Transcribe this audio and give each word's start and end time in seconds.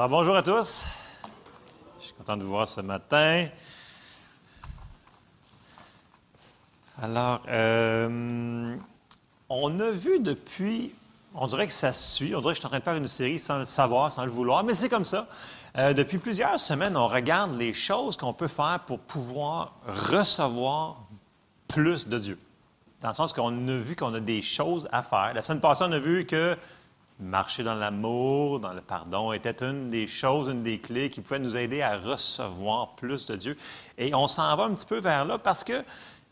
Alors, 0.00 0.08
bonjour 0.08 0.34
à 0.34 0.42
tous. 0.42 0.82
Je 1.98 2.06
suis 2.06 2.14
content 2.14 2.34
de 2.34 2.42
vous 2.42 2.48
voir 2.48 2.66
ce 2.66 2.80
matin. 2.80 3.48
Alors, 7.02 7.42
euh, 7.46 8.74
on 9.50 9.78
a 9.78 9.90
vu 9.90 10.18
depuis, 10.20 10.94
on 11.34 11.44
dirait 11.44 11.66
que 11.66 11.72
ça 11.74 11.92
suit, 11.92 12.34
on 12.34 12.40
dirait 12.40 12.54
que 12.54 12.54
je 12.54 12.60
suis 12.60 12.66
en 12.66 12.70
train 12.70 12.78
de 12.78 12.84
faire 12.84 12.94
une 12.94 13.06
série 13.06 13.38
sans 13.38 13.58
le 13.58 13.66
savoir, 13.66 14.10
sans 14.10 14.24
le 14.24 14.30
vouloir, 14.30 14.64
mais 14.64 14.74
c'est 14.74 14.88
comme 14.88 15.04
ça. 15.04 15.26
Euh, 15.76 15.92
depuis 15.92 16.16
plusieurs 16.16 16.58
semaines, 16.58 16.96
on 16.96 17.06
regarde 17.06 17.54
les 17.56 17.74
choses 17.74 18.16
qu'on 18.16 18.32
peut 18.32 18.48
faire 18.48 18.80
pour 18.86 19.00
pouvoir 19.00 19.74
recevoir 19.86 20.96
plus 21.68 22.08
de 22.08 22.18
Dieu. 22.18 22.38
Dans 23.02 23.08
le 23.08 23.14
sens 23.14 23.34
qu'on 23.34 23.68
a 23.68 23.76
vu 23.76 23.96
qu'on 23.96 24.14
a 24.14 24.20
des 24.20 24.40
choses 24.40 24.88
à 24.92 25.02
faire. 25.02 25.34
La 25.34 25.42
semaine 25.42 25.60
passée, 25.60 25.84
on 25.86 25.92
a 25.92 25.98
vu 25.98 26.24
que 26.24 26.56
marcher 27.20 27.62
dans 27.62 27.74
l'amour, 27.74 28.60
dans 28.60 28.72
le 28.72 28.80
pardon, 28.80 29.32
était 29.32 29.64
une 29.64 29.90
des 29.90 30.06
choses, 30.06 30.48
une 30.48 30.62
des 30.62 30.78
clés 30.78 31.10
qui 31.10 31.20
pouvait 31.20 31.38
nous 31.38 31.56
aider 31.56 31.82
à 31.82 31.98
recevoir 31.98 32.94
plus 32.96 33.26
de 33.26 33.36
Dieu. 33.36 33.56
Et 33.98 34.14
on 34.14 34.26
s'en 34.28 34.56
va 34.56 34.64
un 34.64 34.74
petit 34.74 34.86
peu 34.86 35.00
vers 35.00 35.24
là 35.24 35.38
parce 35.38 35.62
que 35.64 35.84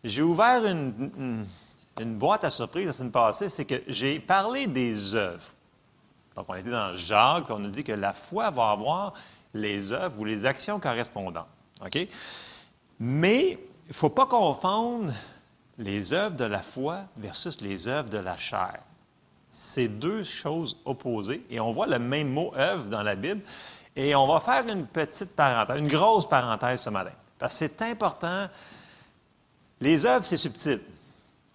j'ai 0.05 0.23
ouvert 0.23 0.65
une, 0.65 1.47
boîte 2.01 2.45
à 2.45 2.51
surprise 2.51 2.87
la 2.87 2.93
semaine 2.93 3.11
passée, 3.11 3.49
c'est 3.49 3.65
que 3.65 3.83
j'ai 3.89 4.21
parlé 4.21 4.67
des 4.67 5.15
œuvres. 5.15 5.51
Donc, 6.37 6.47
on 6.49 6.55
était 6.55 6.71
dans 6.71 6.97
Jacques, 6.97 7.51
on 7.51 7.65
a 7.65 7.69
dit 7.69 7.83
que 7.83 7.93
la 7.93 8.13
foi 8.13 8.51
va 8.51 8.71
avoir 8.71 9.15
les 9.55 9.93
œuvres 9.93 10.21
ou 10.21 10.25
les 10.25 10.47
actions 10.47 10.79
correspondantes. 10.79 11.49
OK? 11.85 12.07
Mais 13.01 13.51
il 13.51 13.89
ne 13.89 13.95
faut 13.95 14.11
pas 14.11 14.27
confondre 14.27 15.13
les 15.79 16.13
œuvres 16.13 16.37
de 16.37 16.45
la 16.45 16.63
foi 16.63 17.05
versus 17.17 17.61
les 17.61 17.89
œuvres 17.89 18.09
de 18.09 18.19
la 18.19 18.37
chair. 18.37 18.81
C'est 19.51 19.89
deux 19.89 20.23
choses 20.23 20.77
opposées. 20.85 21.45
Et 21.51 21.61
on 21.61 21.73
voit 21.73 21.87
le 21.87 21.99
même 21.99 22.29
mot 22.29 22.53
œuvre 22.57 22.85
dans 22.85 23.03
la 23.03 23.17
Bible. 23.17 23.41
Et 23.97 24.15
on 24.15 24.27
va 24.27 24.41
faire 24.41 24.67
une 24.69 24.87
petite 24.87 25.35
parenthèse, 25.35 25.79
une 25.79 25.89
grosse 25.89 26.29
parenthèse 26.29 26.83
ce 26.83 26.91
matin. 26.91 27.11
Parce 27.39 27.55
que 27.55 27.59
c'est 27.59 27.83
important. 27.83 28.47
Les 29.81 30.07
œuvres, 30.07 30.25
c'est 30.25 30.37
subtil. 30.37 30.81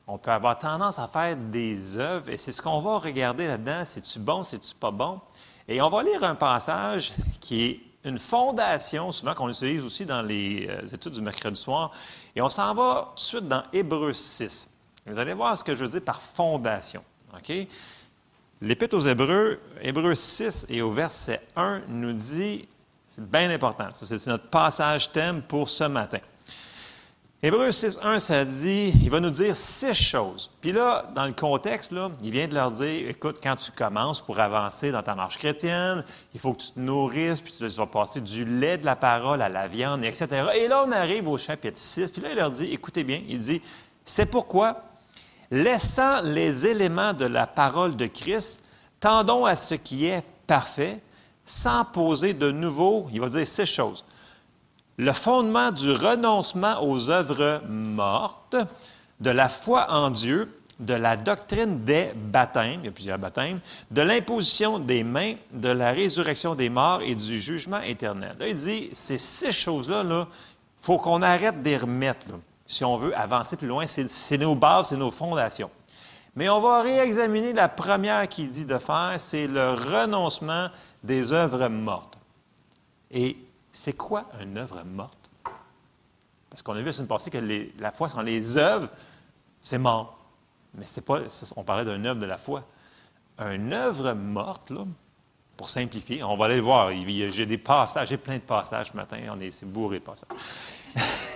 On 0.08 0.17
peut 0.17 0.31
avoir 0.31 0.58
tendance 0.59 1.00
à 1.00 1.08
faire 1.08 1.38
des 1.38 1.97
œuvres, 1.97 2.30
et 2.30 2.38
c'est 2.38 2.52
ce 2.52 2.61
qu'on 2.61 2.81
va 2.81 3.00
regarder 3.00 3.47
là-dedans. 3.47 3.83
C'est-tu 3.85 4.19
bon, 4.19 4.44
c'est-tu 4.44 4.75
pas 4.75 4.91
bon? 4.91 5.22
Et 5.67 5.81
on 5.81 5.89
va 5.89 6.03
lire 6.03 6.23
un 6.23 6.35
passage 6.35 7.13
qui 7.39 7.63
est 7.63 7.80
une 8.03 8.19
fondation, 8.19 9.13
souvent 9.13 9.33
qu'on 9.33 9.50
utilise 9.50 9.81
aussi 9.81 10.05
dans 10.05 10.22
les 10.22 10.67
euh, 10.69 10.85
études 10.88 11.13
du 11.13 11.22
mercredi 11.22 11.59
soir. 11.59 11.91
Et 12.35 12.41
on 12.41 12.50
s'en 12.50 12.73
va 12.75 13.07
tout 13.09 13.16
de 13.16 13.19
suite 13.19 13.47
dans 13.47 13.63
Hébreu 13.72 14.11
6. 14.11 14.67
Vous 15.05 15.17
allez 15.17 15.33
voir 15.33 15.57
ce 15.57 15.63
que 15.63 15.73
je 15.73 15.85
veux 15.85 15.89
dire 15.89 16.02
par 16.02 16.22
fondation. 16.22 17.03
OK? 17.36 17.67
L'Épître 18.62 18.95
aux 18.95 19.02
Hébreux, 19.02 19.59
Hébreux 19.81 20.16
6 20.16 20.67
et 20.70 20.81
au 20.81 20.92
verset 20.92 21.42
1 21.56 21.81
nous 21.90 22.14
dit, 22.14 22.67
c'est 23.06 23.30
bien 23.30 23.50
important, 23.50 23.90
c'est 23.92 24.25
notre 24.28 24.50
passage 24.50 25.12
thème 25.12 25.42
pour 25.42 25.70
ce 25.70 25.84
matin. 25.84 26.20
Hébreux 27.45 27.73
6, 27.73 28.00
1, 28.02 28.20
ça 28.20 28.45
dit, 28.45 28.94
il 29.03 29.09
va 29.09 29.20
nous 29.20 29.30
dire 29.30 29.58
six 29.58 29.94
choses. 29.94 30.50
Puis 30.62 30.72
là, 30.72 31.12
dans 31.14 31.25
le 31.25 31.34
contexte, 31.34 31.92
là, 31.92 32.09
il 32.23 32.31
vient 32.31 32.48
de 32.48 32.53
leur 32.53 32.72
dire, 32.72 33.09
écoute, 33.09 33.40
quand 33.44 33.58
tu 33.58 33.70
commences 33.70 34.22
pour 34.22 34.40
avancer 34.40 34.94
dans 34.94 35.03
ta 35.03 35.14
marche 35.14 35.38
chrétienne, 35.38 36.06
il 36.34 36.40
faut 36.40 36.53
que 36.53 36.62
tu 36.62 36.72
te 36.72 36.80
nourrisses, 36.80 37.42
puis 37.42 37.52
tu 37.52 37.68
vas 37.68 37.86
passer 37.86 38.22
du 38.22 38.45
lait 38.45 38.78
de 38.78 38.86
la 38.86 38.95
parole 38.95 39.42
à 39.42 39.50
la 39.50 39.68
viande, 39.68 40.06
etc. 40.06 40.28
Et 40.56 40.70
là, 40.70 40.86
on 40.88 40.92
arrive 40.94 41.28
au 41.28 41.38
chapitre 41.38 41.78
6, 41.78 42.12
puis 42.12 42.22
là, 42.22 42.30
il 42.31 42.38
leur 42.38 42.50
dit, 42.50 42.72
écoutez 42.72 43.03
bien, 43.03 43.22
il 43.28 43.40
dit, 43.40 43.62
c'est 44.06 44.28
pourquoi, 44.28 44.81
laissant 45.52 46.22
les 46.22 46.66
éléments 46.66 47.13
de 47.13 47.25
la 47.25 47.47
parole 47.47 47.95
de 47.95 48.08
Christ, 48.08 48.67
tendons 48.99 49.45
à 49.45 49.55
ce 49.55 49.75
qui 49.75 50.05
est 50.05 50.23
parfait, 50.47 51.02
sans 51.45 51.85
poser 51.85 52.33
de 52.33 52.52
nouveau, 52.52 53.08
il 53.11 53.19
va 53.19 53.30
dire 53.30 53.47
six 53.47 53.66
choses 53.66 54.03
le 54.97 55.11
fondement 55.11 55.72
du 55.72 55.91
renoncement 55.91 56.83
aux 56.83 57.09
œuvres 57.09 57.61
mortes, 57.67 58.55
de 59.19 59.30
la 59.30 59.50
foi 59.50 59.88
en 59.89 60.09
Dieu, 60.11 60.51
de 60.79 60.94
la 60.94 61.16
doctrine 61.16 61.84
des 61.85 62.12
baptêmes, 62.16 62.79
il 62.81 62.85
y 62.85 62.89
a 62.89 62.91
plusieurs 62.91 63.19
baptêmes, 63.19 63.59
de 63.91 64.01
l'imposition 64.01 64.79
des 64.79 65.03
mains, 65.03 65.35
de 65.51 65.69
la 65.69 65.91
résurrection 65.91 66.56
des 66.56 66.69
morts 66.69 67.01
et 67.01 67.16
du 67.16 67.39
jugement 67.39 67.81
éternel. 67.81 68.35
Là, 68.39 68.47
il 68.47 68.56
dit, 68.56 68.89
ces 68.94 69.18
six 69.18 69.51
choses-là, 69.51 70.03
il 70.03 70.25
faut 70.79 70.97
qu'on 70.97 71.22
arrête 71.22 71.56
les 71.63 71.78
remettre, 71.78 72.25
si 72.66 72.84
on 72.84 72.97
veut 72.97 73.16
avancer 73.18 73.57
plus 73.57 73.68
loin. 73.68 73.85
C'est 73.88 74.38
nos 74.38 74.56
bases, 74.56 74.90
c'est 74.90 74.97
nos 74.97 75.12
fondations. 75.12 75.69
Mais 76.35 76.50
on 76.50 76.62
va 76.62 76.81
réexaminer 76.81 77.53
la 77.53 77.69
première 77.69 78.28
qu'il 78.28 78.50
dit 78.50 78.66
de 78.66 78.78
faire, 78.78 79.16
c'est 79.18 79.47
le 79.47 79.72
renoncement 79.72 80.69
des 81.03 81.31
œuvres 81.31 81.68
mortes. 81.68 82.18
Et 83.12 83.38
c'est 83.72 83.94
quoi 83.94 84.25
une 84.41 84.57
œuvre 84.57 84.84
morte? 84.84 85.29
Parce 86.50 86.62
qu'on 86.63 86.74
a 86.74 86.79
vu 86.79 86.85
la 86.85 86.94
semaine 86.94 87.07
passée 87.07 87.29
que 87.29 87.69
la 87.79 87.91
foi 87.91 88.09
sans 88.09 88.22
les 88.22 88.57
œuvres, 88.57 88.90
c'est 89.62 89.78
mort. 89.78 90.18
Mais 90.75 90.85
c'est 90.88 91.01
pas, 91.01 91.19
on 91.56 91.63
parlait 91.63 91.85
d'une 91.85 92.06
œuvre 92.06 92.19
de 92.19 92.25
la 92.25 92.38
foi. 92.38 92.63
Une 93.40 93.74
œuvre 93.74 94.13
morte, 94.13 94.72
là, 94.72 94.85
pour 95.56 95.69
simplifier, 95.69 96.24
on 96.24 96.35
va 96.35 96.45
aller 96.45 96.57
le 96.57 96.62
voir. 96.62 96.91
J'ai 96.91 97.45
des 97.45 97.57
passages, 97.59 98.09
j'ai 98.09 98.18
plein 98.18 98.35
de 98.35 98.41
passages 98.41 98.91
ce 98.91 98.97
matin, 98.97 99.18
on 99.31 99.40
est, 99.40 99.51
c'est 99.51 99.68
bourré 99.68 100.00
de 100.00 100.03
passages. 100.03 100.30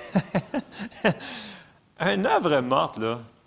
une 2.00 2.26
œuvre 2.26 2.60
morte, 2.62 3.00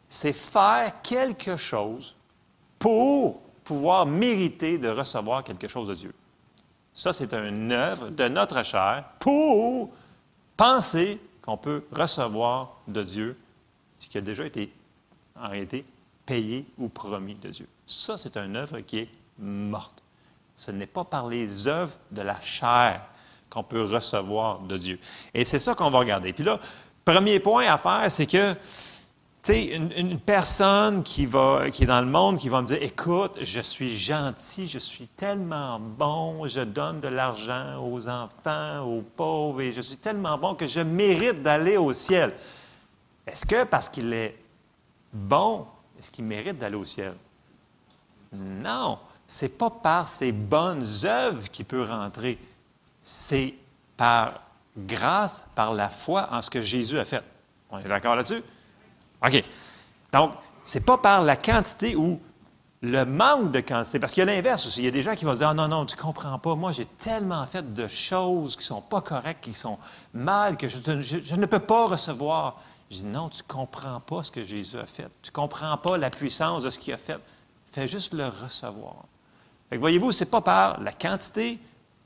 c'est 0.08 0.32
faire 0.32 1.00
quelque 1.02 1.56
chose 1.56 2.14
pour 2.78 3.40
pouvoir 3.64 4.06
mériter 4.06 4.78
de 4.78 4.88
recevoir 4.88 5.44
quelque 5.44 5.68
chose 5.68 5.88
de 5.88 5.94
Dieu. 5.94 6.14
Ça, 6.94 7.12
c'est 7.12 7.32
une 7.32 7.72
œuvre 7.72 8.10
de 8.10 8.28
notre 8.28 8.62
chair 8.64 9.04
pour 9.20 9.90
penser 10.56 11.20
qu'on 11.40 11.56
peut 11.56 11.84
recevoir 11.92 12.76
de 12.88 13.02
Dieu 13.02 13.38
ce 13.98 14.08
qui 14.08 14.18
a 14.18 14.22
déjà 14.22 14.44
été, 14.44 14.72
en 15.36 15.48
réalité, 15.48 15.84
payé 16.26 16.66
ou 16.78 16.88
promis 16.88 17.34
de 17.34 17.50
Dieu. 17.50 17.68
Ça, 17.86 18.16
c'est 18.16 18.36
une 18.36 18.56
œuvre 18.56 18.80
qui 18.80 18.98
est 18.98 19.08
morte. 19.38 20.02
Ce 20.56 20.70
n'est 20.70 20.86
pas 20.86 21.04
par 21.04 21.28
les 21.28 21.68
œuvres 21.68 21.96
de 22.10 22.22
la 22.22 22.40
chair 22.40 23.02
qu'on 23.50 23.62
peut 23.62 23.82
recevoir 23.82 24.60
de 24.60 24.78
Dieu. 24.78 24.98
Et 25.34 25.44
c'est 25.44 25.58
ça 25.58 25.74
qu'on 25.74 25.90
va 25.90 25.98
regarder. 25.98 26.32
Puis 26.32 26.44
là, 26.44 26.58
premier 27.04 27.40
point 27.40 27.66
à 27.66 27.78
faire, 27.78 28.10
c'est 28.10 28.26
que 28.26 28.54
tu 29.42 29.54
sais, 29.54 29.74
une, 29.74 30.20
personne 30.20 31.02
qui, 31.02 31.24
va, 31.24 31.70
qui 31.70 31.84
est 31.84 31.86
dans 31.86 32.02
le 32.02 32.06
monde, 32.06 32.36
qui 32.36 32.50
va 32.50 32.60
me 32.60 32.66
dire, 32.66 32.82
écoute, 32.82 33.38
je 33.40 33.60
suis 33.60 33.98
gentil, 33.98 34.66
je 34.66 34.78
suis 34.78 35.06
tellement 35.06 35.80
bon, 35.80 36.46
je 36.46 36.60
donne 36.60 37.00
de 37.00 37.08
l'argent 37.08 37.82
aux 37.82 38.06
enfants, 38.06 38.82
aux 38.84 39.00
pauvres, 39.00 39.62
et 39.62 39.72
je 39.72 39.80
suis 39.80 39.96
tellement 39.96 40.36
bon 40.36 40.54
que 40.54 40.66
je 40.66 40.80
mérite 40.80 41.42
d'aller 41.42 41.78
au 41.78 41.94
ciel. 41.94 42.34
Est-ce 43.26 43.46
que 43.46 43.64
parce 43.64 43.88
qu'il 43.88 44.12
est 44.12 44.36
bon, 45.10 45.66
est-ce 45.98 46.10
qu'il 46.10 46.24
mérite 46.24 46.58
d'aller 46.58 46.76
au 46.76 46.84
ciel? 46.84 47.14
Non, 48.34 48.98
c'est 49.26 49.56
pas 49.56 49.70
par 49.70 50.08
ses 50.08 50.32
bonnes 50.32 50.84
œuvres 51.04 51.50
qu'il 51.50 51.64
peut 51.64 51.84
rentrer. 51.84 52.38
C'est 53.12 53.54
par 53.96 54.34
grâce, 54.78 55.44
par 55.56 55.74
la 55.74 55.88
foi 55.88 56.28
en 56.30 56.42
ce 56.42 56.48
que 56.48 56.62
Jésus 56.62 56.96
a 56.96 57.04
fait. 57.04 57.24
On 57.68 57.80
est 57.80 57.88
d'accord 57.88 58.14
là-dessus? 58.14 58.40
OK. 59.26 59.44
Donc, 60.12 60.34
ce 60.62 60.78
n'est 60.78 60.84
pas 60.84 60.96
par 60.96 61.20
la 61.22 61.34
quantité 61.34 61.96
ou 61.96 62.20
le 62.82 63.02
manque 63.02 63.50
de 63.50 63.58
quantité, 63.58 63.98
parce 63.98 64.12
qu'il 64.12 64.20
y 64.20 64.30
a 64.30 64.32
l'inverse 64.32 64.64
aussi. 64.64 64.82
Il 64.82 64.84
y 64.84 64.88
a 64.88 64.92
des 64.92 65.02
gens 65.02 65.16
qui 65.16 65.24
vont 65.24 65.34
dire 65.34 65.48
Ah 65.48 65.54
non, 65.54 65.66
non, 65.66 65.86
tu 65.86 65.96
ne 65.96 66.00
comprends 66.00 66.38
pas. 66.38 66.54
Moi, 66.54 66.70
j'ai 66.70 66.84
tellement 66.84 67.44
fait 67.46 67.74
de 67.74 67.88
choses 67.88 68.54
qui 68.54 68.62
ne 68.62 68.66
sont 68.66 68.80
pas 68.80 69.00
correctes, 69.00 69.42
qui 69.42 69.54
sont 69.54 69.80
mal, 70.14 70.56
que 70.56 70.68
je, 70.68 71.34
ne 71.34 71.46
peux 71.46 71.58
pas 71.58 71.88
recevoir. 71.88 72.60
Je 72.92 72.98
dis 72.98 73.06
Non, 73.06 73.28
tu 73.28 73.42
ne 73.42 73.52
comprends 73.52 73.98
pas 73.98 74.22
ce 74.22 74.30
que 74.30 74.44
Jésus 74.44 74.78
a 74.78 74.86
fait. 74.86 75.10
Tu 75.20 75.30
ne 75.30 75.34
comprends 75.34 75.76
pas 75.78 75.98
la 75.98 76.10
puissance 76.10 76.62
de 76.62 76.70
ce 76.70 76.78
qu'il 76.78 76.94
a 76.94 76.98
fait. 76.98 77.18
Fais 77.72 77.88
juste 77.88 78.14
le 78.14 78.28
recevoir. 78.28 79.04
voyez-vous, 79.72 80.12
ce 80.12 80.22
n'est 80.22 80.30
pas 80.30 80.42
par 80.42 80.80
la 80.80 80.92
quantité 80.92 81.58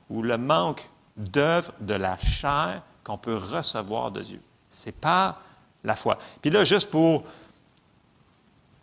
ou 0.09 0.23
le 0.23 0.39
manque 0.39 0.89
d'œuvre 1.17 1.71
de 1.79 1.93
la 1.93 2.17
chair 2.17 2.81
qu'on 3.03 3.17
peut 3.17 3.37
recevoir 3.37 4.11
de 4.11 4.21
Dieu. 4.21 4.41
C'est 4.69 4.95
par 4.95 5.41
la 5.83 5.95
foi. 5.95 6.17
Puis 6.41 6.51
là, 6.51 6.63
juste 6.63 6.89
pour 6.89 7.23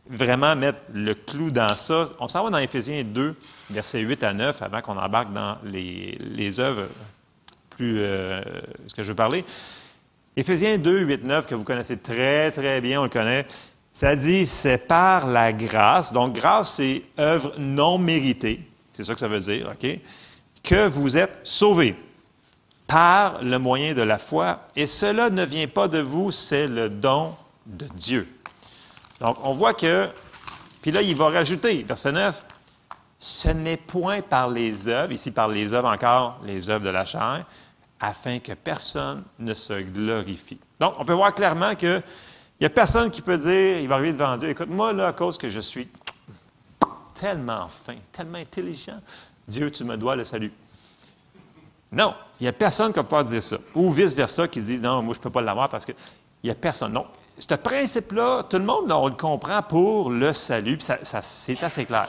vraiment 0.09 0.56
mettre 0.56 0.81
le 0.93 1.15
clou 1.15 1.51
dans 1.51 1.77
ça, 1.77 2.06
on 2.19 2.29
s'en 2.29 2.45
va 2.45 2.51
dans 2.51 2.59
Éphésiens 2.59 3.03
2, 3.05 3.35
versets 3.71 4.01
8 4.01 4.23
à 4.23 4.33
9, 4.33 4.62
avant 4.62 4.81
qu'on 4.81 4.97
embarque 4.97 5.33
dans 5.33 5.59
les, 5.65 6.19
les 6.21 6.61
œuvres 6.61 6.89
plus, 7.71 7.97
euh, 7.99 8.43
ce 8.87 8.95
que 8.95 9.03
je 9.03 9.09
veux 9.09 9.17
parler. 9.17 9.45
Éphésiens 10.37 10.79
2, 10.79 11.01
8, 11.01 11.25
9, 11.25 11.47
que 11.47 11.55
vous 11.55 11.65
connaissez 11.65 11.99
très, 11.99 12.51
très 12.51 12.81
bien, 12.81 13.01
on 13.01 13.05
le 13.05 13.11
connaît, 13.11 13.47
ça 13.93 14.17
dit, 14.17 14.47
c'est 14.47 14.79
par 14.79 15.27
la 15.27 15.53
grâce. 15.53 16.12
Donc, 16.12 16.35
grâce, 16.35 16.75
c'est 16.75 17.03
œuvre 17.19 17.53
non 17.59 17.99
méritée. 17.99 18.61
C'est 18.93 19.05
ça 19.05 19.15
que 19.15 19.21
ça 19.21 19.29
veut 19.29 19.41
dire, 19.41 19.71
OK? 19.73 20.01
Que 20.62 20.87
vous 20.87 21.17
êtes 21.17 21.41
sauvés 21.45 21.95
par 22.93 23.43
le 23.43 23.59
moyen 23.59 23.94
de 23.94 24.03
la 24.03 24.19
foi, 24.19 24.67
et 24.77 24.87
cela 24.87 25.31
ne 25.31 25.47
vient 25.47 25.67
pas 25.67 25.89
de 25.89 25.99
vous, 25.99 26.31
c'est 26.31 26.69
le 26.69 26.91
don 26.91 27.35
de 27.65 27.87
Dieu. 27.94 28.29
Donc, 29.19 29.39
on 29.43 29.55
voit 29.55 29.73
que, 29.73 30.11
puis 30.83 30.91
là, 30.91 31.00
il 31.00 31.17
va 31.17 31.31
rajouter, 31.31 31.85
verset 31.85 32.12
9, 32.12 32.44
Ce 33.19 33.49
n'est 33.49 33.79
point 33.79 34.21
par 34.21 34.50
les 34.50 34.89
œuvres, 34.89 35.11
ici 35.11 35.31
par 35.31 35.49
les 35.49 35.73
œuvres 35.73 35.89
encore, 35.89 36.39
les 36.44 36.69
œuvres 36.69 36.85
de 36.85 36.91
la 36.91 37.06
chair, 37.06 37.47
afin 37.99 38.41
que 38.41 38.53
personne 38.53 39.25
ne 39.39 39.55
se 39.55 39.81
glorifie. 39.81 40.59
Donc, 40.79 40.93
on 40.99 41.05
peut 41.06 41.15
voir 41.15 41.35
clairement 41.35 41.75
qu'il 41.75 42.03
n'y 42.61 42.67
a 42.67 42.71
personne 42.71 43.11
qui 43.11 43.23
peut 43.23 43.39
dire, 43.39 43.79
il 43.79 43.89
va 43.89 43.94
arriver 43.94 44.12
devant 44.12 44.37
Dieu, 44.37 44.50
écoute, 44.50 44.69
moi, 44.69 44.93
là, 44.93 45.06
à 45.06 45.12
cause 45.15 45.39
que 45.39 45.49
je 45.49 45.61
suis 45.61 45.89
tellement 47.15 47.69
fin, 47.69 47.97
tellement 48.12 48.37
intelligent, 48.37 49.00
Dieu, 49.49 49.71
tu 49.71 49.83
me 49.85 49.97
dois 49.97 50.15
le 50.15 50.25
salut. 50.25 50.53
Non, 51.93 52.15
il 52.41 52.44
n'y 52.44 52.49
a 52.49 52.53
personne 52.53 52.91
qui 52.91 52.97
va 52.97 53.05
pouvoir 53.05 53.25
dire 53.25 53.43
ça. 53.43 53.56
Ou 53.75 53.91
vice-versa, 53.91 54.49
qui 54.49 54.61
dit, 54.61 54.79
non, 54.79 55.03
moi, 55.03 55.15
je 55.15 55.19
ne 55.19 55.23
peux 55.23 55.31
pas 55.31 55.43
l'avoir 55.43 55.69
parce 55.69 55.85
que. 55.85 55.93
Il 56.43 56.47
n'y 56.49 56.50
a 56.50 56.56
personne. 56.56 56.93
Non. 56.93 57.06
Ce 57.39 57.55
principe-là, 57.55 58.44
tout 58.44 58.59
le 58.59 58.65
monde, 58.65 58.91
on 58.91 59.06
le 59.06 59.15
comprend 59.15 59.62
pour 59.62 60.11
le 60.11 60.33
salut, 60.33 60.77
puis 60.77 60.87
ça, 61.03 61.23
c'est 61.23 61.62
assez 61.62 61.85
clair. 61.85 62.09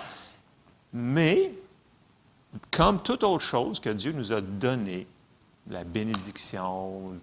Mais, 0.91 1.51
comme 2.71 2.99
toute 3.01 3.23
autre 3.23 3.43
chose 3.43 3.79
que 3.79 3.89
Dieu 3.89 4.11
nous 4.11 4.33
a 4.33 4.41
donné, 4.41 5.07
la 5.69 5.83
bénédiction, 5.83 7.13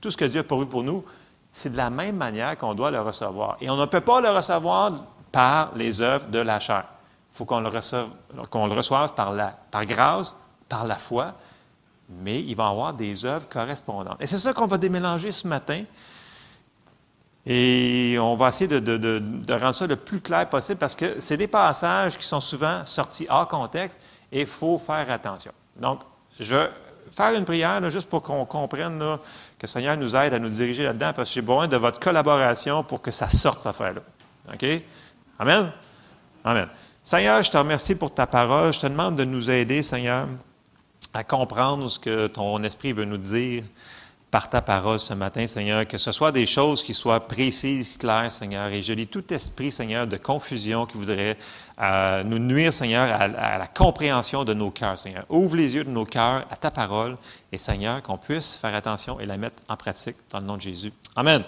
tout 0.00 0.10
ce 0.10 0.16
que 0.16 0.24
Dieu 0.26 0.40
a 0.40 0.44
pourvu 0.44 0.66
pour 0.66 0.84
nous, 0.84 1.04
c'est 1.52 1.72
de 1.72 1.76
la 1.76 1.90
même 1.90 2.16
manière 2.16 2.56
qu'on 2.56 2.74
doit 2.74 2.90
le 2.90 3.00
recevoir. 3.00 3.56
Et 3.60 3.68
on 3.68 3.76
ne 3.76 3.86
peut 3.86 4.00
pas 4.00 4.20
le 4.20 4.28
recevoir 4.28 4.92
par 5.32 5.72
les 5.74 6.00
œuvres 6.00 6.28
de 6.28 6.38
la 6.38 6.60
chair. 6.60 6.84
Il 7.32 7.38
faut 7.38 7.44
qu'on 7.44 7.60
le, 7.60 7.68
reçoive, 7.68 8.08
qu'on 8.50 8.66
le 8.66 8.74
reçoive 8.74 9.14
par, 9.14 9.32
la, 9.32 9.56
par 9.70 9.84
grâce, 9.86 10.40
par 10.68 10.86
la 10.86 10.96
foi, 10.96 11.34
mais 12.08 12.40
il 12.40 12.54
va 12.54 12.64
y 12.64 12.70
avoir 12.70 12.94
des 12.94 13.24
œuvres 13.24 13.48
correspondantes. 13.48 14.16
Et 14.20 14.26
c'est 14.26 14.38
ça 14.38 14.52
qu'on 14.52 14.66
va 14.66 14.78
démélanger 14.78 15.32
ce 15.32 15.46
matin. 15.46 15.84
Et 17.46 18.18
on 18.20 18.36
va 18.36 18.48
essayer 18.48 18.68
de, 18.68 19.52
rendre 19.52 19.74
ça 19.74 19.86
le 19.86 19.96
plus 19.96 20.20
clair 20.20 20.48
possible 20.48 20.78
parce 20.78 20.94
que 20.94 21.20
c'est 21.20 21.36
des 21.36 21.46
passages 21.46 22.16
qui 22.16 22.26
sont 22.26 22.40
souvent 22.40 22.84
sortis 22.84 23.26
hors 23.30 23.48
contexte 23.48 23.98
et 24.30 24.42
il 24.42 24.46
faut 24.46 24.78
faire 24.78 25.10
attention. 25.10 25.52
Donc, 25.76 26.00
je 26.38 26.54
vais 26.54 26.70
faire 27.16 27.32
une 27.32 27.44
prière 27.44 27.88
juste 27.90 28.08
pour 28.08 28.22
qu'on 28.22 28.44
comprenne 28.44 28.98
que 28.98 29.62
le 29.62 29.68
Seigneur 29.68 29.96
nous 29.96 30.14
aide 30.14 30.34
à 30.34 30.38
nous 30.38 30.50
diriger 30.50 30.84
là-dedans 30.84 31.12
parce 31.14 31.30
que 31.30 31.34
j'ai 31.34 31.40
besoin 31.40 31.68
de 31.68 31.76
votre 31.76 31.98
collaboration 31.98 32.84
pour 32.84 33.00
que 33.00 33.10
ça 33.10 33.30
sorte, 33.30 33.58
cette 33.58 33.68
affaire-là. 33.68 34.02
OK? 34.52 34.66
Amen? 35.38 35.72
Amen. 36.44 36.68
Seigneur, 37.02 37.42
je 37.42 37.50
te 37.50 37.56
remercie 37.56 37.94
pour 37.94 38.12
ta 38.12 38.26
parole. 38.26 38.72
Je 38.74 38.80
te 38.80 38.86
demande 38.86 39.16
de 39.16 39.24
nous 39.24 39.48
aider, 39.48 39.82
Seigneur, 39.82 40.26
à 41.18 41.24
comprendre 41.24 41.90
ce 41.90 41.98
que 41.98 42.28
ton 42.28 42.62
esprit 42.62 42.92
veut 42.92 43.04
nous 43.04 43.16
dire 43.18 43.64
par 44.30 44.48
ta 44.48 44.60
parole 44.62 45.00
ce 45.00 45.14
matin, 45.14 45.48
Seigneur, 45.48 45.84
que 45.88 45.98
ce 45.98 46.12
soit 46.12 46.30
des 46.30 46.46
choses 46.46 46.80
qui 46.80 46.94
soient 46.94 47.26
précises, 47.26 47.96
claires, 47.96 48.30
Seigneur, 48.30 48.68
et 48.68 48.82
je 48.82 48.92
lis 48.92 49.08
tout 49.08 49.24
esprit, 49.34 49.72
Seigneur, 49.72 50.06
de 50.06 50.16
confusion 50.16 50.86
qui 50.86 50.96
voudrait 50.96 51.36
euh, 51.80 52.22
nous 52.22 52.38
nuire, 52.38 52.72
Seigneur, 52.72 53.10
à, 53.20 53.58
la 53.58 53.66
compréhension 53.66 54.44
de 54.44 54.54
nos 54.54 54.70
cœurs, 54.70 54.96
Seigneur. 54.96 55.24
Ouvre 55.28 55.56
les 55.56 55.74
yeux 55.74 55.82
de 55.82 55.90
nos 55.90 56.04
cœurs 56.04 56.46
à 56.52 56.56
ta 56.56 56.70
parole, 56.70 57.16
et 57.50 57.58
Seigneur, 57.58 58.00
qu'on 58.00 58.18
puisse 58.18 58.54
faire 58.54 58.76
attention 58.76 59.18
et 59.18 59.26
la 59.26 59.38
mettre 59.38 59.60
en 59.68 59.76
pratique 59.76 60.18
dans 60.30 60.38
le 60.38 60.46
nom 60.46 60.56
de 60.56 60.62
Jésus. 60.62 60.92
Amen. 61.16 61.42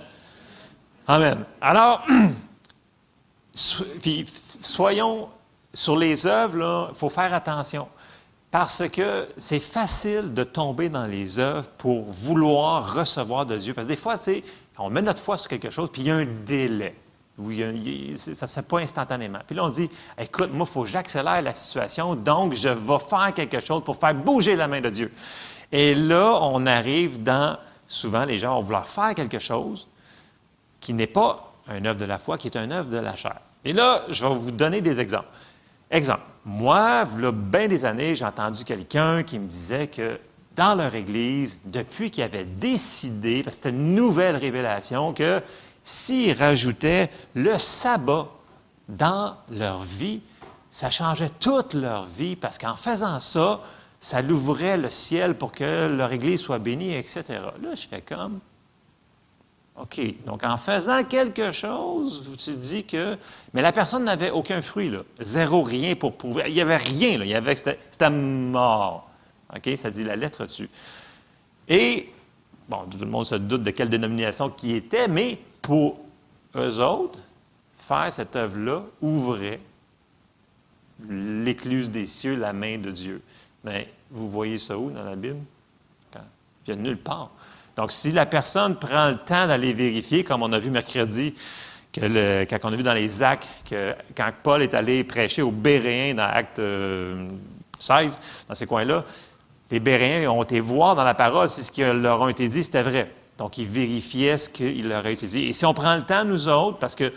Amen. 1.07 1.45
Alors, 1.61 2.05
soyons 4.61 5.29
sur 5.73 5.97
les 5.97 6.27
œuvres, 6.27 6.89
il 6.91 6.99
faut 6.99 7.09
faire 7.09 7.33
attention. 7.33 7.87
Parce 8.51 8.89
que 8.89 9.29
c'est 9.39 9.61
facile 9.61 10.35
de 10.35 10.43
tomber 10.43 10.89
dans 10.89 11.07
les 11.07 11.39
œuvres 11.39 11.69
pour 11.79 12.03
vouloir 12.11 12.95
recevoir 12.95 13.47
de 13.47 13.57
Dieu. 13.57 13.75
Parce 13.75 13.87
que 13.87 13.93
des 13.93 13.99
fois, 13.99 14.17
on 14.79 14.91
met 14.91 15.03
notre 15.03 15.23
foi 15.23 15.39
sur 15.39 15.49
quelque 15.49 15.71
chose, 15.71 15.91
puis 15.93 16.03
il 16.03 16.09
y 16.09 16.11
a 16.11 16.17
un 16.17 16.27
délai. 16.47 16.97
Ça 17.39 18.31
ne 18.31 18.35
se 18.35 18.47
fait 18.47 18.63
pas 18.63 18.81
instantanément. 18.81 19.39
Puis 19.47 19.57
là, 19.57 19.65
on 19.65 19.69
dit, 19.69 19.89
écoute, 20.19 20.51
moi, 20.53 20.67
il 20.69 20.73
faut 20.73 20.83
que 20.83 20.89
j'accélère 20.89 21.41
la 21.41 21.55
situation, 21.55 22.15
donc 22.15 22.55
je 22.55 22.69
vais 22.69 22.99
faire 22.99 23.33
quelque 23.35 23.61
chose 23.61 23.83
pour 23.85 23.97
faire 23.97 24.15
bouger 24.15 24.57
la 24.57 24.69
main 24.69 24.81
de 24.81 24.91
Dieu. 24.91 25.13
Et 25.73 25.95
là, 25.95 26.39
on 26.43 26.67
arrive 26.67 27.23
dans, 27.23 27.57
souvent, 27.87 28.25
les 28.25 28.39
gens 28.39 28.57
vont 28.57 28.63
vouloir 28.63 28.87
faire 28.87 29.15
quelque 29.15 29.39
chose 29.39 29.87
qui 30.81 30.93
n'est 30.93 31.07
pas 31.07 31.53
un 31.69 31.85
œuvre 31.85 31.99
de 31.99 32.05
la 32.05 32.19
foi, 32.19 32.37
qui 32.37 32.49
est 32.49 32.57
un 32.57 32.71
œuvre 32.71 32.91
de 32.91 32.99
la 32.99 33.15
chair. 33.15 33.37
Et 33.65 33.73
là, 33.73 34.03
je 34.09 34.27
vais 34.27 34.35
vous 34.35 34.51
donner 34.51 34.81
des 34.81 34.99
exemples. 34.99 35.29
Exemple, 35.91 36.23
moi, 36.45 37.05
il 37.17 37.23
y 37.23 37.27
a 37.27 37.33
bien 37.33 37.69
des 37.69 37.85
années, 37.85 38.17
j'ai 38.17 38.25
entendu 38.25 38.65
quelqu'un 38.65 39.23
qui 39.23 39.39
me 39.39 39.47
disait 39.47 39.89
que 39.89 40.19
dans 40.57 40.75
leur 40.75 40.95
Église, 40.95 41.61
depuis 41.65 42.11
qu'ils 42.11 42.25
avaient 42.25 42.45
décidé, 42.45 43.43
parce 43.43 43.57
que 43.57 43.63
c'était 43.63 43.77
une 43.77 43.95
nouvelle 43.95 44.37
révélation, 44.37 45.13
que 45.13 45.43
s'ils 45.85 46.37
rajoutaient 46.37 47.11
le 47.35 47.59
sabbat 47.59 48.29
dans 48.89 49.37
leur 49.51 49.81
vie, 49.81 50.23
ça 50.71 50.91
changeait 50.91 51.31
toute 51.41 51.75
leur 51.75 52.05
vie, 52.05 52.37
parce 52.37 52.59
qu'en 52.59 52.77
faisant 52.77 53.21
ça, 53.21 53.61
ça 54.01 54.23
l'ouvrait 54.23 54.77
le 54.77 54.89
ciel 54.89 55.35
pour 55.35 55.53
que 55.53 55.89
leur 55.89 56.13
Église 56.13 56.41
soit 56.41 56.59
bénie, 56.59 56.95
etc. 56.95 57.23
Là, 57.63 57.75
je 57.75 57.87
fais 57.87 58.01
comme, 58.01 58.41
OK. 59.77 60.25
Donc, 60.27 60.45
en 60.45 60.57
faisant 60.57 61.03
quelque 61.05 61.53
chose, 61.53 62.37
te 62.37 62.51
dis 62.51 62.85
que. 62.85 63.17
Mais 63.55 63.63
la 63.63 63.73
personne 63.73 64.05
n'avait 64.05 64.31
aucun 64.31 64.61
fruit, 64.63 64.91
là. 64.91 65.01
Zéro, 65.21 65.63
rien 65.63 65.95
pour 65.95 66.17
prouver. 66.17 66.45
Il 66.49 66.55
n'y 66.55 66.61
avait 66.61 66.77
rien, 66.77 67.19
là. 67.19 67.25
Il 67.25 67.31
y 67.31 67.35
avait... 67.35 67.57
C'était 67.57 68.11
mort. 68.11 69.09
OK? 69.55 69.71
Ça 69.77 69.91
dit 69.91 70.05
la 70.05 70.17
lettre 70.17 70.45
dessus. 70.45 70.69
Et, 71.69 72.11
bon, 72.69 72.85
tout 72.91 72.99
le 72.99 73.07
monde 73.07 73.27
se 73.27 73.37
doute 73.37 73.63
de 73.63 73.71
quelle 73.71 73.89
dénomination 73.89 74.51
qui 74.51 74.75
était, 74.75 75.09
mais 75.09 75.39
pour 75.63 75.99
eux 76.57 76.81
autres, 76.81 77.19
faire 77.77 78.13
cette 78.13 78.37
œuvre-là 78.37 78.85
ouvrait 79.01 79.61
l'écluse 81.09 81.91
des 81.91 82.07
cieux, 82.07 82.37
la 82.37 82.53
main 82.53 82.79
de 82.79 82.91
Dieu. 82.91 83.23
Mais 83.65 83.93
vous 84.11 84.29
voyez 84.29 84.59
ça 84.59 84.79
où 84.79 84.91
dans 84.91 85.05
la 85.05 85.17
Bible? 85.17 85.41
Il 86.67 86.75
n'y 86.75 86.81
a 86.81 86.83
nulle 86.83 86.99
part. 86.99 87.31
Donc, 87.77 87.93
si 87.93 88.13
la 88.13 88.27
personne 88.27 88.77
prend 88.77 89.09
le 89.09 89.17
temps 89.17 89.47
d'aller 89.47 89.73
vérifier, 89.73 90.25
comme 90.25 90.43
on 90.43 90.53
a 90.53 90.59
vu 90.59 90.71
mercredi, 90.71 91.35
quand 91.95 92.59
on 92.65 92.73
a 92.73 92.77
vu 92.77 92.83
dans 92.83 92.95
les 92.95 93.23
actes, 93.23 93.49
que 93.69 93.95
quand 94.17 94.31
Paul 94.43 94.63
est 94.63 94.75
allé 94.75 95.03
prêcher 95.05 95.43
aux 95.43 95.51
Béréens 95.51 96.15
dans 96.15 96.29
Acte 96.29 96.57
16, 96.57 96.61
euh, 96.61 97.27
dans 98.49 98.55
ces 98.55 98.67
coins-là, 98.67 99.05
les 99.71 99.81
Béréens 99.81 100.31
ont 100.31 100.43
été 100.43 100.61
voir 100.61 100.95
dans 100.95 101.05
la 101.05 101.15
parole 101.15 101.49
si 101.49 101.63
ce 101.63 101.71
qui 101.71 101.83
leur 101.83 102.23
a 102.23 102.31
été 102.31 102.47
dit, 102.49 102.63
c'était 102.65 102.83
vrai. 102.83 103.11
Donc, 103.39 103.57
ils 103.59 103.67
vérifiaient 103.67 104.39
ce 104.39 104.51
qu'il 104.51 104.89
leur 104.89 105.07
a 105.07 105.11
été 105.11 105.27
dit. 105.27 105.47
Et 105.47 105.53
si 105.53 105.65
on 105.65 105.75
prend 105.75 105.97
le 105.97 106.03
temps, 106.03 106.25
nous 106.25 106.49
autres, 106.49 106.79
parce 106.79 106.95
que 106.95 107.13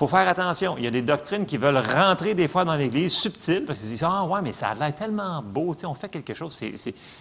faut 0.00 0.06
faire 0.06 0.26
attention. 0.26 0.76
Il 0.78 0.84
y 0.84 0.86
a 0.86 0.90
des 0.90 1.02
doctrines 1.02 1.44
qui 1.44 1.58
veulent 1.58 1.76
rentrer 1.76 2.34
des 2.34 2.48
fois 2.48 2.64
dans 2.64 2.74
l'Église 2.74 3.12
subtiles 3.12 3.66
parce 3.66 3.80
qu'ils 3.80 3.90
disent 3.90 4.02
Ah, 4.02 4.24
ouais, 4.24 4.40
mais 4.42 4.52
ça 4.52 4.68
a 4.68 4.74
l'air 4.74 4.94
tellement 4.94 5.42
beau, 5.42 5.76
on 5.84 5.94
fait 5.94 6.08
quelque 6.08 6.32
chose, 6.32 6.58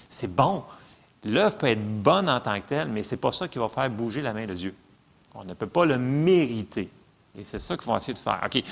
c'est 0.07 0.33
bon. 0.33 0.63
L'œuvre 1.25 1.57
peut 1.57 1.67
être 1.67 2.01
bonne 2.01 2.29
en 2.29 2.39
tant 2.39 2.59
que 2.59 2.67
telle, 2.67 2.87
mais 2.87 3.03
ce 3.03 3.11
n'est 3.11 3.19
pas 3.19 3.31
ça 3.31 3.47
qui 3.47 3.59
va 3.59 3.67
faire 3.67 3.89
bouger 3.89 4.21
la 4.21 4.33
main 4.33 4.45
de 4.45 4.53
Dieu. 4.53 4.73
On 5.35 5.43
ne 5.43 5.53
peut 5.53 5.67
pas 5.67 5.85
le 5.85 5.97
mériter. 5.97 6.89
Et 7.37 7.43
c'est 7.43 7.59
ça 7.59 7.75
qu'ils 7.77 7.87
vont 7.87 7.97
essayer 7.97 8.13
de 8.13 8.19
faire. 8.19 8.41
OK. 8.45 8.63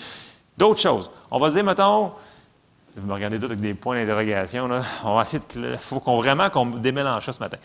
D'autres 0.57 0.79
choses. 0.79 1.09
On 1.29 1.39
va 1.39 1.49
dire, 1.49 1.63
mettons, 1.63 2.13
vous 2.95 3.07
me 3.07 3.13
regardez 3.13 3.37
tous 3.39 3.45
avec 3.45 3.59
des 3.59 3.73
points 3.73 3.95
d'interrogation. 3.95 4.69
On 5.03 5.15
va 5.15 5.21
essayer 5.21 5.43
de. 5.55 5.71
Il 5.73 5.77
faut 5.77 5.99
qu'on, 5.99 6.17
vraiment 6.17 6.49
qu'on 6.49 6.65
démélange 6.65 7.25
ça 7.25 7.33
ce 7.33 7.39
matin. 7.39 7.57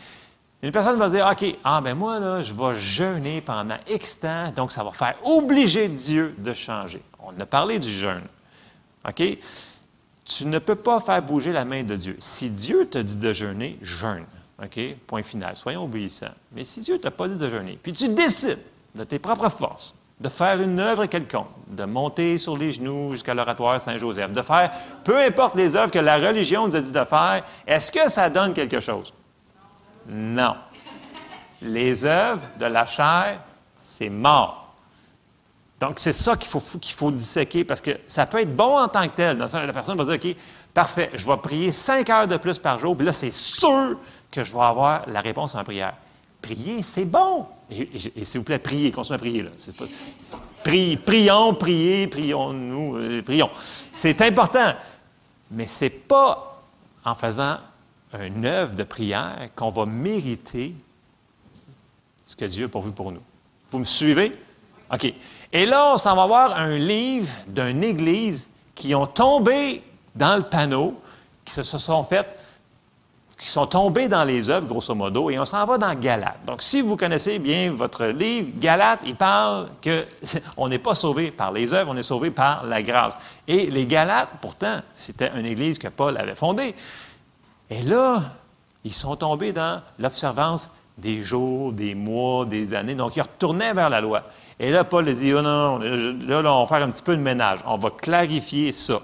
Une 0.63 0.71
personne 0.71 0.97
va 0.97 1.09
dire 1.09 1.27
OK, 1.27 1.57
ah 1.65 1.81
ben 1.81 1.95
moi, 1.95 2.21
là, 2.21 2.43
je 2.43 2.53
vais 2.53 2.77
jeûner 2.77 3.41
pendant 3.41 3.77
X 3.89 4.21
temps, 4.21 4.53
donc 4.55 4.71
ça 4.71 4.85
va 4.85 4.93
faire 4.93 5.17
obliger 5.25 5.89
Dieu 5.89 6.37
de 6.39 6.55
changer. 6.55 7.03
On 7.19 7.39
a 7.41 7.47
parlé 7.47 7.79
du 7.79 7.91
jeûne. 7.91 8.23
OK? 9.09 9.23
Tu 10.25 10.47
ne 10.47 10.59
peux 10.61 10.77
pas 10.77 11.01
faire 11.01 11.21
bouger 11.21 11.53
la 11.53 11.65
main 11.65 11.83
de 11.83 11.97
Dieu. 11.97 12.17
Si 12.21 12.49
Dieu 12.49 12.87
te 12.89 12.99
dit 12.99 13.17
de 13.17 13.33
jeûner, 13.33 13.77
jeûne. 13.83 14.25
OK? 14.63 14.97
Point 15.07 15.23
final. 15.23 15.57
Soyons 15.57 15.85
obéissants. 15.85 16.35
Mais 16.53 16.65
si 16.65 16.81
Dieu 16.81 16.95
ne 16.95 16.99
t'a 16.99 17.11
pas 17.11 17.29
dit 17.29 17.37
de 17.37 17.49
jeûner, 17.49 17.79
puis 17.83 17.93
tu 17.93 18.09
décides 18.09 18.61
de 18.95 19.05
tes 19.05 19.19
propres 19.19 19.49
forces 19.49 19.95
de 20.23 20.29
faire 20.29 20.61
une 20.61 20.79
œuvre 20.79 21.07
quelconque, 21.07 21.49
de 21.69 21.85
monter 21.85 22.39
sur 22.39 22.57
les 22.57 22.71
genoux 22.71 23.11
jusqu'à 23.13 23.35
l'oratoire 23.35 23.81
Saint-Joseph, 23.81 24.33
de 24.33 24.43
faire 24.43 24.71
peu 25.03 25.21
importe 25.21 25.57
les 25.57 25.75
œuvres 25.75 25.91
que 25.91 25.99
la 25.99 26.17
religion 26.17 26.69
nous 26.69 26.77
a 26.77 26.81
dit 26.81 26.93
de 26.93 27.05
faire, 27.05 27.43
est-ce 27.67 27.91
que 27.91 28.09
ça 28.09 28.31
donne 28.31 28.55
quelque 28.55 28.79
chose? 28.79 29.13
Non. 30.07 30.55
Les 31.61 32.05
œuvres 32.05 32.43
de 32.59 32.67
la 32.67 32.87
chair, 32.87 33.41
c'est 33.81 34.11
mort. 34.11 34.75
Donc, 35.81 35.99
c'est 35.99 36.13
ça 36.13 36.37
qu'il 36.37 36.49
faut, 36.49 36.61
qu'il 36.79 36.95
faut 36.95 37.11
disséquer 37.11 37.65
parce 37.65 37.81
que 37.81 37.91
ça 38.07 38.25
peut 38.25 38.41
être 38.41 38.55
bon 38.55 38.79
en 38.79 38.87
tant 38.87 39.03
que 39.09 39.17
tel. 39.17 39.37
La 39.37 39.73
personne 39.73 39.97
va 39.97 40.05
dire 40.05 40.15
OK, 40.15 40.37
parfait, 40.73 41.11
je 41.15 41.27
vais 41.27 41.37
prier 41.39 41.73
cinq 41.73 42.09
heures 42.09 42.29
de 42.29 42.37
plus 42.37 42.61
par 42.61 42.79
jour, 42.79 42.97
puis 42.97 43.05
là, 43.05 43.13
c'est 43.13 43.33
sûr 43.33 43.97
que 44.33 44.43
je 44.43 44.53
vais 44.53 44.61
avoir 44.61 45.09
la 45.09 45.21
réponse 45.21 45.55
en 45.55 45.63
prière. 45.63 45.95
Prier, 46.41 46.83
c'est 46.83 47.05
bon. 47.05 47.47
Et, 47.71 48.25
s'il 48.25 48.41
vous 48.41 48.45
plaît, 48.45 48.59
priez, 48.59 48.91
continuez 48.91 49.15
à 49.15 49.19
prier. 49.19 49.43
Là. 49.43 49.51
Pas... 49.79 49.85
prions, 51.07 51.55
priez, 51.55 52.09
prions-nous, 52.09 52.97
euh, 52.97 53.23
prions. 53.23 53.51
C'est 53.95 54.21
important. 54.23 54.73
Mais 55.51 55.67
ce 55.67 55.85
n'est 55.85 55.91
pas 55.91 56.63
en 57.05 57.15
faisant 57.15 57.59
une 58.21 58.45
œuvre 58.47 58.75
de 58.75 58.83
prière 58.83 59.51
qu'on 59.55 59.71
va 59.71 59.87
mériter 59.87 60.75
ce 62.25 62.35
que 62.35 62.47
Dieu 62.47 62.65
a 62.65 62.69
pourvu 62.69 62.91
pour 62.91 63.13
nous. 63.13 63.23
Vous 63.71 63.79
me 63.79 63.85
suivez? 63.85 64.33
OK. 64.93 65.13
Et 65.53 65.67
là, 65.67 65.93
on 65.95 65.99
s'en 65.99 66.17
va 66.17 66.27
voir 66.27 66.57
un 66.57 66.79
livre 66.79 67.33
d'une 67.47 67.85
église 67.85 68.49
qui 68.75 68.95
ont 68.95 69.07
tombé 69.07 69.83
dans 70.15 70.37
le 70.37 70.43
panneau, 70.43 71.01
qui 71.45 71.53
se 71.53 71.63
sont 71.63 72.03
faites 72.03 72.39
qui 73.43 73.49
sont 73.49 73.67
tombés 73.67 74.07
dans 74.07 74.23
les 74.23 74.51
œuvres, 74.51 74.69
grosso 74.69 74.95
modo, 74.95 75.29
et 75.29 75.37
on 75.37 75.45
s'en 75.45 75.67
va 75.67 75.77
dans 75.77 75.93
Galate. 75.97 76.39
Donc, 76.47 76.63
si 76.63 76.81
vous 76.81 76.97
connaissez 76.97 77.41
bien 77.41 77.73
votre 77.73 78.05
livre, 78.05 78.51
Galate, 78.55 79.01
il 79.05 79.17
parle 79.17 79.67
qu'on 79.83 80.69
n'est 80.69 80.79
pas 80.79 80.95
sauvé 80.95 81.33
par 81.33 81.51
les 81.51 81.75
œuvres, 81.75 81.91
on 81.93 81.97
est 81.97 82.05
sauvé 82.05 82.31
par 82.31 82.65
la 82.65 82.81
grâce. 82.83 83.19
Et 83.49 83.67
les 83.67 83.85
Galates, 83.85 84.29
pourtant, 84.41 84.77
c'était 84.95 85.33
une 85.37 85.45
église 85.45 85.77
que 85.77 85.89
Paul 85.89 86.17
avait 86.19 86.37
fondée. 86.37 86.73
Et 87.69 87.83
là, 87.83 88.23
ils 88.85 88.95
sont 88.95 89.17
tombés 89.17 89.53
dans 89.53 89.83
l'observance 89.99 90.71
des 90.97 91.21
jours, 91.21 91.73
des 91.73 91.97
mois, 91.97 92.45
des 92.47 92.75
années. 92.75 92.95
Donc, 92.95 93.17
ils 93.17 93.23
retournaient 93.23 93.75
vers 93.75 93.91
la 93.91 94.01
loi. 94.01 94.23
Et 94.61 94.71
là, 94.71 94.85
Paul 94.85 95.13
dit, 95.13 95.35
oh 95.35 95.43
non, 95.43 95.79
là, 95.81 96.43
là, 96.43 96.55
on 96.55 96.63
va 96.63 96.67
faire 96.69 96.87
un 96.87 96.93
petit 96.93 97.03
peu 97.03 97.17
de 97.17 97.21
ménage. 97.21 97.59
On 97.67 97.77
va 97.77 97.91
clarifier 97.91 98.71
ça. 98.71 99.01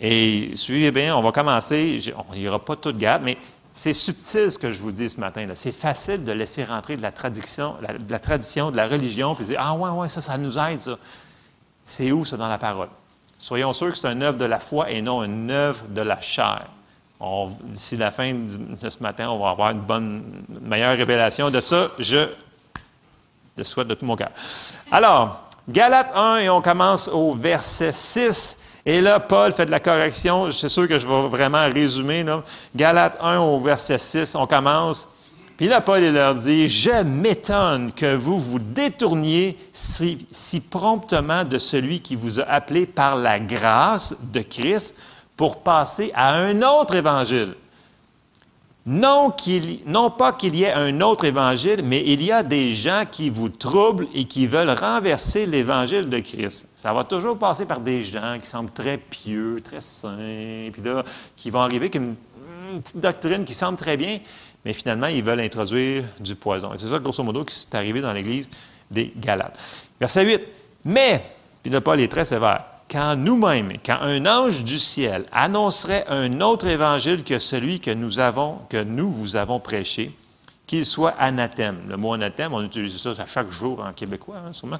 Et 0.00 0.52
suivez 0.54 0.90
bien, 0.90 1.14
on 1.14 1.22
va 1.22 1.30
commencer, 1.30 2.00
on 2.30 2.34
n'ira 2.34 2.58
pas 2.58 2.74
tout 2.76 2.92
garde, 2.92 3.22
mais 3.22 3.36
c'est 3.74 3.94
subtil 3.94 4.50
ce 4.50 4.58
que 4.58 4.70
je 4.70 4.80
vous 4.80 4.92
dis 4.92 5.10
ce 5.10 5.20
matin. 5.20 5.46
C'est 5.54 5.72
facile 5.72 6.24
de 6.24 6.32
laisser 6.32 6.64
rentrer 6.64 6.96
de 6.96 7.02
la 7.02 7.12
tradition, 7.12 7.76
de 7.80 8.10
la 8.10 8.18
tradition, 8.18 8.70
de 8.70 8.76
la 8.76 8.88
religion, 8.88 9.34
puis 9.34 9.44
dire 9.44 9.60
Ah 9.60 9.74
ouais, 9.74 9.90
ouais, 9.90 10.08
ça, 10.08 10.20
ça 10.20 10.38
nous 10.38 10.58
aide, 10.58 10.80
ça. 10.80 10.98
C'est 11.84 12.12
où 12.12 12.24
ça 12.24 12.36
dans 12.36 12.48
la 12.48 12.58
parole? 12.58 12.88
Soyons 13.38 13.72
sûrs 13.72 13.90
que 13.90 13.98
c'est 13.98 14.08
un 14.08 14.20
œuvre 14.20 14.38
de 14.38 14.44
la 14.44 14.58
foi 14.58 14.90
et 14.90 15.02
non 15.02 15.22
une 15.22 15.50
œuvre 15.50 15.84
de 15.88 16.02
la 16.02 16.20
chair. 16.20 16.66
D'ici 17.64 17.96
la 17.96 18.10
fin 18.10 18.32
de 18.32 18.88
ce 18.88 19.02
matin, 19.02 19.28
on 19.30 19.38
va 19.38 19.50
avoir 19.50 19.70
une 19.70 19.80
bonne, 19.80 20.44
meilleure 20.62 20.96
révélation 20.96 21.50
de 21.50 21.60
ça. 21.60 21.90
Je 21.98 22.28
le 23.56 23.64
souhaite 23.64 23.88
de 23.88 23.94
tout 23.94 24.06
mon 24.06 24.16
cœur. 24.16 24.30
Alors, 24.90 25.48
Galates 25.68 26.12
1, 26.14 26.36
et 26.38 26.50
on 26.50 26.62
commence 26.62 27.08
au 27.08 27.34
verset 27.34 27.92
6. 27.92 28.59
Et 28.86 29.00
là, 29.00 29.20
Paul 29.20 29.52
fait 29.52 29.66
de 29.66 29.70
la 29.70 29.80
correction. 29.80 30.50
C'est 30.50 30.68
sûr 30.68 30.88
que 30.88 30.98
je 30.98 31.06
vais 31.06 31.28
vraiment 31.28 31.68
résumer. 31.72 32.22
Là. 32.22 32.42
Galates 32.74 33.18
1 33.20 33.38
au 33.38 33.60
verset 33.60 33.98
6, 33.98 34.34
on 34.34 34.46
commence. 34.46 35.08
Puis 35.56 35.68
là, 35.68 35.82
Paul 35.82 36.02
il 36.02 36.14
leur 36.14 36.34
dit, 36.34 36.68
Je 36.68 37.02
m'étonne 37.02 37.92
que 37.92 38.14
vous 38.14 38.38
vous 38.38 38.58
détourniez 38.58 39.58
si, 39.74 40.26
si, 40.32 40.60
promptement 40.60 41.44
de 41.44 41.58
celui 41.58 42.00
qui 42.00 42.16
vous 42.16 42.40
a 42.40 42.44
appelé 42.44 42.86
par 42.86 43.16
la 43.16 43.38
grâce 43.38 44.18
de 44.32 44.40
Christ 44.40 44.96
pour 45.36 45.58
passer 45.58 46.12
à 46.14 46.32
un 46.32 46.62
autre 46.62 46.94
évangile 46.94 47.54
non, 48.86 49.30
pas 50.10 50.32
qu'il 50.32 50.56
y 50.56 50.64
ait 50.64 50.72
un 50.72 51.00
autre 51.02 51.26
évangile, 51.26 51.82
mais 51.84 52.02
il 52.06 52.22
y 52.22 52.32
a 52.32 52.42
des 52.42 52.72
gens 52.72 53.02
qui 53.10 53.28
vous 53.28 53.50
troublent 53.50 54.06
et 54.14 54.24
qui 54.24 54.46
veulent 54.46 54.70
renverser 54.70 55.44
l'évangile 55.44 56.08
de 56.08 56.18
Christ. 56.18 56.66
Ça 56.74 56.92
va 56.94 57.04
toujours 57.04 57.38
passer 57.38 57.66
par 57.66 57.80
des 57.80 58.02
gens 58.02 58.38
qui 58.40 58.48
semblent 58.48 58.72
très 58.72 58.96
pieux, 58.96 59.60
très 59.62 59.82
saints, 59.82 60.70
puis 60.72 60.82
là, 60.82 61.04
qui 61.36 61.50
vont 61.50 61.60
arriver 61.60 61.86
avec 61.86 61.94
une, 61.96 62.16
petite 62.82 63.00
doctrine 63.00 63.44
qui 63.44 63.52
semble 63.52 63.76
très 63.76 63.96
bien, 63.96 64.18
mais 64.64 64.72
finalement, 64.72 65.08
ils 65.08 65.22
veulent 65.24 65.40
introduire 65.40 66.04
du 66.18 66.34
poison. 66.34 66.70
c'est 66.78 66.86
ça, 66.86 66.98
grosso 66.98 67.22
modo, 67.22 67.44
qui 67.44 67.54
est 67.54 67.74
arrivé 67.74 68.00
dans 68.00 68.12
l'Église 68.12 68.48
des 68.90 69.12
Galates. 69.16 69.58
Verset 70.00 70.24
8. 70.24 70.40
Mais, 70.84 71.22
puis 71.62 71.70
là, 71.70 71.80
Paul 71.80 72.00
est 72.00 72.10
très 72.10 72.24
sévère 72.24 72.69
quand 72.90 73.14
nous-mêmes, 73.16 73.74
quand 73.84 73.98
un 74.02 74.26
ange 74.26 74.64
du 74.64 74.78
ciel 74.78 75.22
annoncerait 75.30 76.04
un 76.08 76.40
autre 76.40 76.66
évangile 76.66 77.22
que 77.22 77.38
celui 77.38 77.78
que 77.78 77.92
nous 77.92 78.18
avons, 78.18 78.58
que 78.68 78.82
nous 78.82 79.10
vous 79.10 79.36
avons 79.36 79.60
prêché, 79.60 80.12
qu'il 80.66 80.84
soit 80.84 81.14
anathème. 81.18 81.78
Le 81.88 81.96
mot 81.96 82.12
anathème, 82.14 82.52
on 82.52 82.64
utilise 82.64 82.96
ça 82.96 83.10
à 83.10 83.26
chaque 83.26 83.50
jour 83.50 83.80
en 83.80 83.92
québécois, 83.92 84.36
hein, 84.38 84.52
sûrement. 84.52 84.78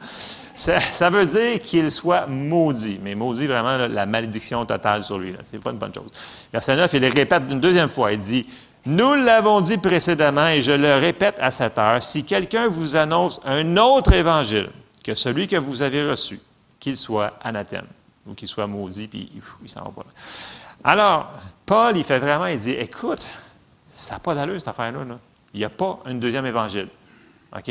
Ça, 0.54 1.10
veut 1.10 1.26
dire 1.26 1.60
qu'il 1.62 1.90
soit 1.90 2.26
maudit. 2.26 2.98
Mais 3.02 3.14
maudit, 3.14 3.46
vraiment, 3.46 3.76
la 3.88 4.06
malédiction 4.06 4.64
totale 4.66 5.02
sur 5.02 5.18
lui. 5.18 5.34
Ce 5.48 5.56
n'est 5.56 5.62
pas 5.62 5.70
une 5.70 5.78
bonne 5.78 5.94
chose. 5.94 6.10
Verset 6.52 6.76
9, 6.76 6.92
il 6.94 7.00
le 7.00 7.08
répète 7.08 7.42
une 7.50 7.60
deuxième 7.60 7.88
fois. 7.88 8.12
Il 8.12 8.18
dit 8.18 8.46
Nous 8.86 9.14
l'avons 9.14 9.60
dit 9.60 9.78
précédemment 9.78 10.48
et 10.48 10.62
je 10.62 10.72
le 10.72 10.94
répète 10.94 11.36
à 11.40 11.50
cette 11.50 11.78
heure 11.78 12.02
si 12.02 12.24
quelqu'un 12.24 12.68
vous 12.68 12.94
annonce 12.94 13.40
un 13.44 13.76
autre 13.76 14.12
évangile 14.12 14.68
que 15.02 15.14
celui 15.14 15.48
que 15.48 15.56
vous 15.56 15.82
avez 15.82 16.08
reçu, 16.08 16.38
qu'il 16.78 16.96
soit 16.96 17.36
anathème 17.42 17.86
ou 18.26 18.34
qu'il 18.34 18.48
soit 18.48 18.66
maudit, 18.66 19.08
puis 19.08 19.30
il 19.62 19.68
s'en 19.68 19.84
va. 19.84 20.02
Alors, 20.84 21.30
Paul, 21.66 21.96
il 21.96 22.04
fait 22.04 22.18
vraiment, 22.18 22.46
il 22.46 22.58
dit, 22.58 22.72
écoute, 22.72 23.26
ça 23.90 24.14
n'a 24.14 24.20
pas 24.20 24.34
d'allure, 24.34 24.58
cette 24.58 24.68
affaire-là. 24.68 25.04
Il 25.52 25.58
n'y 25.58 25.64
a 25.64 25.70
pas 25.70 26.00
un 26.04 26.14
deuxième 26.14 26.46
évangile. 26.46 26.88
OK? 27.56 27.70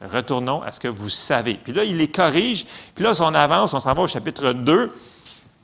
Retournons 0.00 0.62
à 0.62 0.72
ce 0.72 0.80
que 0.80 0.88
vous 0.88 1.08
savez. 1.08 1.54
Puis 1.54 1.72
là, 1.72 1.84
il 1.84 1.96
les 1.96 2.08
corrige. 2.08 2.66
Puis 2.94 3.02
là, 3.02 3.14
si 3.14 3.22
on 3.22 3.34
avance, 3.34 3.74
on 3.74 3.80
s'en 3.80 3.94
va 3.94 4.02
au 4.02 4.06
chapitre 4.06 4.52
2. 4.52 4.92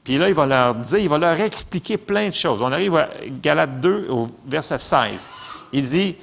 Puis 0.02 0.18
là, 0.18 0.28
il 0.28 0.34
va 0.34 0.46
leur 0.46 0.74
dire, 0.74 0.98
il 0.98 1.08
va 1.08 1.18
leur 1.18 1.38
expliquer 1.40 1.96
plein 1.96 2.28
de 2.28 2.34
choses. 2.34 2.60
On 2.62 2.72
arrive 2.72 2.96
à 2.96 3.08
Galates 3.42 3.80
2, 3.80 4.08
au 4.10 4.26
verset 4.46 4.78
16. 4.78 5.28
Il 5.72 5.82
dit, 5.82 6.16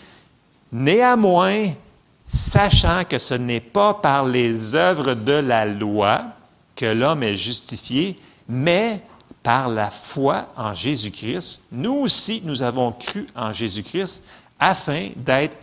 Néanmoins, 0.71 1.69
sachant 2.25 3.03
que 3.03 3.17
ce 3.17 3.33
n'est 3.33 3.59
pas 3.59 3.93
par 3.95 4.25
les 4.25 4.75
œuvres 4.75 5.13
de 5.15 5.33
la 5.33 5.65
loi, 5.65 6.21
que 6.79 6.85
l'homme 6.85 7.23
est 7.23 7.35
justifié, 7.35 8.17
mais 8.47 9.01
par 9.43 9.67
la 9.67 9.91
foi 9.91 10.47
en 10.55 10.73
Jésus-Christ, 10.73 11.65
nous 11.73 11.91
aussi, 11.91 12.41
nous 12.45 12.61
avons 12.61 12.93
cru 12.93 13.27
en 13.35 13.51
Jésus-Christ 13.51 14.23
afin 14.57 15.09
d'être 15.17 15.57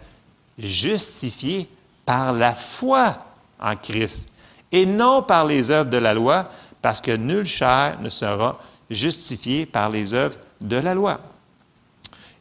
justifiés 0.59 1.71
par 2.05 2.35
la 2.35 2.55
foi 2.55 3.17
en 3.59 3.77
Christ 3.77 4.31
et 4.71 4.85
non 4.85 5.23
par 5.23 5.47
les 5.47 5.71
œuvres 5.71 5.89
de 5.89 5.97
la 5.97 6.13
loi, 6.13 6.51
parce 6.83 7.01
que 7.01 7.13
nul 7.13 7.47
chair 7.47 7.97
ne 8.03 8.11
sera 8.11 8.61
justifié 8.91 9.65
par 9.65 9.89
les 9.89 10.13
œuvres 10.13 10.37
de 10.61 10.77
la 10.77 10.93
loi. 10.93 11.19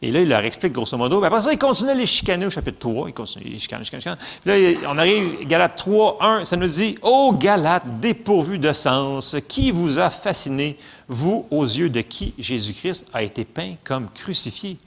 Et 0.06 0.12
là, 0.12 0.22
il 0.22 0.30
leur 0.30 0.46
explique 0.46 0.72
grosso 0.72 0.96
modo. 0.98 1.24
après 1.24 1.42
ça, 1.42 1.52
il 1.52 1.58
continue 1.58 1.90
à 1.90 1.96
les 1.96 2.06
chicaner 2.06 2.46
au 2.46 2.52
chapitre 2.52 2.78
3. 2.78 3.10
Il 3.10 3.14
continue, 3.14 3.46
les 3.46 3.58
chicaner, 3.58 3.84
chicaner, 3.84 4.02
chicaner. 4.02 4.22
Puis 4.44 4.76
là, 4.76 4.90
on 4.92 5.00
arrive, 5.00 5.48
Galate 5.48 5.78
3, 5.78 6.18
1, 6.22 6.46
ça 6.46 6.56
nous 6.56 6.68
dit 6.68 6.96
Ô 7.02 7.34
Galate, 7.34 8.00
dépourvu 8.00 8.60
de 8.60 8.72
sens, 8.72 9.36
qui 9.48 9.72
vous 9.72 9.98
a 9.98 10.12
fasciné, 10.12 10.78
vous, 11.08 11.48
aux 11.50 11.64
yeux 11.64 11.90
de 11.90 12.02
qui 12.02 12.36
Jésus-Christ 12.38 13.08
a 13.16 13.24
été 13.24 13.46
peint 13.46 13.74
comme 13.84 14.08
crucifié? 14.14 14.78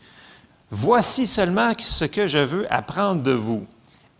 Voici 0.70 1.26
seulement 1.26 1.72
ce 1.76 2.04
que 2.04 2.28
je 2.28 2.38
veux 2.38 2.72
apprendre 2.72 3.20
de 3.20 3.32
vous. 3.32 3.66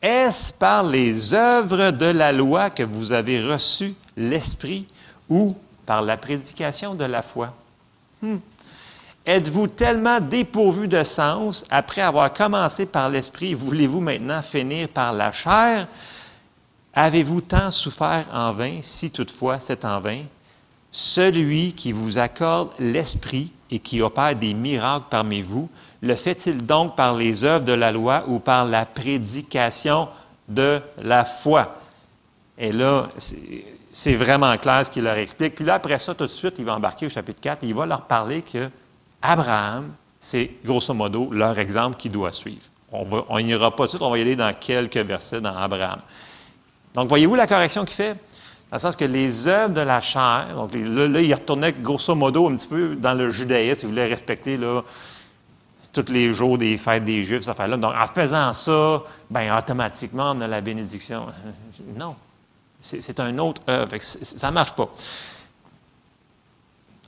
Est-ce 0.02 0.52
par 0.52 0.82
les 0.82 1.32
œuvres 1.32 1.92
de 1.92 2.06
la 2.06 2.32
loi 2.32 2.70
que 2.70 2.82
vous 2.82 3.12
avez 3.12 3.40
reçu 3.40 3.94
l'Esprit 4.16 4.88
ou 5.28 5.54
par 5.86 6.02
la 6.02 6.16
prédication 6.16 6.96
de 6.96 7.04
la 7.04 7.22
foi? 7.22 7.54
Hmm. 8.20 8.38
Êtes-vous 9.28 9.66
tellement 9.66 10.20
dépourvu 10.20 10.88
de 10.88 11.02
sens 11.02 11.66
après 11.68 12.00
avoir 12.00 12.32
commencé 12.32 12.86
par 12.86 13.10
l'esprit, 13.10 13.52
voulez-vous 13.52 14.00
maintenant 14.00 14.40
finir 14.40 14.88
par 14.88 15.12
la 15.12 15.32
chair? 15.32 15.86
Avez-vous 16.94 17.42
tant 17.42 17.70
souffert 17.70 18.24
en 18.32 18.52
vain, 18.52 18.78
si 18.80 19.10
toutefois 19.10 19.60
c'est 19.60 19.84
en 19.84 20.00
vain? 20.00 20.22
Celui 20.90 21.74
qui 21.74 21.92
vous 21.92 22.16
accorde 22.16 22.70
l'esprit 22.78 23.52
et 23.70 23.80
qui 23.80 24.00
opère 24.00 24.34
des 24.34 24.54
miracles 24.54 25.04
parmi 25.10 25.42
vous, 25.42 25.68
le 26.00 26.14
fait-il 26.14 26.62
donc 26.62 26.96
par 26.96 27.14
les 27.14 27.44
œuvres 27.44 27.66
de 27.66 27.74
la 27.74 27.92
loi 27.92 28.24
ou 28.28 28.38
par 28.38 28.64
la 28.64 28.86
prédication 28.86 30.08
de 30.48 30.80
la 31.02 31.26
foi? 31.26 31.76
Et 32.56 32.72
là, 32.72 33.10
c'est 33.92 34.16
vraiment 34.16 34.56
clair 34.56 34.86
ce 34.86 34.90
qu'il 34.90 35.04
leur 35.04 35.18
explique. 35.18 35.54
Puis 35.54 35.66
là, 35.66 35.74
après 35.74 35.98
ça, 35.98 36.14
tout 36.14 36.24
de 36.24 36.30
suite, 36.30 36.54
il 36.58 36.64
va 36.64 36.76
embarquer 36.76 37.04
au 37.04 37.10
chapitre 37.10 37.42
4 37.42 37.62
et 37.62 37.66
il 37.66 37.74
va 37.74 37.84
leur 37.84 38.06
parler 38.06 38.40
que 38.40 38.70
Abraham, 39.22 39.92
c'est 40.20 40.50
grosso 40.64 40.94
modo 40.94 41.30
leur 41.32 41.58
exemple 41.58 41.96
qui 41.96 42.08
doit 42.08 42.32
suivre. 42.32 42.62
On 42.90 43.40
n'ira 43.40 43.70
pas 43.70 43.76
tout 43.76 43.82
de 43.84 43.88
suite, 43.88 44.02
on 44.02 44.10
va 44.10 44.18
y 44.18 44.22
aller 44.22 44.36
dans 44.36 44.54
quelques 44.54 44.96
versets 44.96 45.40
dans 45.40 45.56
Abraham. 45.56 46.00
Donc, 46.94 47.08
voyez-vous 47.08 47.34
la 47.34 47.46
correction 47.46 47.84
qu'il 47.84 47.94
fait? 47.94 48.14
Dans 48.70 48.76
le 48.76 48.78
sens 48.78 48.96
que 48.96 49.04
les 49.04 49.46
œuvres 49.46 49.72
de 49.72 49.80
la 49.80 50.00
chair, 50.00 50.48
donc 50.54 50.72
là, 50.74 51.20
il 51.20 51.34
retournait 51.34 51.72
grosso 51.72 52.14
modo 52.14 52.48
un 52.48 52.56
petit 52.56 52.66
peu 52.66 52.96
dans 52.96 53.14
le 53.14 53.30
judaïsme, 53.30 53.86
il 53.86 53.90
voulait 53.90 54.06
respecter 54.06 54.56
là, 54.56 54.82
tous 55.92 56.12
les 56.12 56.32
jours 56.32 56.58
des 56.58 56.76
fêtes 56.76 57.04
des 57.04 57.24
Juifs, 57.24 57.40
cette 57.40 57.50
affaire-là. 57.50 57.76
Donc, 57.76 57.94
en 57.94 58.06
faisant 58.06 58.52
ça, 58.52 59.02
ben, 59.30 59.56
automatiquement, 59.56 60.32
on 60.34 60.40
a 60.40 60.46
la 60.46 60.60
bénédiction. 60.60 61.26
Non. 61.96 62.16
C'est 62.80 63.18
un 63.18 63.36
autre 63.38 63.60
œuvre. 63.68 63.96
Ça 64.00 64.48
ne 64.48 64.54
marche 64.54 64.72
pas. 64.72 64.88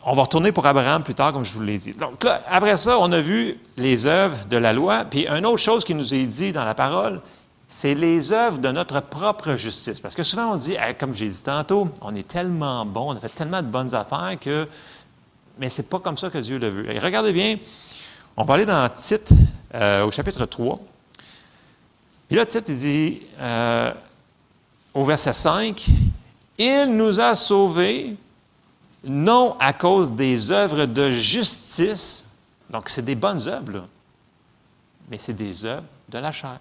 On 0.03 0.15
va 0.15 0.23
retourner 0.23 0.51
pour 0.51 0.67
Abraham 0.67 1.03
plus 1.03 1.15
tard, 1.15 1.33
comme 1.33 1.45
je 1.45 1.53
vous 1.53 1.63
l'ai 1.63 1.77
dit. 1.77 1.93
Donc 1.93 2.25
là, 2.25 2.43
après 2.49 2.77
ça, 2.79 2.99
on 2.99 3.13
a 3.13 3.21
vu 3.21 3.59
les 3.77 4.07
œuvres 4.07 4.47
de 4.47 4.57
la 4.57 4.73
loi. 4.73 5.05
Puis 5.05 5.29
une 5.29 5.45
autre 5.45 5.59
chose 5.59 5.85
qui 5.85 5.95
nous 5.95 6.15
est 6.15 6.25
dit 6.25 6.53
dans 6.53 6.65
la 6.65 6.75
parole, 6.75 7.21
c'est 7.69 7.95
les 7.95 8.33
œuvres 8.33 8.59
de 8.59 8.71
notre 8.71 9.01
propre 9.01 9.57
justice. 9.57 10.01
Parce 10.01 10.15
que 10.15 10.23
souvent 10.23 10.53
on 10.53 10.57
dit, 10.57 10.77
comme 10.99 11.13
j'ai 11.13 11.29
dit 11.29 11.43
tantôt, 11.43 11.89
on 12.01 12.15
est 12.15 12.27
tellement 12.27 12.87
bon, 12.87 13.13
on 13.13 13.17
a 13.17 13.21
fait 13.21 13.29
tellement 13.29 13.61
de 13.61 13.67
bonnes 13.67 13.95
affaires 13.95 14.37
que, 14.41 14.67
mais 15.59 15.69
c'est 15.69 15.89
pas 15.89 15.99
comme 15.99 16.17
ça 16.17 16.31
que 16.31 16.39
Dieu 16.39 16.59
le 16.59 16.69
veut. 16.69 16.91
Et 16.91 16.99
regardez 16.99 17.33
bien, 17.33 17.59
on 18.37 18.45
va 18.45 18.55
aller 18.55 18.67
dans 18.67 18.89
Tite, 18.89 19.31
euh, 19.75 20.05
au 20.05 20.11
chapitre 20.11 20.47
3. 20.47 20.81
Et 22.31 22.37
là, 22.37 22.47
Tite, 22.47 22.71
il 22.71 22.77
dit, 22.77 23.23
euh, 23.39 23.93
au 24.95 25.05
verset 25.05 25.35
5, 25.35 25.87
Il 26.59 26.87
nous 26.87 27.21
a 27.21 27.35
sauvés 27.35 28.17
non 29.05 29.57
à 29.59 29.73
cause 29.73 30.13
des 30.13 30.51
œuvres 30.51 30.87
de 30.87 31.11
justice. 31.11 32.27
Donc, 32.69 32.89
c'est 32.89 33.05
des 33.05 33.15
bonnes 33.15 33.49
œuvres, 33.49 33.87
mais 35.11 35.19
c'est 35.19 35.35
des 35.35 35.65
œuvres 35.65 35.87
de 36.09 36.19
la 36.19 36.33
chair. 36.33 36.59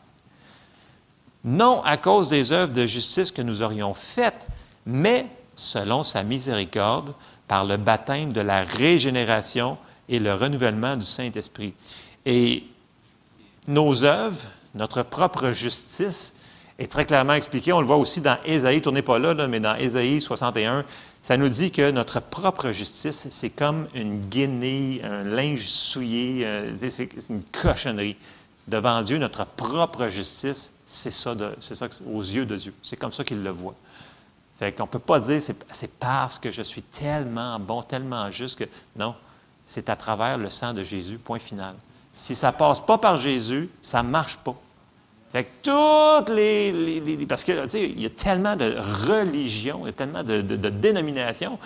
Non 1.43 1.81
à 1.83 1.97
cause 1.97 2.29
des 2.29 2.51
œuvres 2.51 2.73
de 2.73 2.85
justice 2.85 3.31
que 3.31 3.41
nous 3.41 3.61
aurions 3.61 3.93
faites, 3.93 4.47
mais 4.85 5.27
selon 5.55 6.03
sa 6.03 6.23
miséricorde, 6.23 7.13
par 7.47 7.65
le 7.65 7.77
baptême 7.77 8.31
de 8.31 8.41
la 8.41 8.63
régénération 8.63 9.77
et 10.07 10.19
le 10.19 10.33
renouvellement 10.33 10.95
du 10.95 11.05
Saint-Esprit. 11.05 11.73
Et 12.25 12.63
nos 13.67 14.03
œuvres, 14.03 14.45
notre 14.75 15.03
propre 15.03 15.51
justice, 15.51 16.33
est 16.79 16.89
très 16.89 17.05
clairement 17.05 17.33
expliquée. 17.33 17.73
On 17.73 17.81
le 17.81 17.85
voit 17.85 17.97
aussi 17.97 18.21
dans 18.21 18.37
Ésaïe, 18.45 18.81
tournez 18.81 19.01
pas 19.01 19.19
là, 19.19 19.47
mais 19.47 19.59
dans 19.59 19.75
Ésaïe 19.75 20.21
61, 20.21 20.85
ça 21.21 21.35
nous 21.35 21.49
dit 21.49 21.71
que 21.71 21.91
notre 21.91 22.21
propre 22.21 22.71
justice, 22.71 23.27
c'est 23.29 23.49
comme 23.49 23.87
une 23.93 24.29
guenille, 24.29 25.01
un 25.03 25.23
linge 25.23 25.67
souillé, 25.67 26.45
euh, 26.45 26.73
c'est 26.75 27.09
une 27.29 27.43
cochonnerie. 27.43 28.15
Devant 28.67 29.01
Dieu, 29.01 29.17
notre 29.17 29.45
propre 29.45 30.07
justice, 30.07 30.71
c'est 30.85 31.11
ça, 31.11 31.35
c'est 31.59 31.75
ça 31.75 31.87
aux 32.07 32.21
yeux 32.21 32.45
de 32.45 32.55
Dieu. 32.55 32.73
C'est 32.81 32.97
comme 32.97 33.11
ça 33.11 33.23
qu'il 33.23 33.43
le 33.43 33.49
voit. 33.49 33.75
Fait 34.57 34.71
qu'on 34.71 34.83
ne 34.83 34.89
peut 34.89 34.99
pas 34.99 35.19
dire 35.19 35.41
c'est 35.41 35.91
parce 35.99 36.39
que 36.39 36.51
je 36.51 36.61
suis 36.61 36.83
tellement 36.83 37.59
bon, 37.59 37.81
tellement 37.81 38.29
juste 38.31 38.59
que. 38.59 38.65
Non, 38.95 39.15
c'est 39.65 39.89
à 39.89 39.95
travers 39.95 40.37
le 40.37 40.49
sang 40.49 40.73
de 40.73 40.83
Jésus, 40.83 41.17
point 41.17 41.39
final. 41.39 41.75
Si 42.13 42.35
ça 42.35 42.51
ne 42.51 42.57
passe 42.57 42.79
pas 42.79 42.97
par 42.97 43.17
Jésus, 43.17 43.69
ça 43.81 44.03
ne 44.03 44.09
marche 44.09 44.37
pas. 44.37 44.55
Fait 45.31 45.43
que 45.43 45.49
toutes 45.61 46.29
les. 46.35 47.25
parce 47.27 47.43
que, 47.43 47.63
tu 47.63 47.69
sais, 47.69 47.85
il 47.89 48.01
y 48.01 48.05
a 48.05 48.09
tellement 48.09 48.55
de 48.55 48.75
religions, 49.07 49.81
il 49.83 49.87
y 49.87 49.89
a 49.89 49.93
tellement 49.93 50.23
de, 50.23 50.41
dénominations 50.41 51.59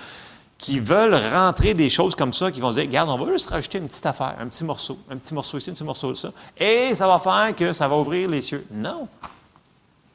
qui 0.57 0.79
veulent 0.79 1.15
rentrer 1.15 1.73
des 1.73 1.89
choses 1.89 2.15
comme 2.15 2.33
ça, 2.33 2.51
qui 2.51 2.59
vont 2.59 2.71
dire, 2.71 2.83
regarde, 2.83 3.09
on 3.09 3.17
va 3.17 3.31
juste 3.31 3.49
rajouter 3.49 3.79
une 3.79 3.87
petite 3.87 4.05
affaire, 4.05 4.35
un 4.39 4.47
petit 4.47 4.63
morceau, 4.63 4.97
un 5.09 5.17
petit 5.17 5.33
morceau 5.33 5.57
ici, 5.57 5.69
un 5.69 5.73
petit 5.73 5.83
morceau 5.83 6.13
ça, 6.15 6.31
et 6.57 6.95
ça 6.95 7.07
va 7.07 7.19
faire 7.19 7.55
que 7.55 7.73
ça 7.73 7.87
va 7.87 7.97
ouvrir 7.97 8.29
les 8.29 8.41
cieux. 8.41 8.65
Non. 8.71 9.07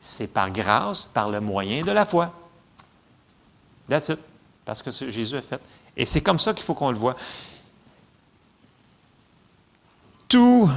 C'est 0.00 0.28
par 0.28 0.50
grâce, 0.50 1.04
par 1.04 1.28
le 1.28 1.40
moyen 1.40 1.84
de 1.84 1.90
la 1.90 2.06
foi. 2.06 2.32
That's 3.88 4.08
it. 4.08 4.18
Parce 4.64 4.82
que 4.82 4.90
Jésus 4.90 5.36
a 5.36 5.42
fait. 5.42 5.60
Et 5.96 6.04
c'est 6.06 6.20
comme 6.20 6.38
ça 6.38 6.52
qu'il 6.52 6.64
faut 6.64 6.74
qu'on 6.74 6.90
le 6.90 6.98
voit. 6.98 7.16
Tout. 10.28 10.70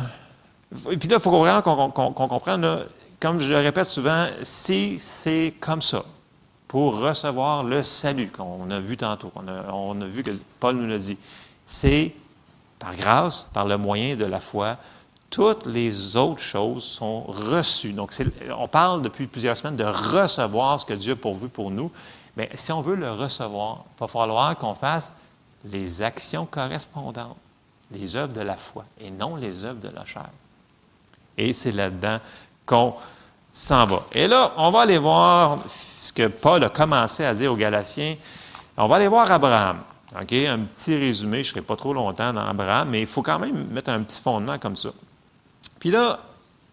Et 0.90 0.98
puis 0.98 1.10
là, 1.10 1.18
il 1.18 1.22
faut 1.22 1.32
vraiment 1.32 1.62
qu'on 1.62 2.12
comprenne, 2.14 2.86
comme 3.20 3.40
je 3.40 3.52
le 3.52 3.60
répète 3.60 3.88
souvent, 3.88 4.28
si 4.42 4.98
c'est 5.00 5.54
comme 5.60 5.82
ça, 5.82 6.04
pour 6.68 7.00
recevoir 7.00 7.64
le 7.64 7.84
salut 7.84 8.30
qu'on 8.30 8.72
a 8.72 8.80
vu 8.80 8.96
tantôt, 8.96 9.32
on 9.36 9.48
a, 9.48 9.74
on 9.74 10.00
a 10.00 10.06
vu 10.06 10.24
que 10.24 10.32
Paul 10.60 10.78
nous 10.78 10.88
l'a 10.88 10.98
dit, 10.98 11.18
c'est 11.68 12.14
par 12.80 12.96
grâce, 12.96 13.50
par 13.54 13.68
le 13.68 13.78
moyen 13.78 14.16
de 14.16 14.26
la 14.26 14.40
foi, 14.40 14.78
toutes 15.30 15.66
les 15.66 16.16
autres 16.18 16.42
choses 16.42 16.84
sont 16.84 17.22
reçues. 17.24 17.94
Donc, 17.94 18.14
on 18.58 18.68
parle 18.68 19.02
depuis 19.02 19.28
plusieurs 19.28 19.58
semaines 19.58 19.78
de 19.78 19.84
recevoir 19.84 20.80
ce 20.80 20.86
que 20.86 20.94
Dieu 20.94 21.14
a 21.14 21.16
pourvu 21.16 21.48
pour 21.48 21.72
nous. 21.72 21.92
Mais 22.38 22.50
si 22.56 22.72
on 22.72 22.82
veut 22.82 22.96
le 22.96 23.12
recevoir, 23.12 23.86
il 23.98 24.00
va 24.00 24.08
falloir 24.08 24.58
qu'on 24.58 24.74
fasse 24.74 25.14
les 25.66 26.02
actions 26.02 26.46
correspondantes, 26.46 27.38
les 27.92 28.16
œuvres 28.16 28.34
de 28.34 28.42
la 28.42 28.58
foi, 28.58 28.86
et 29.00 29.12
non 29.12 29.36
les 29.36 29.64
œuvres 29.64 29.80
de 29.80 29.90
la 29.90 30.06
chair. 30.06 30.30
Et 31.38 31.54
c'est 31.54 31.72
là-dedans 31.72 32.20
qu'on 32.66 32.96
s'en 33.52 33.86
va. 33.86 34.04
Et 34.14 34.28
là, 34.28 34.54
on 34.58 34.72
va 34.72 34.82
aller 34.82 34.98
voir 34.98 35.60
ce 36.00 36.12
que 36.12 36.28
Paul 36.28 36.64
a 36.64 36.70
commencé 36.70 37.26
à 37.26 37.34
dire 37.34 37.52
aux 37.52 37.58
Galatiens. 37.58 38.16
On 38.78 38.88
va 38.88 38.96
aller 38.98 39.08
voir 39.08 39.32
Abraham. 39.32 39.78
OK? 40.20 40.34
Un 40.34 40.60
petit 40.60 40.98
résumé, 40.98 41.38
je 41.44 41.50
ne 41.50 41.54
serai 41.54 41.62
pas 41.62 41.76
trop 41.76 41.94
longtemps 41.94 42.34
dans 42.34 42.46
Abraham, 42.46 42.90
mais 42.90 43.02
il 43.02 43.08
faut 43.08 43.22
quand 43.22 43.40
même 43.40 43.68
mettre 43.68 43.90
un 43.90 44.02
petit 44.04 44.20
fondement 44.20 44.58
comme 44.58 44.76
ça. 44.76 44.90
Puis 45.80 45.92
là, 45.92 46.20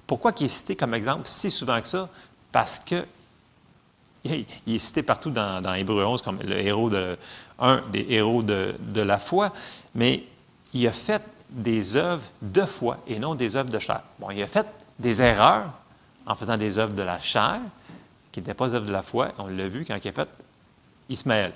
pourquoi 0.07 0.33
il 0.38 0.47
est 0.47 0.49
cité 0.49 0.75
comme 0.75 0.95
exemple 0.95 1.23
si 1.25 1.50
souvent 1.50 1.81
que 1.81 1.87
ça? 1.87 2.09
Parce 2.50 2.79
que 2.79 3.05
il 4.25 4.75
est 4.75 4.79
cité 4.79 5.03
partout 5.03 5.31
dans, 5.31 5.75
Hébreu 5.75 6.05
11 6.05 6.23
comme 6.23 6.40
le 6.42 6.59
héros 6.59 6.90
de, 6.90 7.16
un 7.59 7.83
des 7.92 8.07
héros 8.09 8.42
de, 8.42 8.75
la 8.94 9.18
foi, 9.18 9.53
mais 9.94 10.25
il 10.75 10.87
a 10.87 10.92
fait 10.92 11.23
des 11.51 11.97
œuvres 11.97 12.25
de 12.43 12.63
foi 12.63 12.99
et 13.07 13.19
non 13.19 13.35
des 13.35 13.57
œuvres 13.57 13.71
de 13.71 13.79
chair. 13.79 14.03
Bon, 14.19 14.31
il 14.31 14.43
a 14.43 14.47
fait 14.47 14.67
des 14.99 15.23
erreurs 15.23 15.71
en 16.27 16.35
faisant 16.35 16.57
des 16.57 16.79
œuvres 16.79 16.93
de 16.93 17.03
la 17.03 17.19
chair, 17.21 17.59
qui 18.31 18.41
n'étaient 18.41 18.55
pas 18.55 18.75
œuvres 18.75 18.87
de 18.87 18.93
la 18.93 19.03
foi. 19.03 19.29
On 19.39 19.47
l'a 19.47 19.69
vu 19.69 19.85
quand 19.87 19.97
il 20.03 20.09
a 20.09 20.13
fait 20.13 20.29
Ismaël. 21.09 21.53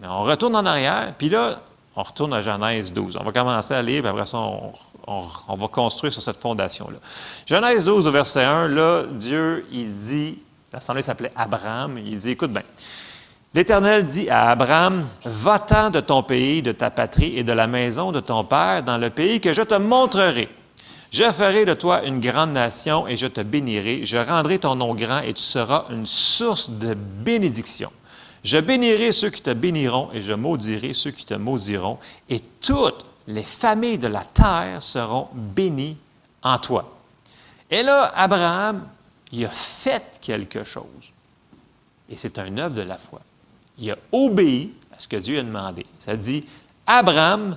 Mais 0.00 0.06
on 0.08 0.22
retourne 0.22 0.56
en 0.56 0.64
arrière, 0.64 1.12
puis 1.16 1.28
là, 1.28 1.60
on 1.94 2.02
retourne 2.02 2.32
à 2.32 2.40
Genèse 2.40 2.92
12. 2.92 3.16
On 3.20 3.24
va 3.24 3.32
commencer 3.32 3.74
à 3.74 3.82
lire, 3.82 4.02
puis 4.02 4.10
après 4.10 4.26
ça, 4.26 4.38
on, 4.38 5.56
va 5.56 5.68
construire 5.68 6.12
sur 6.12 6.22
cette 6.22 6.38
fondation-là. 6.38 6.98
Genèse 7.46 7.84
12, 7.84 8.06
au 8.06 8.10
verset 8.10 8.44
1, 8.44 8.68
là, 8.68 9.04
Dieu, 9.04 9.66
il 9.70 9.92
dit 9.92 10.38
L'assemblée 10.72 11.02
s'appelait 11.02 11.32
Abraham. 11.34 11.98
Il 11.98 12.18
dit 12.18 12.30
Écoute 12.30 12.52
bien, 12.52 12.62
l'Éternel 13.56 14.04
dit 14.04 14.28
à 14.28 14.50
Abraham 14.50 15.06
Va-t'en 15.24 15.88
de 15.88 16.00
ton 16.00 16.22
pays, 16.22 16.60
de 16.60 16.72
ta 16.72 16.90
patrie 16.90 17.38
et 17.38 17.42
de 17.42 17.52
la 17.52 17.66
maison 17.66 18.12
de 18.12 18.20
ton 18.20 18.44
père 18.44 18.82
dans 18.82 18.98
le 18.98 19.08
pays 19.08 19.40
que 19.40 19.54
je 19.54 19.62
te 19.62 19.74
montrerai. 19.74 20.50
Je 21.10 21.24
ferai 21.24 21.64
de 21.64 21.72
toi 21.72 22.04
une 22.04 22.20
grande 22.20 22.52
nation 22.52 23.08
et 23.08 23.16
je 23.16 23.26
te 23.26 23.40
bénirai. 23.40 24.04
Je 24.04 24.18
rendrai 24.18 24.58
ton 24.58 24.74
nom 24.74 24.94
grand 24.94 25.20
et 25.20 25.32
tu 25.32 25.42
seras 25.42 25.86
une 25.90 26.04
source 26.04 26.68
de 26.68 26.92
bénédiction. 26.92 27.90
Je 28.44 28.58
bénirai 28.58 29.12
ceux 29.12 29.30
qui 29.30 29.40
te 29.40 29.54
béniront 29.54 30.10
et 30.12 30.20
je 30.20 30.34
maudirai 30.34 30.92
ceux 30.92 31.10
qui 31.10 31.24
te 31.24 31.34
maudiront. 31.34 31.98
Et 32.28 32.40
toutes 32.60 33.06
les 33.26 33.42
familles 33.42 33.98
de 33.98 34.08
la 34.08 34.24
terre 34.24 34.82
seront 34.82 35.28
bénies 35.32 35.96
en 36.42 36.58
toi. 36.58 36.94
Et 37.70 37.82
là, 37.82 38.12
Abraham 38.14 38.86
il 39.32 39.46
a 39.46 39.50
fait 39.50 40.18
quelque 40.20 40.62
chose. 40.62 40.84
Et 42.10 42.16
c'est 42.16 42.38
un 42.38 42.58
œuvre 42.58 42.74
de 42.74 42.82
la 42.82 42.96
foi. 42.96 43.20
Il 43.78 43.90
a 43.90 43.96
obéi 44.12 44.72
à 44.94 44.98
ce 44.98 45.08
que 45.08 45.16
Dieu 45.16 45.38
a 45.38 45.42
demandé. 45.42 45.86
Ça 45.98 46.16
dit, 46.16 46.44
Abraham 46.86 47.56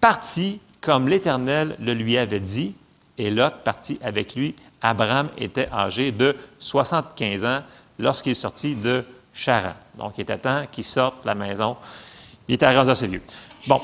partit 0.00 0.60
comme 0.80 1.08
l'Éternel 1.08 1.76
le 1.80 1.94
lui 1.94 2.16
avait 2.16 2.40
dit, 2.40 2.74
et 3.18 3.30
Lot 3.30 3.52
partit 3.64 3.98
avec 4.02 4.36
lui. 4.36 4.54
Abraham 4.80 5.28
était 5.36 5.68
âgé 5.72 6.12
de 6.12 6.36
75 6.60 7.44
ans 7.44 7.62
lorsqu'il 7.98 8.32
est 8.32 8.34
sorti 8.36 8.76
de 8.76 9.04
Charan. 9.34 9.74
Donc, 9.96 10.14
il 10.16 10.22
était 10.22 10.38
temps 10.38 10.64
qu'il 10.70 10.84
sorte 10.84 11.22
de 11.22 11.26
la 11.26 11.34
maison. 11.34 11.76
Il 12.46 12.54
était 12.54 12.74
rendu 12.74 12.90
assez 12.90 13.08
vieux. 13.08 13.22
Bon, 13.66 13.80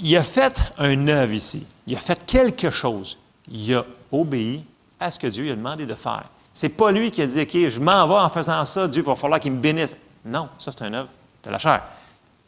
il 0.00 0.16
a 0.16 0.22
fait 0.22 0.72
un 0.78 1.08
œuvre 1.08 1.32
ici. 1.32 1.66
Il 1.86 1.96
a 1.96 2.00
fait 2.00 2.24
quelque 2.24 2.70
chose. 2.70 3.16
Il 3.50 3.74
a 3.74 3.84
obéi 4.12 4.64
à 5.00 5.10
ce 5.10 5.18
que 5.18 5.26
Dieu 5.26 5.44
lui 5.44 5.50
a 5.50 5.56
demandé 5.56 5.86
de 5.86 5.94
faire. 5.94 6.24
C'est 6.52 6.68
pas 6.68 6.92
lui 6.92 7.10
qui 7.10 7.22
a 7.22 7.26
dit, 7.26 7.40
OK, 7.40 7.70
je 7.70 7.80
m'en 7.80 8.06
vais 8.06 8.14
en 8.14 8.28
faisant 8.28 8.64
ça, 8.64 8.86
Dieu 8.86 9.02
va 9.02 9.16
falloir 9.16 9.40
qu'il 9.40 9.52
me 9.52 9.60
bénisse. 9.60 9.96
Non, 10.24 10.48
ça 10.58 10.72
c'est 10.72 10.84
un 10.84 10.94
œuvre 10.94 11.08
de 11.44 11.50
la 11.50 11.58
chair. 11.58 11.82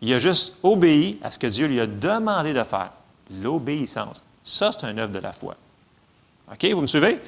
Il 0.01 0.13
a 0.13 0.19
juste 0.19 0.57
obéi 0.63 1.19
à 1.23 1.31
ce 1.31 1.39
que 1.39 1.47
Dieu 1.47 1.67
lui 1.67 1.81
a 1.81 1.87
demandé 1.87 2.53
de 2.53 2.63
faire. 2.63 2.91
L'obéissance. 3.43 4.23
Ça, 4.45 4.71
c'est 4.73 4.87
un 4.87 4.97
œuvre 4.99 5.13
de 5.13 5.19
la 5.19 5.33
foi. 5.33 5.57
OK, 6.53 6.65
vous 6.73 6.83
me 6.83 6.87
suivez? 6.87 7.21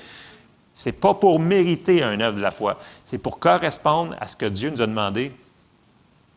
Ce 0.75 0.89
n'est 0.89 0.93
pas 0.93 1.15
pour 1.15 1.41
mériter 1.41 2.05
un 2.05 2.21
œuvre 2.21 2.37
de 2.37 2.43
la 2.43 2.53
foi. 2.53 2.79
C'est 3.05 3.19
pour 3.19 3.41
correspondre 3.41 4.15
à 4.21 4.29
ce 4.29 4.37
que 4.37 4.47
Dieu 4.47 4.71
nous 4.71 4.81
a 4.81 4.87
demandé 4.87 5.33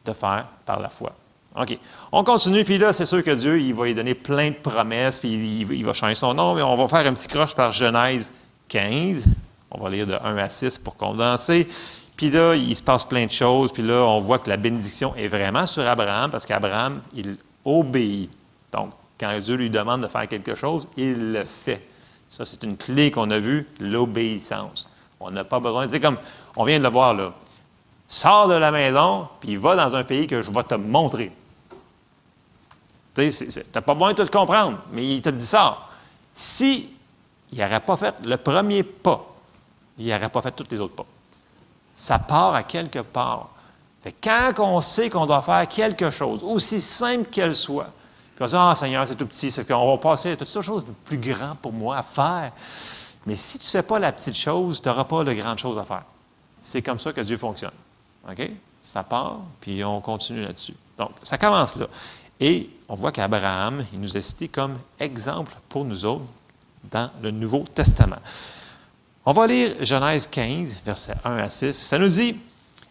de 0.03 0.13
faire 0.13 0.47
par 0.65 0.79
la 0.79 0.89
foi. 0.89 1.13
OK. 1.55 1.77
On 2.11 2.23
continue, 2.23 2.63
puis 2.63 2.77
là, 2.77 2.91
c'est 2.93 3.05
sûr 3.05 3.23
que 3.23 3.31
Dieu, 3.31 3.59
il 3.59 3.73
va 3.73 3.85
lui 3.85 3.93
donner 3.93 4.15
plein 4.15 4.49
de 4.49 4.55
promesses, 4.55 5.19
puis 5.19 5.29
il, 5.31 5.71
il 5.71 5.85
va 5.85 5.93
changer 5.93 6.15
son 6.15 6.33
nom, 6.33 6.55
mais 6.55 6.63
on 6.63 6.75
va 6.75 6.87
faire 6.87 7.05
un 7.05 7.13
petit 7.13 7.27
croche 7.27 7.53
par 7.53 7.71
Genèse 7.71 8.31
15. 8.69 9.25
On 9.69 9.83
va 9.83 9.89
lire 9.89 10.07
de 10.07 10.13
1 10.13 10.37
à 10.37 10.49
6 10.49 10.79
pour 10.79 10.95
condenser. 10.95 11.67
Puis 12.21 12.29
là, 12.29 12.53
il 12.53 12.75
se 12.75 12.83
passe 12.83 13.03
plein 13.03 13.25
de 13.25 13.31
choses. 13.31 13.71
Puis 13.73 13.81
là, 13.81 14.05
on 14.05 14.19
voit 14.19 14.37
que 14.37 14.47
la 14.47 14.55
bénédiction 14.55 15.15
est 15.15 15.27
vraiment 15.27 15.65
sur 15.65 15.81
Abraham 15.87 16.29
parce 16.29 16.45
qu'Abraham, 16.45 17.01
il 17.15 17.35
obéit. 17.65 18.29
Donc, 18.71 18.91
quand 19.19 19.35
Dieu 19.39 19.55
lui 19.55 19.71
demande 19.71 20.03
de 20.03 20.07
faire 20.07 20.27
quelque 20.27 20.53
chose, 20.53 20.87
il 20.95 21.31
le 21.31 21.43
fait. 21.43 21.83
Ça, 22.29 22.45
c'est 22.45 22.61
une 22.61 22.77
clé 22.77 23.09
qu'on 23.09 23.31
a 23.31 23.39
vue, 23.39 23.67
l'obéissance. 23.79 24.87
On 25.19 25.31
n'a 25.31 25.43
pas 25.43 25.59
besoin, 25.59 25.89
c'est 25.89 25.99
comme, 25.99 26.19
on 26.55 26.63
vient 26.63 26.77
de 26.77 26.83
le 26.83 26.89
voir 26.89 27.15
là. 27.15 27.33
Sors 28.07 28.47
de 28.47 28.53
la 28.53 28.69
maison, 28.69 29.27
puis 29.39 29.55
va 29.55 29.75
dans 29.75 29.95
un 29.95 30.03
pays 30.03 30.27
que 30.27 30.43
je 30.43 30.51
vais 30.51 30.63
te 30.63 30.75
montrer. 30.75 31.31
Tu 33.15 33.31
n'as 33.73 33.81
pas 33.81 33.95
besoin 33.95 34.13
de 34.13 34.23
tout 34.23 34.31
comprendre, 34.31 34.77
mais 34.91 35.07
il 35.07 35.23
te 35.23 35.29
dit 35.29 35.43
ça. 35.43 35.87
Si 36.35 36.93
il 37.51 37.57
n'aurait 37.57 37.79
pas 37.79 37.97
fait 37.97 38.13
le 38.23 38.37
premier 38.37 38.83
pas, 38.83 39.25
il 39.97 40.07
n'aurait 40.07 40.29
pas 40.29 40.43
fait 40.43 40.51
tous 40.51 40.67
les 40.69 40.79
autres 40.79 40.93
pas. 40.93 41.05
Ça 41.95 42.19
part 42.19 42.55
à 42.55 42.63
quelque 42.63 42.99
part. 42.99 43.49
quand 44.23 44.53
on 44.59 44.81
sait 44.81 45.09
qu'on 45.09 45.25
doit 45.25 45.41
faire 45.41 45.67
quelque 45.67 46.09
chose, 46.09 46.43
aussi 46.43 46.81
simple 46.81 47.29
qu'elle 47.29 47.55
soit, 47.55 47.89
puis 48.35 48.45
on 48.45 48.47
se 48.47 48.55
dit, 48.55 48.57
ah 48.59 48.75
Seigneur, 48.75 49.07
c'est 49.07 49.15
tout 49.15 49.27
petit, 49.27 49.51
c'est 49.51 49.67
qu'on 49.67 49.91
va 49.91 49.97
passer 49.97 50.31
à 50.31 50.37
toutes 50.37 50.61
choses 50.61 50.85
de 50.85 50.91
plus 51.05 51.17
grand 51.17 51.55
pour 51.61 51.71
moi 51.71 51.97
à 51.97 52.03
faire. 52.03 52.51
Mais 53.25 53.35
si 53.35 53.59
tu 53.59 53.67
ne 53.67 53.69
fais 53.69 53.83
pas 53.83 53.99
la 53.99 54.11
petite 54.11 54.35
chose, 54.35 54.81
tu 54.81 54.89
n'auras 54.89 55.03
pas 55.03 55.23
de 55.23 55.33
grande 55.33 55.59
chose 55.59 55.77
à 55.77 55.83
faire. 55.83 56.03
C'est 56.61 56.81
comme 56.81 56.97
ça 56.97 57.13
que 57.13 57.21
Dieu 57.21 57.37
fonctionne. 57.37 57.71
OK? 58.27 58.49
Ça 58.81 59.03
part, 59.03 59.41
puis 59.59 59.83
on 59.83 60.01
continue 60.01 60.41
là-dessus. 60.41 60.73
Donc, 60.97 61.11
ça 61.21 61.37
commence 61.37 61.75
là. 61.75 61.85
Et 62.39 62.69
on 62.89 62.95
voit 62.95 63.11
qu'Abraham, 63.11 63.85
il 63.93 64.01
nous 64.01 64.17
est 64.17 64.21
cité 64.23 64.47
comme 64.47 64.79
exemple 64.99 65.53
pour 65.69 65.85
nous 65.85 66.05
autres 66.05 66.25
dans 66.89 67.11
le 67.21 67.29
Nouveau 67.29 67.63
Testament. 67.75 68.17
On 69.23 69.33
va 69.33 69.45
lire 69.45 69.73
Genèse 69.81 70.25
15, 70.25 70.77
versets 70.83 71.13
1 71.23 71.37
à 71.37 71.49
6. 71.49 71.73
Ça 71.73 71.99
nous 71.99 72.07
dit, 72.07 72.35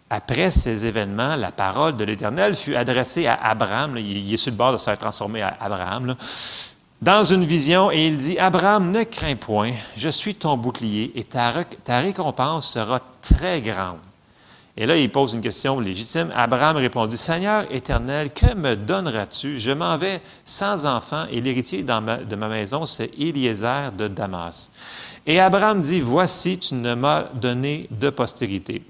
après 0.09 0.53
ces 0.53 0.85
événements, 0.85 1.35
la 1.35 1.51
parole 1.51 1.97
de 1.97 2.05
l'Éternel 2.05 2.55
fut 2.55 2.77
adressée 2.77 3.27
à 3.27 3.35
Abraham. 3.35 3.97
il, 3.97 4.33
est 4.33 4.37
sur 4.37 4.53
le 4.53 4.57
bord 4.57 4.73
de 4.73 4.79
se 4.79 4.85
faire 4.85 4.99
transformer 4.99 5.43
à 5.43 5.57
Abraham. 5.61 6.15
dans 7.03 7.25
une 7.25 7.45
vision, 7.45 7.91
et 7.91 8.07
il 8.07 8.17
dit, 8.17 8.39
Abraham, 8.39 8.93
ne 8.93 9.03
crains 9.03 9.35
point, 9.35 9.73
je 9.97 10.09
suis 10.09 10.37
ton 10.37 10.57
bouclier, 10.57 11.11
et 11.17 11.25
ta, 11.25 11.53
ta 11.85 11.99
récompense 11.99 12.75
sera 12.75 13.01
très 13.23 13.61
grande. 13.61 13.99
Et 14.77 14.87
là, 14.87 14.97
il 14.97 15.11
pose 15.11 15.35
une 15.35 15.41
question 15.41 15.81
légitime. 15.81 16.33
Abraham 16.35 16.77
répondit, 16.77 17.17
Seigneur 17.17 17.65
éternel, 17.71 18.33
que 18.33 18.55
me 18.55 18.77
donneras-tu? 18.77 19.59
Je 19.59 19.73
m'en 19.73 19.99
vais 19.99 20.21
sans 20.45 20.87
enfant, 20.87 21.27
et 21.31 21.41
l'héritier 21.41 21.83
de 21.83 22.37
ma 22.37 22.49
maison, 22.49 22.87
c'est 22.87 23.11
Eliezer 23.19 23.93
de 23.93 24.09
Damas. 24.09 24.71
Et 25.27 25.41
Abraham 25.41 25.81
dit, 25.81 26.01
Voici, 26.01 26.59
tu 26.59 26.75
ne 26.75 26.95
m'as 26.95 27.25
donné 27.35 27.89
de 27.91 28.11
postérité. 28.11 28.83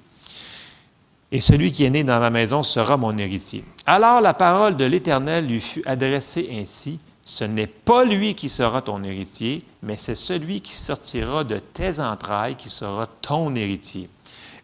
Et 1.33 1.41
celui 1.41 1.71
qui 1.71 1.85
est 1.85 1.91
né 1.91 2.03
dans 2.03 2.19
ma 2.19 2.31
maison 2.31 2.63
sera 2.63 2.97
mon 2.97 3.17
héritier. 3.17 3.65
Alors 3.87 4.21
la 4.21 4.35
parole 4.35 4.77
de 4.77 4.85
l'Éternel 4.85 5.47
lui 5.47 5.61
fut 5.61 5.83
adressée 5.87 6.49
ainsi, 6.61 6.99
Ce 7.25 7.45
n'est 7.45 7.69
pas 7.69 8.05
lui 8.05 8.35
qui 8.35 8.49
sera 8.49 8.83
ton 8.83 9.05
héritier, 9.05 9.63
mais 9.83 9.97
c'est 9.97 10.17
celui 10.17 10.61
qui 10.61 10.77
sortira 10.77 11.45
de 11.45 11.59
tes 11.59 12.01
entrailles 12.01 12.57
qui 12.57 12.69
sera 12.69 13.07
ton 13.07 13.55
héritier. 13.55 14.09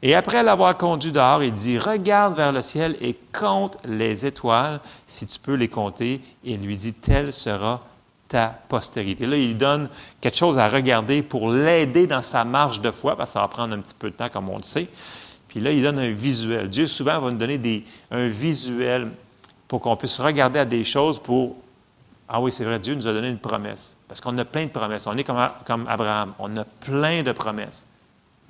Et 0.03 0.15
après 0.15 0.43
l'avoir 0.43 0.77
conduit 0.77 1.13
dehors, 1.13 1.43
il 1.43 1.53
dit, 1.53 1.79
Regarde 1.79 2.37
vers 2.37 2.53
le 2.53 2.63
ciel 2.63 2.97
et 3.01 3.17
compte 3.33 3.79
les 3.85 4.27
étoiles, 4.27 4.81
si 5.07 5.27
tu 5.27 5.39
peux 5.39 5.55
les 5.55 5.69
compter. 5.69 6.21
Il 6.45 6.61
lui 6.61 6.77
dit, 6.77 6.93
Telle 6.93 7.33
sera 7.33 7.81
ta 8.29 8.49
postérité. 8.69 9.27
Là, 9.27 9.37
il 9.37 9.57
donne 9.57 9.89
quelque 10.21 10.37
chose 10.37 10.59
à 10.59 10.69
regarder 10.69 11.23
pour 11.23 11.51
l'aider 11.51 12.07
dans 12.07 12.23
sa 12.23 12.45
marche 12.45 12.81
de 12.81 12.91
foi, 12.91 13.17
parce 13.17 13.31
que 13.31 13.35
ça 13.35 13.41
va 13.41 13.49
prendre 13.49 13.75
un 13.75 13.81
petit 13.81 13.95
peu 13.95 14.11
de 14.11 14.17
temps, 14.17 14.29
comme 14.29 14.49
on 14.49 14.59
le 14.59 14.65
sait. 14.65 14.89
Puis 15.49 15.61
là, 15.61 15.71
il 15.71 15.83
donne 15.83 15.99
un 15.99 16.11
visuel. 16.11 16.69
Dieu, 16.69 16.87
souvent, 16.87 17.19
va 17.21 17.31
nous 17.31 17.39
donner 17.39 17.85
un 18.11 18.29
visuel 18.29 19.11
pour 19.69 19.81
qu'on 19.81 19.97
puisse 19.97 20.19
regarder 20.19 20.59
à 20.59 20.65
des 20.65 20.85
choses 20.85 21.19
pour. 21.19 21.57
Ah 22.29 22.41
oui, 22.41 22.51
c'est 22.51 22.65
vrai, 22.65 22.79
Dieu 22.81 22.95
nous 22.95 23.07
a 23.07 23.13
donné 23.13 23.29
une 23.29 23.39
promesse. 23.39 23.95
Parce 24.09 24.21
qu'on 24.21 24.37
a 24.39 24.45
plein 24.45 24.65
de 24.65 24.71
promesses. 24.71 25.07
On 25.07 25.17
est 25.17 25.25
comme, 25.25 25.49
comme 25.65 25.87
Abraham. 25.89 26.35
On 26.39 26.57
a 26.57 26.65
plein 26.65 27.23
de 27.23 27.33
promesses. 27.33 27.87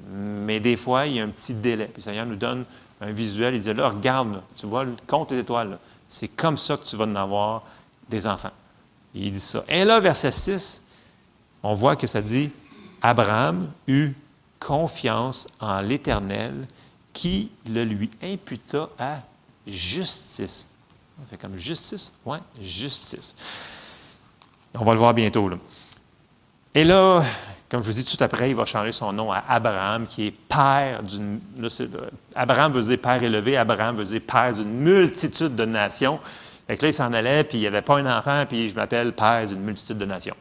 Mais 0.09 0.61
des 0.61 0.77
fois, 0.77 1.07
il 1.07 1.15
y 1.15 1.21
a 1.21 1.25
un 1.25 1.29
petit 1.29 1.55
délai. 1.55 1.87
Puis 1.87 1.97
le 1.97 2.03
Seigneur 2.03 2.27
nous 2.27 2.37
donne 2.37 2.65
un 3.01 3.13
visuel. 3.13 3.55
Il 3.55 3.63
dit 3.63 3.73
là, 3.73 3.89
regarde, 3.89 4.43
tu 4.55 4.67
vois, 4.67 4.87
compte 5.07 5.33
les 5.33 5.39
étoiles. 5.39 5.79
C'est 6.09 6.29
comme 6.29 6.59
ça 6.59 6.77
que 6.77 6.85
tu 6.85 6.97
vas 6.97 7.05
en 7.05 7.17
avoir 7.17 7.63
des 8.09 8.27
enfants. 8.27 8.53
Il 9.15 9.33
dit 9.33 9.41
ça. 9.41 9.65
Et 9.69 9.85
là, 9.85 9.99
verset 10.01 10.31
6, 10.31 10.83
on 11.63 11.75
voit 11.75 11.97
que 11.97 12.07
ça 12.07 12.21
dit 12.21 12.51
Abraham 13.03 13.71
eut 13.89 14.13
confiance 14.61 15.47
en 15.61 15.81
l'Éternel 15.81 16.67
qui 17.13 17.51
le 17.67 17.85
lui 17.85 18.11
imputa 18.23 18.89
à 18.99 19.19
justice. 19.67 20.69
On 21.21 21.27
fait 21.27 21.39
comme 21.39 21.57
justice? 21.57 22.13
Oui, 22.25 22.39
justice. 22.61 23.35
On 24.75 24.85
va 24.85 24.93
le 24.93 24.99
voir 24.99 25.15
bientôt. 25.15 25.51
Et 26.75 26.85
là, 26.85 27.25
comme 27.69 27.83
je 27.83 27.89
vous 27.89 27.95
dis 27.95 28.05
tout 28.05 28.23
après, 28.23 28.51
il 28.51 28.57
va 28.57 28.65
changer 28.65 28.93
son 28.93 29.13
nom 29.13 29.33
à 29.33 29.43
Abraham, 29.49 30.07
qui 30.07 30.29
est 30.29 30.31
père 30.31 31.03
d'une. 31.03 31.41
Abraham 32.35 32.73
veut 32.73 32.83
dire 32.83 32.99
père 32.99 33.23
élevé, 33.23 33.57
Abraham 33.57 33.97
veut 33.97 34.05
dire 34.05 34.21
père 34.27 34.53
d'une 34.53 34.71
multitude 34.71 35.57
de 35.57 35.65
nations. 35.65 36.21
Fait 36.67 36.77
que 36.77 36.83
là, 36.83 36.89
il 36.89 36.95
s'en 36.95 37.13
allait, 37.13 37.45
puis 37.45 37.59
il 37.59 37.61
n'y 37.63 37.67
avait 37.67 37.83
pas 37.83 37.99
un 37.99 38.19
enfant, 38.19 38.45
puis 38.49 38.69
je 38.69 38.75
m'appelle 38.75 39.13
père 39.13 39.47
d'une 39.47 39.61
multitude 39.61 39.99
de 39.99 40.05
nations. 40.05 40.37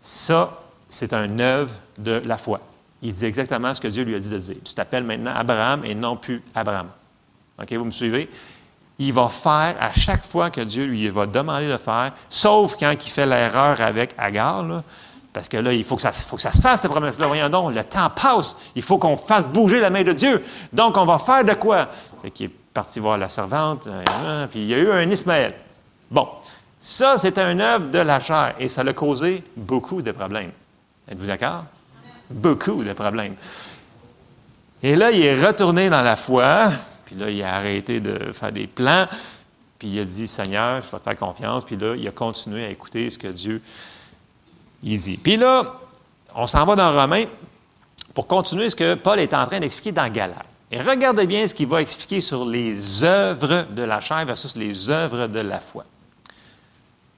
Ça, 0.00 0.60
c'est 0.88 1.12
un 1.12 1.38
œuvre 1.38 1.72
de 1.98 2.22
la 2.24 2.38
foi. 2.38 2.60
Il 3.02 3.12
dit 3.12 3.26
exactement 3.26 3.74
ce 3.74 3.80
que 3.80 3.88
Dieu 3.88 4.04
lui 4.04 4.14
a 4.14 4.18
dit 4.18 4.30
de 4.30 4.38
dire. 4.38 4.56
Tu 4.64 4.74
t'appelles 4.74 5.04
maintenant 5.04 5.34
Abraham 5.34 5.84
et 5.84 5.94
non 5.94 6.16
plus 6.16 6.42
Abraham. 6.54 6.88
OK, 7.60 7.72
vous 7.72 7.84
me 7.84 7.90
suivez? 7.90 8.30
Il 8.98 9.12
va 9.12 9.28
faire 9.28 9.76
à 9.78 9.92
chaque 9.92 10.24
fois 10.24 10.50
que 10.50 10.62
Dieu 10.62 10.86
lui 10.86 11.08
va 11.08 11.26
demander 11.26 11.70
de 11.70 11.76
faire, 11.76 12.12
sauf 12.30 12.76
quand 12.78 12.92
il 12.92 13.10
fait 13.10 13.26
l'erreur 13.26 13.80
avec 13.80 14.14
Agar, 14.16 14.64
parce 15.36 15.50
que 15.50 15.58
là, 15.58 15.70
il 15.74 15.84
faut 15.84 15.96
que, 15.96 16.02
ça, 16.02 16.12
faut 16.12 16.36
que 16.36 16.42
ça 16.42 16.50
se 16.50 16.62
fasse, 16.62 16.80
cette 16.80 16.90
promesse-là. 16.90 17.26
Voyons 17.26 17.50
donc, 17.50 17.74
le 17.74 17.84
temps 17.84 18.08
passe. 18.08 18.56
Il 18.74 18.80
faut 18.80 18.96
qu'on 18.96 19.18
fasse 19.18 19.46
bouger 19.46 19.80
la 19.80 19.90
main 19.90 20.02
de 20.02 20.14
Dieu. 20.14 20.42
Donc, 20.72 20.96
on 20.96 21.04
va 21.04 21.18
faire 21.18 21.44
de 21.44 21.52
quoi? 21.52 21.90
Fait 22.22 22.30
qu'il 22.30 22.48
parti 22.48 23.00
voir 23.00 23.18
la 23.18 23.28
servante, 23.28 23.86
euh, 23.86 24.46
puis 24.46 24.60
il 24.60 24.66
y 24.68 24.72
a 24.72 24.78
eu 24.78 24.90
un 24.90 25.10
Ismaël. 25.10 25.52
Bon, 26.10 26.26
ça, 26.80 27.18
c'était 27.18 27.42
un 27.42 27.60
œuvre 27.60 27.90
de 27.90 27.98
la 27.98 28.18
chair 28.18 28.54
et 28.58 28.70
ça 28.70 28.82
l'a 28.82 28.94
causé 28.94 29.44
beaucoup 29.54 30.00
de 30.00 30.10
problèmes. 30.10 30.52
Êtes-vous 31.06 31.26
d'accord? 31.26 31.64
Beaucoup 32.30 32.82
de 32.82 32.94
problèmes. 32.94 33.34
Et 34.82 34.96
là, 34.96 35.10
il 35.10 35.22
est 35.22 35.46
retourné 35.46 35.90
dans 35.90 36.00
la 36.02 36.16
foi, 36.16 36.70
puis 37.04 37.14
là, 37.14 37.28
il 37.28 37.42
a 37.42 37.56
arrêté 37.56 38.00
de 38.00 38.32
faire 38.32 38.52
des 38.52 38.66
plans, 38.66 39.04
puis 39.78 39.88
il 39.88 40.00
a 40.00 40.04
dit, 40.04 40.26
Seigneur, 40.26 40.80
je 40.80 40.90
vais 40.90 40.98
te 40.98 41.04
faire 41.04 41.16
confiance, 41.16 41.66
puis 41.66 41.76
là, 41.76 41.94
il 41.94 42.08
a 42.08 42.10
continué 42.10 42.64
à 42.64 42.70
écouter 42.70 43.10
ce 43.10 43.18
que 43.18 43.28
Dieu 43.28 43.60
il 44.82 44.98
dit. 44.98 45.16
Puis 45.16 45.36
là, 45.36 45.76
on 46.34 46.46
s'en 46.46 46.64
va 46.64 46.76
dans 46.76 46.92
Romains 46.92 47.26
pour 48.14 48.26
continuer 48.26 48.70
ce 48.70 48.76
que 48.76 48.94
Paul 48.94 49.20
est 49.20 49.34
en 49.34 49.46
train 49.46 49.60
d'expliquer 49.60 49.92
dans 49.92 50.10
Galate. 50.10 50.46
Et 50.70 50.80
regardez 50.80 51.26
bien 51.26 51.46
ce 51.46 51.54
qu'il 51.54 51.68
va 51.68 51.80
expliquer 51.80 52.20
sur 52.20 52.44
les 52.44 53.04
œuvres 53.04 53.66
de 53.70 53.82
la 53.82 54.00
chair 54.00 54.24
versus 54.26 54.56
les 54.56 54.90
œuvres 54.90 55.28
de 55.28 55.40
la 55.40 55.60
foi. 55.60 55.84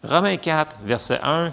Romains 0.04 0.36
4, 0.36 0.78
verset 0.84 1.20
1. 1.22 1.52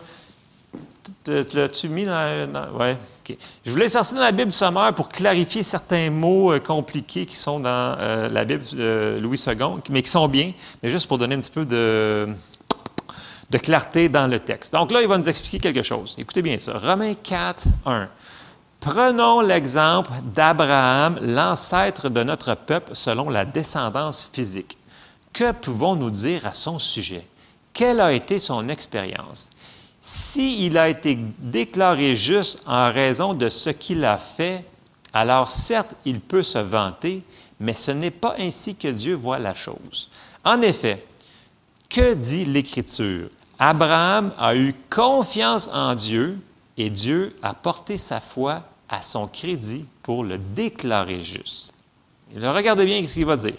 L'as-tu 1.27 1.89
mis 1.89 2.05
dans. 2.05 2.47
OK. 2.75 3.37
Je 3.65 3.71
voulais 3.71 3.89
sortir 3.89 4.17
dans 4.17 4.23
la 4.23 4.31
Bible 4.31 4.51
sommaire 4.51 4.93
pour 4.93 5.09
clarifier 5.09 5.63
certains 5.63 6.09
mots 6.09 6.51
euh, 6.51 6.59
compliqués 6.59 7.25
qui 7.25 7.35
sont 7.35 7.59
dans 7.59 7.95
euh, 7.99 8.29
la 8.29 8.45
Bible 8.45 8.63
euh, 8.75 9.19
Louis 9.19 9.41
II, 9.47 9.55
mais 9.89 10.03
qui 10.03 10.09
sont 10.09 10.27
bien, 10.27 10.51
mais 10.83 10.89
juste 10.89 11.07
pour 11.07 11.17
donner 11.17 11.35
un 11.35 11.39
petit 11.39 11.51
peu 11.51 11.65
de, 11.65 12.27
de 13.49 13.57
clarté 13.57 14.09
dans 14.09 14.27
le 14.27 14.39
texte. 14.39 14.73
Donc 14.73 14.91
là, 14.91 15.01
il 15.01 15.07
va 15.07 15.17
nous 15.17 15.29
expliquer 15.29 15.59
quelque 15.59 15.83
chose. 15.83 16.15
Écoutez 16.17 16.41
bien 16.41 16.57
ça. 16.59 16.77
Romains 16.77 17.13
4, 17.13 17.65
1. 17.85 18.09
Prenons 18.79 19.41
l'exemple 19.41 20.11
d'Abraham, 20.23 21.17
l'ancêtre 21.21 22.09
de 22.09 22.23
notre 22.23 22.55
peuple 22.55 22.91
selon 22.93 23.29
la 23.29 23.45
descendance 23.45 24.29
physique. 24.31 24.77
Que 25.33 25.51
pouvons-nous 25.51 26.11
dire 26.11 26.45
à 26.45 26.53
son 26.53 26.79
sujet? 26.79 27.25
Quelle 27.73 27.99
a 27.99 28.13
été 28.13 28.39
son 28.39 28.69
expérience? 28.69 29.49
S'il 30.01 30.77
a 30.77 30.87
été 30.87 31.17
déclaré 31.39 32.15
juste 32.15 32.61
en 32.67 32.91
raison 32.91 33.33
de 33.33 33.49
ce 33.49 33.71
qu'il 33.71 34.05
a 34.05 34.17
fait, 34.17 34.63
alors 35.13 35.49
certes, 35.49 35.95
il 36.05 36.19
peut 36.19 36.43
se 36.43 36.59
vanter, 36.59 37.23
mais 37.59 37.73
ce 37.73 37.91
n'est 37.91 38.11
pas 38.11 38.35
ainsi 38.37 38.75
que 38.75 38.87
Dieu 38.87 39.15
voit 39.15 39.39
la 39.39 39.55
chose. 39.55 40.09
En 40.43 40.61
effet, 40.61 41.03
que 41.95 42.13
dit 42.13 42.43
l'Écriture? 42.43 43.29
Abraham 43.57 44.33
a 44.37 44.53
eu 44.53 44.73
confiance 44.89 45.69
en 45.71 45.95
Dieu 45.95 46.37
et 46.77 46.89
Dieu 46.89 47.33
a 47.41 47.53
porté 47.53 47.97
sa 47.97 48.19
foi 48.19 48.63
à 48.89 49.01
son 49.01 49.27
crédit 49.27 49.85
pour 50.03 50.25
le 50.25 50.37
déclarer 50.37 51.21
juste. 51.21 51.71
regardez 52.35 52.85
bien 52.85 53.01
ce 53.07 53.13
qu'il 53.13 53.25
va 53.25 53.37
dire. 53.37 53.53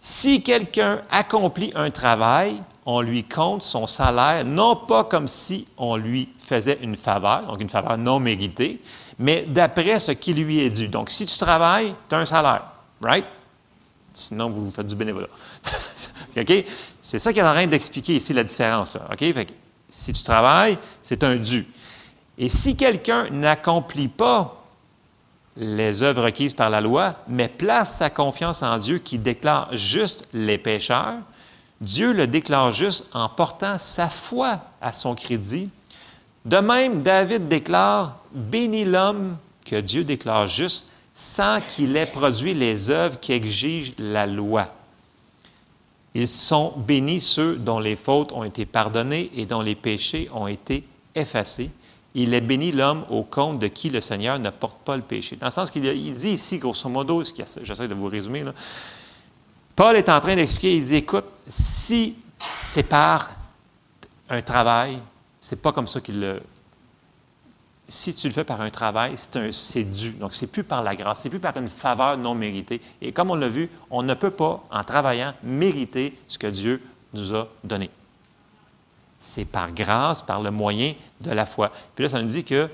Si 0.00 0.40
quelqu'un 0.40 1.02
accomplit 1.10 1.72
un 1.74 1.90
travail, 1.90 2.62
on 2.86 3.00
lui 3.00 3.24
compte 3.24 3.62
son 3.62 3.88
salaire, 3.88 4.44
non 4.44 4.76
pas 4.76 5.02
comme 5.02 5.26
si 5.26 5.66
on 5.76 5.96
lui 5.96 6.28
faisait 6.38 6.78
une 6.80 6.94
faveur, 6.94 7.42
donc 7.48 7.60
une 7.60 7.68
faveur 7.68 7.98
non 7.98 8.20
méritée, 8.20 8.80
mais 9.18 9.44
d'après 9.48 9.98
ce 9.98 10.12
qui 10.12 10.32
lui 10.32 10.60
est 10.60 10.70
dû. 10.70 10.86
Donc, 10.86 11.10
si 11.10 11.26
tu 11.26 11.36
travailles, 11.36 11.92
tu 12.08 12.14
as 12.14 12.18
un 12.18 12.26
salaire, 12.26 12.62
right? 13.02 13.26
Sinon, 14.14 14.48
vous, 14.48 14.66
vous 14.66 14.70
faites 14.70 14.86
du 14.86 14.94
bénévolat. 14.94 15.28
OK? 16.36 16.64
C'est 17.02 17.18
ça 17.18 17.32
qu'il 17.32 17.42
est 17.42 17.46
en 17.46 17.52
train 17.52 17.66
d'expliquer 17.66 18.14
ici, 18.14 18.32
la 18.32 18.44
différence. 18.44 18.96
Si 19.88 20.12
tu 20.12 20.22
travailles, 20.22 20.78
c'est 21.02 21.24
un 21.24 21.36
dû. 21.36 21.66
Et 22.38 22.48
si 22.48 22.76
quelqu'un 22.76 23.28
n'accomplit 23.30 24.08
pas 24.08 24.64
les 25.56 26.02
œuvres 26.02 26.24
requises 26.24 26.54
par 26.54 26.70
la 26.70 26.80
loi, 26.80 27.16
mais 27.28 27.48
place 27.48 27.98
sa 27.98 28.08
confiance 28.08 28.62
en 28.62 28.78
Dieu 28.78 28.98
qui 28.98 29.18
déclare 29.18 29.68
juste 29.76 30.24
les 30.32 30.58
pécheurs, 30.58 31.16
Dieu 31.80 32.12
le 32.12 32.26
déclare 32.26 32.70
juste 32.70 33.10
en 33.12 33.28
portant 33.28 33.78
sa 33.78 34.08
foi 34.08 34.60
à 34.80 34.92
son 34.92 35.14
crédit. 35.14 35.70
De 36.44 36.58
même, 36.58 37.02
David 37.02 37.48
déclare 37.48 38.16
Béni 38.32 38.84
l'homme 38.84 39.36
que 39.64 39.76
Dieu 39.76 40.04
déclare 40.04 40.46
juste 40.46 40.88
sans 41.14 41.60
qu'il 41.60 41.96
ait 41.96 42.06
produit 42.06 42.54
les 42.54 42.90
œuvres 42.90 43.18
qui 43.18 43.32
exigent 43.32 43.94
la 43.98 44.26
loi. 44.26 44.68
Ils 46.14 46.28
sont 46.28 46.74
bénis 46.76 47.20
ceux 47.20 47.56
dont 47.56 47.78
les 47.78 47.96
fautes 47.96 48.32
ont 48.32 48.44
été 48.44 48.66
pardonnées 48.66 49.30
et 49.36 49.46
dont 49.46 49.60
les 49.60 49.74
péchés 49.74 50.28
ont 50.34 50.46
été 50.46 50.84
effacés. 51.14 51.70
Il 52.14 52.34
est 52.34 52.40
béni 52.40 52.72
l'homme 52.72 53.04
au 53.10 53.22
compte 53.22 53.60
de 53.60 53.68
qui 53.68 53.90
le 53.90 54.00
Seigneur 54.00 54.38
ne 54.38 54.50
porte 54.50 54.78
pas 54.78 54.96
le 54.96 55.02
péché. 55.02 55.36
Dans 55.36 55.46
le 55.46 55.52
sens 55.52 55.70
qu'il 55.70 55.82
dit 55.82 56.30
ici, 56.30 56.58
grosso 56.58 56.88
modo, 56.88 57.22
ce 57.22 57.32
j'essaie 57.62 57.86
de 57.86 57.94
vous 57.94 58.08
résumer, 58.08 58.44
Paul 59.76 59.96
est 59.96 60.08
en 60.08 60.20
train 60.20 60.34
d'expliquer, 60.34 60.76
il 60.76 60.84
dit, 60.84 60.96
écoute, 60.96 61.24
si 61.46 62.16
c'est 62.58 62.82
par 62.82 63.30
un 64.28 64.42
travail, 64.42 64.98
c'est 65.40 65.62
pas 65.62 65.72
comme 65.72 65.86
ça 65.86 66.00
qu'il 66.00 66.20
le... 66.20 66.42
Si 67.90 68.14
tu 68.14 68.28
le 68.28 68.32
fais 68.32 68.44
par 68.44 68.60
un 68.60 68.70
travail, 68.70 69.14
c'est 69.16 69.82
dû. 69.82 70.12
Donc, 70.12 70.32
c'est 70.32 70.46
plus 70.46 70.62
par 70.62 70.80
la 70.80 70.94
grâce, 70.94 71.22
c'est 71.22 71.28
plus 71.28 71.40
par 71.40 71.56
une 71.56 71.66
faveur 71.66 72.16
non 72.16 72.36
méritée. 72.36 72.80
Et 73.02 73.10
comme 73.10 73.32
on 73.32 73.34
l'a 73.34 73.48
vu, 73.48 73.68
on 73.90 74.04
ne 74.04 74.14
peut 74.14 74.30
pas, 74.30 74.62
en 74.70 74.84
travaillant, 74.84 75.34
mériter 75.42 76.16
ce 76.28 76.38
que 76.38 76.46
Dieu 76.46 76.80
nous 77.14 77.34
a 77.34 77.48
donné. 77.64 77.90
C'est 79.18 79.44
par 79.44 79.72
grâce, 79.72 80.22
par 80.22 80.40
le 80.40 80.52
moyen 80.52 80.94
de 81.20 81.32
la 81.32 81.46
foi. 81.46 81.72
Puis 81.96 82.04
là, 82.04 82.08
ça 82.08 82.22
nous 82.22 82.28
dit 82.28 82.44
que 82.44 82.68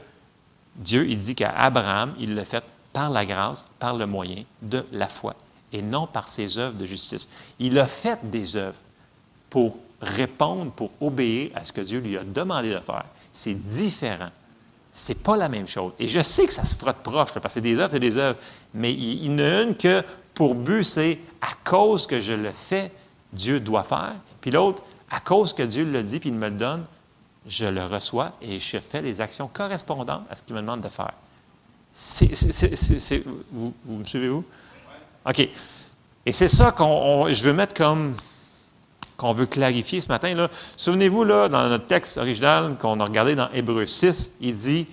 Dieu, 0.76 1.08
il 1.08 1.16
dit 1.16 1.34
qu'à 1.34 1.50
Abraham, 1.50 2.14
il 2.18 2.34
l'a 2.34 2.44
fait 2.44 2.62
par 2.92 3.10
la 3.10 3.24
grâce, 3.24 3.64
par 3.78 3.96
le 3.96 4.04
moyen 4.06 4.42
de 4.60 4.84
la 4.92 5.08
foi, 5.08 5.34
et 5.72 5.80
non 5.80 6.06
par 6.06 6.28
ses 6.28 6.58
œuvres 6.58 6.76
de 6.76 6.84
justice. 6.84 7.30
Il 7.58 7.78
a 7.78 7.86
fait 7.86 8.18
des 8.22 8.56
œuvres 8.56 8.76
pour 9.48 9.78
répondre, 10.02 10.72
pour 10.72 10.90
obéir 11.00 11.52
à 11.54 11.64
ce 11.64 11.72
que 11.72 11.80
Dieu 11.80 12.00
lui 12.00 12.18
a 12.18 12.22
demandé 12.22 12.68
de 12.68 12.80
faire. 12.80 13.06
C'est 13.32 13.54
différent. 13.54 14.28
C'est 14.98 15.22
pas 15.22 15.36
la 15.36 15.48
même 15.48 15.68
chose. 15.68 15.92
Et 15.98 16.08
je 16.08 16.20
sais 16.20 16.46
que 16.46 16.54
ça 16.54 16.64
se 16.64 16.76
frotte 16.76 16.96
proche, 17.02 17.32
parce 17.32 17.42
que 17.42 17.50
c'est 17.50 17.60
des 17.60 17.78
œuvres, 17.78 17.92
c'est 17.92 18.00
des 18.00 18.16
œuvres. 18.16 18.38
Mais 18.72 18.92
il, 18.92 19.24
il 19.24 19.30
n'y 19.34 19.42
en 19.42 19.44
a 19.44 19.62
une 19.62 19.76
que 19.76 20.02
pour 20.34 20.54
but, 20.54 20.84
c'est 20.84 21.18
à 21.40 21.48
cause 21.68 22.06
que 22.06 22.18
je 22.18 22.32
le 22.32 22.50
fais, 22.50 22.90
Dieu 23.32 23.60
doit 23.60 23.84
faire. 23.84 24.14
Puis 24.40 24.50
l'autre, 24.50 24.82
à 25.10 25.20
cause 25.20 25.52
que 25.52 25.62
Dieu 25.62 25.84
le 25.84 26.02
dit, 26.02 26.18
puis 26.18 26.30
il 26.30 26.34
me 26.34 26.48
le 26.48 26.56
donne, 26.56 26.84
je 27.46 27.66
le 27.66 27.84
reçois 27.84 28.32
et 28.42 28.58
je 28.58 28.78
fais 28.78 29.02
les 29.02 29.20
actions 29.20 29.48
correspondantes 29.48 30.24
à 30.30 30.34
ce 30.34 30.42
qu'il 30.42 30.54
me 30.54 30.60
demande 30.60 30.80
de 30.80 30.88
faire. 30.88 31.12
vous, 33.52 33.74
me 33.86 34.04
suivez-vous? 34.04 34.44
OK. 35.28 35.48
Et 36.26 36.32
c'est 36.32 36.48
ça 36.48 36.72
qu'on 36.72 37.32
je 37.32 37.44
veux 37.44 37.52
mettre 37.52 37.74
comme 37.74 38.14
qu'on 39.16 39.32
veut 39.32 39.46
clarifier 39.46 40.00
ce 40.00 40.08
matin. 40.08 40.48
Souvenez-vous, 40.76 41.24
dans 41.24 41.48
notre 41.48 41.86
texte 41.86 42.18
original 42.18 42.76
qu'on 42.78 43.00
a 43.00 43.04
regardé 43.04 43.34
dans 43.34 43.48
Hébreu 43.52 43.86
6, 43.86 44.36
il 44.40 44.56
dit 44.56 44.86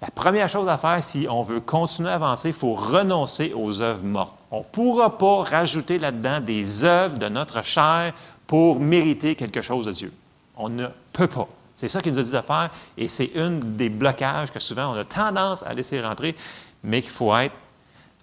la 0.00 0.10
première 0.10 0.48
chose 0.48 0.68
à 0.68 0.78
faire, 0.78 1.02
si 1.02 1.26
on 1.28 1.42
veut 1.42 1.60
continuer 1.60 2.10
à 2.10 2.14
avancer, 2.14 2.48
il 2.48 2.54
faut 2.54 2.74
renoncer 2.74 3.52
aux 3.54 3.80
œuvres 3.80 4.04
mortes. 4.04 4.34
On 4.50 4.60
ne 4.60 4.64
pourra 4.64 5.18
pas 5.18 5.42
rajouter 5.42 5.98
là-dedans 5.98 6.40
des 6.40 6.84
œuvres 6.84 7.18
de 7.18 7.28
notre 7.28 7.64
chair 7.64 8.12
pour 8.46 8.78
mériter 8.78 9.34
quelque 9.34 9.60
chose 9.60 9.86
de 9.86 9.92
Dieu. 9.92 10.12
On 10.56 10.68
ne 10.68 10.86
peut 11.12 11.26
pas. 11.26 11.48
C'est 11.74 11.88
ça 11.88 12.00
qu'il 12.00 12.12
nous 12.12 12.18
a 12.18 12.22
dit 12.22 12.30
de 12.30 12.40
faire 12.40 12.70
et 12.96 13.08
c'est 13.08 13.30
un 13.36 13.50
des 13.50 13.88
blocages 13.88 14.50
que 14.50 14.58
souvent 14.58 14.92
on 14.94 14.98
a 14.98 15.04
tendance 15.04 15.62
à 15.64 15.74
laisser 15.74 16.00
rentrer, 16.00 16.34
mais 16.82 17.02
qu'il 17.02 17.10
faut 17.10 17.32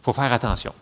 faut 0.02 0.14
faire 0.14 0.32
attention. 0.32 0.74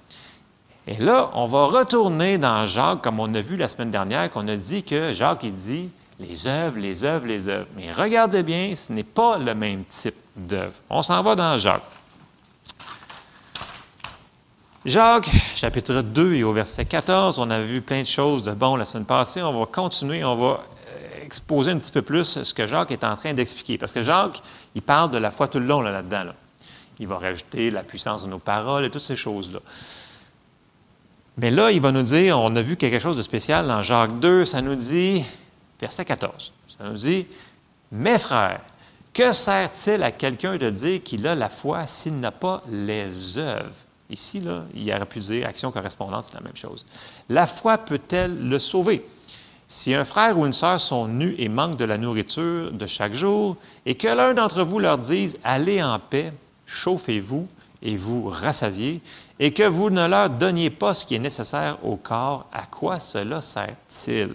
Et 0.86 0.98
là, 0.98 1.32
on 1.34 1.46
va 1.46 1.66
retourner 1.66 2.38
dans 2.38 2.66
Jacques, 2.66 3.02
comme 3.02 3.20
on 3.20 3.34
a 3.34 3.42
vu 3.42 3.56
la 3.56 3.70
semaine 3.70 3.92
dernière, 3.92 4.30
qu'on 4.30 4.48
a 4.48 4.56
dit 4.56 4.84
que 4.84 5.14
Jacques, 5.14 5.44
il 5.44 5.54
dit 5.54 5.90
les 6.20 6.48
œuvres, 6.48 6.78
les 6.78 7.04
œuvres, 7.04 7.26
les 7.26 7.48
œuvres. 7.48 7.68
Mais 7.76 7.92
regardez 7.92 8.44
bien, 8.44 8.74
ce 8.76 8.92
n'est 8.92 9.04
pas 9.04 9.38
le 9.38 9.56
même 9.56 9.86
type 9.86 10.16
d'œuvre. 10.36 10.74
On 10.90 11.02
s'en 11.02 11.24
va 11.24 11.36
dans 11.36 11.58
Jacques. 11.58 11.82
Jacques, 14.86 15.30
chapitre 15.56 16.02
2 16.02 16.34
et 16.34 16.44
au 16.44 16.52
verset 16.52 16.84
14, 16.84 17.40
on 17.40 17.50
a 17.50 17.62
vu 17.62 17.82
plein 17.82 18.02
de 18.02 18.08
choses 18.08 18.44
de 18.44 18.52
bon 18.52 18.76
la 18.76 18.84
semaine 18.84 19.06
passée. 19.06 19.42
On 19.42 19.58
va 19.58 19.66
continuer, 19.66 20.26
on 20.26 20.36
va 20.36 20.60
exposer 21.24 21.72
un 21.72 21.78
petit 21.78 21.92
peu 21.92 22.02
plus 22.02 22.44
ce 22.44 22.54
que 22.54 22.68
Jacques 22.68 22.92
est 22.92 23.06
en 23.06 23.16
train 23.16 23.34
d'expliquer. 23.34 23.78
Parce 23.78 23.94
que 23.94 24.04
Jacques, 24.04 24.44
il 24.76 24.82
parle 24.82 25.12
de 25.12 25.18
la 25.18 25.32
foi 25.32 25.48
tout 25.48 25.60
le 25.60 25.66
long 25.66 25.80
là-dedans. 25.80 26.34
Il 27.00 27.08
va 27.08 27.18
rajouter 27.18 27.72
la 27.72 27.84
puissance 27.84 28.26
de 28.26 28.30
nos 28.30 28.40
paroles 28.40 28.84
et 28.84 28.90
toutes 28.90 29.02
ces 29.02 29.16
choses-là. 29.16 29.60
Mais 31.38 31.50
là, 31.50 31.72
il 31.72 31.82
va 31.82 31.92
nous 31.92 32.04
dire, 32.04 32.40
on 32.40 32.56
a 32.56 32.62
vu 32.62 32.76
quelque 32.78 33.00
chose 33.00 33.18
de 33.18 33.24
spécial 33.24 33.68
dans 33.68 33.82
Jacques 33.82 34.20
2, 34.20 34.46
ça 34.46 34.62
nous 34.62 34.76
dit, 34.76 35.24
verset 35.80 36.06
14, 36.06 36.54
ça 36.78 36.90
nous 36.90 36.96
dit, 36.96 37.26
Mes 37.92 38.20
frères, 38.20 38.62
que 39.14 39.32
sert-il 39.32 40.04
à 40.04 40.12
quelqu'un 40.12 40.58
de 40.58 40.70
dire 40.70 41.02
qu'il 41.02 41.26
a 41.28 41.36
la 41.36 41.50
foi 41.50 41.88
s'il 41.88 42.20
n'a 42.20 42.32
pas 42.32 42.64
les 42.70 43.38
œuvres? 43.38 43.76
Ici, 44.10 44.42
là, 44.42 44.64
il 44.76 44.92
aurait 44.92 45.06
pu 45.06 45.20
dire 45.20 45.48
action 45.48 45.72
correspondante, 45.72 46.26
c'est 46.26 46.36
la 46.36 46.42
même 46.42 46.56
chose. 46.56 46.86
La 47.30 47.48
foi 47.48 47.80
peut-elle 47.80 48.48
le 48.48 48.60
sauver? 48.60 49.04
Si 49.68 49.94
un 49.96 50.04
frère 50.04 50.38
ou 50.38 50.46
une 50.46 50.54
sœur 50.54 50.80
sont 50.80 51.08
nus 51.08 51.34
et 51.40 51.50
manquent 51.50 51.78
de 51.78 51.86
la 51.86 51.98
nourriture 51.98 52.72
de 52.72 52.86
chaque 52.86 53.14
jour, 53.14 53.58
et 53.88 53.96
que 53.96 54.08
l'un 54.08 54.36
d'entre 54.36 54.64
vous 54.64 54.78
leur 54.78 55.00
dise 55.00 55.40
Allez 55.44 55.82
en 55.82 55.98
paix, 55.98 56.32
chauffez-vous 56.68 57.48
et 57.84 57.98
vous 57.98 58.30
rassasiez, 58.30 59.02
et 59.40 59.52
que 59.52 59.64
vous 59.64 59.90
ne 59.90 60.08
leur 60.08 60.30
donniez 60.30 60.70
pas 60.70 60.96
ce 60.96 61.06
qui 61.06 61.16
est 61.16 61.20
nécessaire 61.20 61.78
au 61.84 61.98
corps, 61.98 62.48
à 62.52 62.66
quoi 62.66 63.00
cela 63.00 63.42
sert-il? 63.42 64.34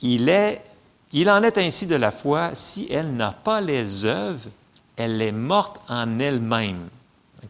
Il, 0.00 0.28
est, 0.30 0.64
il 1.12 1.30
en 1.30 1.42
est 1.42 1.58
ainsi 1.58 1.86
de 1.86 1.96
la 1.96 2.10
foi, 2.10 2.54
si 2.54 2.88
elle 2.90 3.14
n'a 3.14 3.32
pas 3.32 3.60
les 3.60 4.06
œuvres, 4.06 4.48
elle 4.96 5.20
est 5.20 5.32
morte 5.32 5.80
en 5.88 6.18
elle-même. 6.18 6.88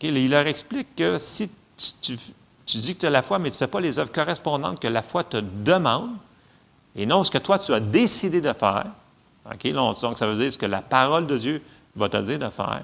Il 0.03 0.31
leur 0.31 0.47
explique 0.47 0.97
que 0.97 1.19
si 1.19 1.51
tu, 2.01 2.17
dis 2.67 2.95
que 2.95 3.01
tu 3.01 3.07
as 3.07 3.11
la 3.11 3.23
foi, 3.23 3.39
mais 3.39 3.51
tu 3.51 3.55
ne 3.55 3.59
fais 3.59 3.69
pas 3.69 3.81
les 3.81 3.99
œuvres 4.01 4.13
correspondantes 4.13 4.81
que 4.81 4.89
la 4.89 5.03
foi 5.03 5.23
te 5.23 5.37
demande, 5.37 6.11
et 6.97 7.07
non 7.07 7.23
ce 7.23 7.31
que 7.31 7.39
toi, 7.39 7.61
tu 7.61 7.73
as 7.73 7.81
décidé 7.81 8.41
de 8.41 8.53
faire. 8.53 8.87
Donc, 9.73 10.19
ça 10.19 10.27
veut 10.27 10.37
dire 10.37 10.51
ce 10.51 10.59
que 10.59 10.67
la 10.67 10.83
parole 10.83 11.29
de 11.29 11.39
Dieu 11.39 11.63
va 11.95 12.09
te 12.09 12.17
dire 12.17 12.41
de 12.41 12.49
faire. 12.49 12.83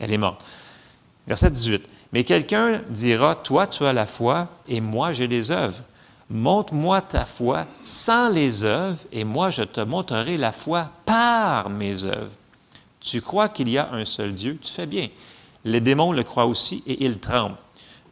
Elle 0.00 0.12
est 0.12 0.18
morte. 0.18 0.42
Verset 1.26 1.50
18. 1.50 1.84
Mais 2.12 2.24
quelqu'un 2.24 2.82
dira, 2.88 3.34
toi, 3.34 3.66
tu 3.66 3.84
as 3.84 3.92
la 3.92 4.06
foi 4.06 4.48
et 4.68 4.80
moi, 4.80 5.12
j'ai 5.12 5.26
les 5.26 5.50
œuvres. 5.50 5.80
Montre-moi 6.28 7.00
ta 7.02 7.24
foi 7.24 7.66
sans 7.82 8.30
les 8.30 8.64
œuvres 8.64 8.98
et 9.12 9.24
moi, 9.24 9.50
je 9.50 9.62
te 9.62 9.80
montrerai 9.80 10.36
la 10.36 10.52
foi 10.52 10.90
par 11.04 11.68
mes 11.70 12.04
œuvres. 12.04 12.30
Tu 13.00 13.20
crois 13.20 13.48
qu'il 13.48 13.68
y 13.68 13.78
a 13.78 13.92
un 13.92 14.04
seul 14.04 14.32
Dieu, 14.32 14.58
tu 14.60 14.72
fais 14.72 14.86
bien. 14.86 15.08
Les 15.64 15.80
démons 15.80 16.12
le 16.12 16.22
croient 16.22 16.46
aussi 16.46 16.82
et 16.86 17.04
ils 17.04 17.18
tremblent. 17.18 17.56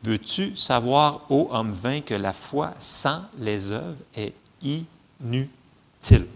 Veux-tu 0.02 0.56
savoir, 0.56 1.30
ô 1.30 1.48
homme 1.50 1.72
vain, 1.72 2.00
que 2.00 2.14
la 2.14 2.32
foi 2.32 2.72
sans 2.78 3.22
les 3.38 3.70
œuvres 3.70 3.96
est 4.16 4.32
inutile? 4.62 6.26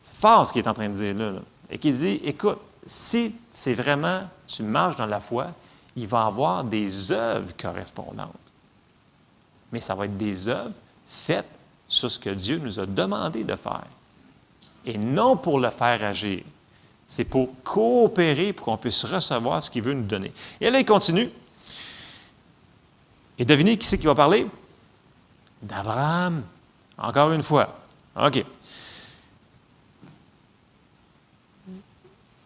C'est 0.00 0.16
fort 0.16 0.46
ce 0.46 0.52
qu'il 0.52 0.62
est 0.64 0.68
en 0.68 0.74
train 0.74 0.88
de 0.88 0.94
dire 0.94 1.14
là. 1.14 1.40
Et 1.70 1.78
qu'il 1.78 1.96
dit, 1.96 2.20
écoute, 2.24 2.58
si 2.84 3.34
c'est 3.52 3.74
vraiment, 3.74 4.22
tu 4.50 4.62
marches 4.64 4.96
dans 4.96 5.06
la 5.06 5.20
foi, 5.20 5.52
il 5.94 6.06
va 6.06 6.26
avoir 6.26 6.64
des 6.64 7.12
œuvres 7.12 7.52
correspondantes. 7.56 8.34
Mais 9.72 9.80
ça 9.80 9.94
va 9.94 10.06
être 10.06 10.16
des 10.16 10.48
œuvres 10.48 10.74
faites 11.08 11.48
sur 11.88 12.10
ce 12.10 12.18
que 12.18 12.30
Dieu 12.30 12.58
nous 12.58 12.78
a 12.80 12.86
demandé 12.86 13.44
de 13.44 13.54
faire. 13.54 13.86
Et 14.84 14.98
non 14.98 15.36
pour 15.36 15.60
le 15.60 15.70
faire 15.70 16.02
agir. 16.02 16.42
C'est 17.06 17.24
pour 17.24 17.54
coopérer, 17.62 18.52
pour 18.52 18.66
qu'on 18.66 18.76
puisse 18.76 19.04
recevoir 19.04 19.62
ce 19.62 19.70
qu'il 19.70 19.82
veut 19.82 19.92
nous 19.92 20.06
donner. 20.06 20.32
Et 20.60 20.70
là, 20.70 20.80
il 20.80 20.84
continue. 20.84 21.28
Et 23.38 23.44
devinez 23.44 23.76
qui 23.76 23.86
c'est 23.86 23.98
qui 23.98 24.06
va 24.06 24.14
parler? 24.14 24.46
D'Abraham. 25.62 26.42
Encore 26.98 27.32
une 27.32 27.42
fois. 27.42 27.68
OK. 28.16 28.44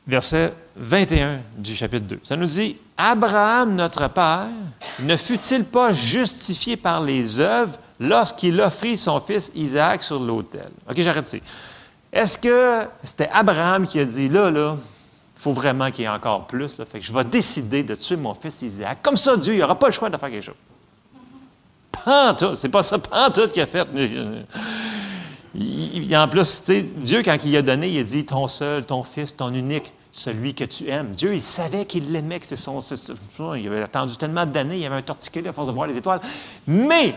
Verset 0.06 0.54
21 0.76 1.40
du 1.56 1.74
chapitre 1.74 2.06
2. 2.06 2.20
Ça 2.22 2.36
nous 2.36 2.46
dit 2.46 2.76
Abraham, 2.96 3.74
notre 3.74 4.08
Père, 4.08 4.48
ne 5.00 5.16
fut-il 5.16 5.64
pas 5.64 5.92
justifié 5.92 6.76
par 6.76 7.00
les 7.00 7.38
œuvres 7.38 7.78
lorsqu'il 8.00 8.60
offrit 8.60 8.96
son 8.96 9.20
fils 9.20 9.52
Isaac 9.54 10.02
sur 10.02 10.20
l'autel? 10.20 10.70
OK, 10.88 11.00
j'arrête 11.00 11.26
ici. 11.26 11.42
Est-ce 12.12 12.38
que 12.38 12.86
c'était 13.02 13.28
Abraham 13.32 13.86
qui 13.86 13.98
a 13.98 14.04
dit 14.04 14.28
là, 14.28 14.50
là, 14.50 14.76
il 15.36 15.40
faut 15.40 15.52
vraiment 15.52 15.90
qu'il 15.90 16.02
y 16.02 16.06
ait 16.06 16.10
encore 16.10 16.46
plus, 16.46 16.76
fait 16.90 17.00
que 17.00 17.04
je 17.04 17.12
vais 17.12 17.24
décider 17.24 17.82
de 17.82 17.94
tuer 17.94 18.16
mon 18.16 18.34
fils 18.34 18.62
Isaac? 18.62 18.98
Comme 19.02 19.16
ça, 19.16 19.36
Dieu, 19.36 19.54
il 19.54 19.60
n'aura 19.60 19.78
pas 19.78 19.86
le 19.86 19.92
choix 19.92 20.08
de 20.08 20.16
faire 20.16 20.30
quelque 20.30 20.44
chose. 20.44 20.54
Pantoute, 21.90 22.56
c'est 22.56 22.68
pas 22.68 22.82
ça, 22.82 22.98
Pantoute 22.98 23.52
qui 23.52 23.60
a 23.60 23.66
fait. 23.66 23.86
Il, 25.56 26.16
en 26.16 26.28
plus, 26.28 26.62
Dieu, 26.98 27.22
quand 27.24 27.36
il 27.44 27.56
a 27.56 27.62
donné, 27.62 27.88
il 27.88 28.00
a 28.00 28.02
dit 28.02 28.24
ton 28.24 28.48
seul, 28.48 28.84
ton 28.84 29.02
fils, 29.02 29.36
ton 29.36 29.52
unique, 29.52 29.92
celui 30.14 30.54
que 30.54 30.64
tu 30.64 30.88
aimes. 30.88 31.10
Dieu, 31.10 31.34
il 31.34 31.40
savait 31.40 31.86
qu'il 31.86 32.12
l'aimait, 32.12 32.38
que 32.38 32.46
c'est 32.46 32.54
son. 32.54 32.78
il 33.56 33.66
avait 33.66 33.82
attendu 33.82 34.16
tellement 34.16 34.46
d'années, 34.46 34.78
il 34.78 34.86
avait 34.86 34.96
un 34.96 35.02
torticolis 35.02 35.48
à 35.48 35.52
force 35.52 35.66
de 35.66 35.72
voir 35.72 35.88
les 35.88 35.96
étoiles. 35.96 36.20
Mais, 36.68 37.14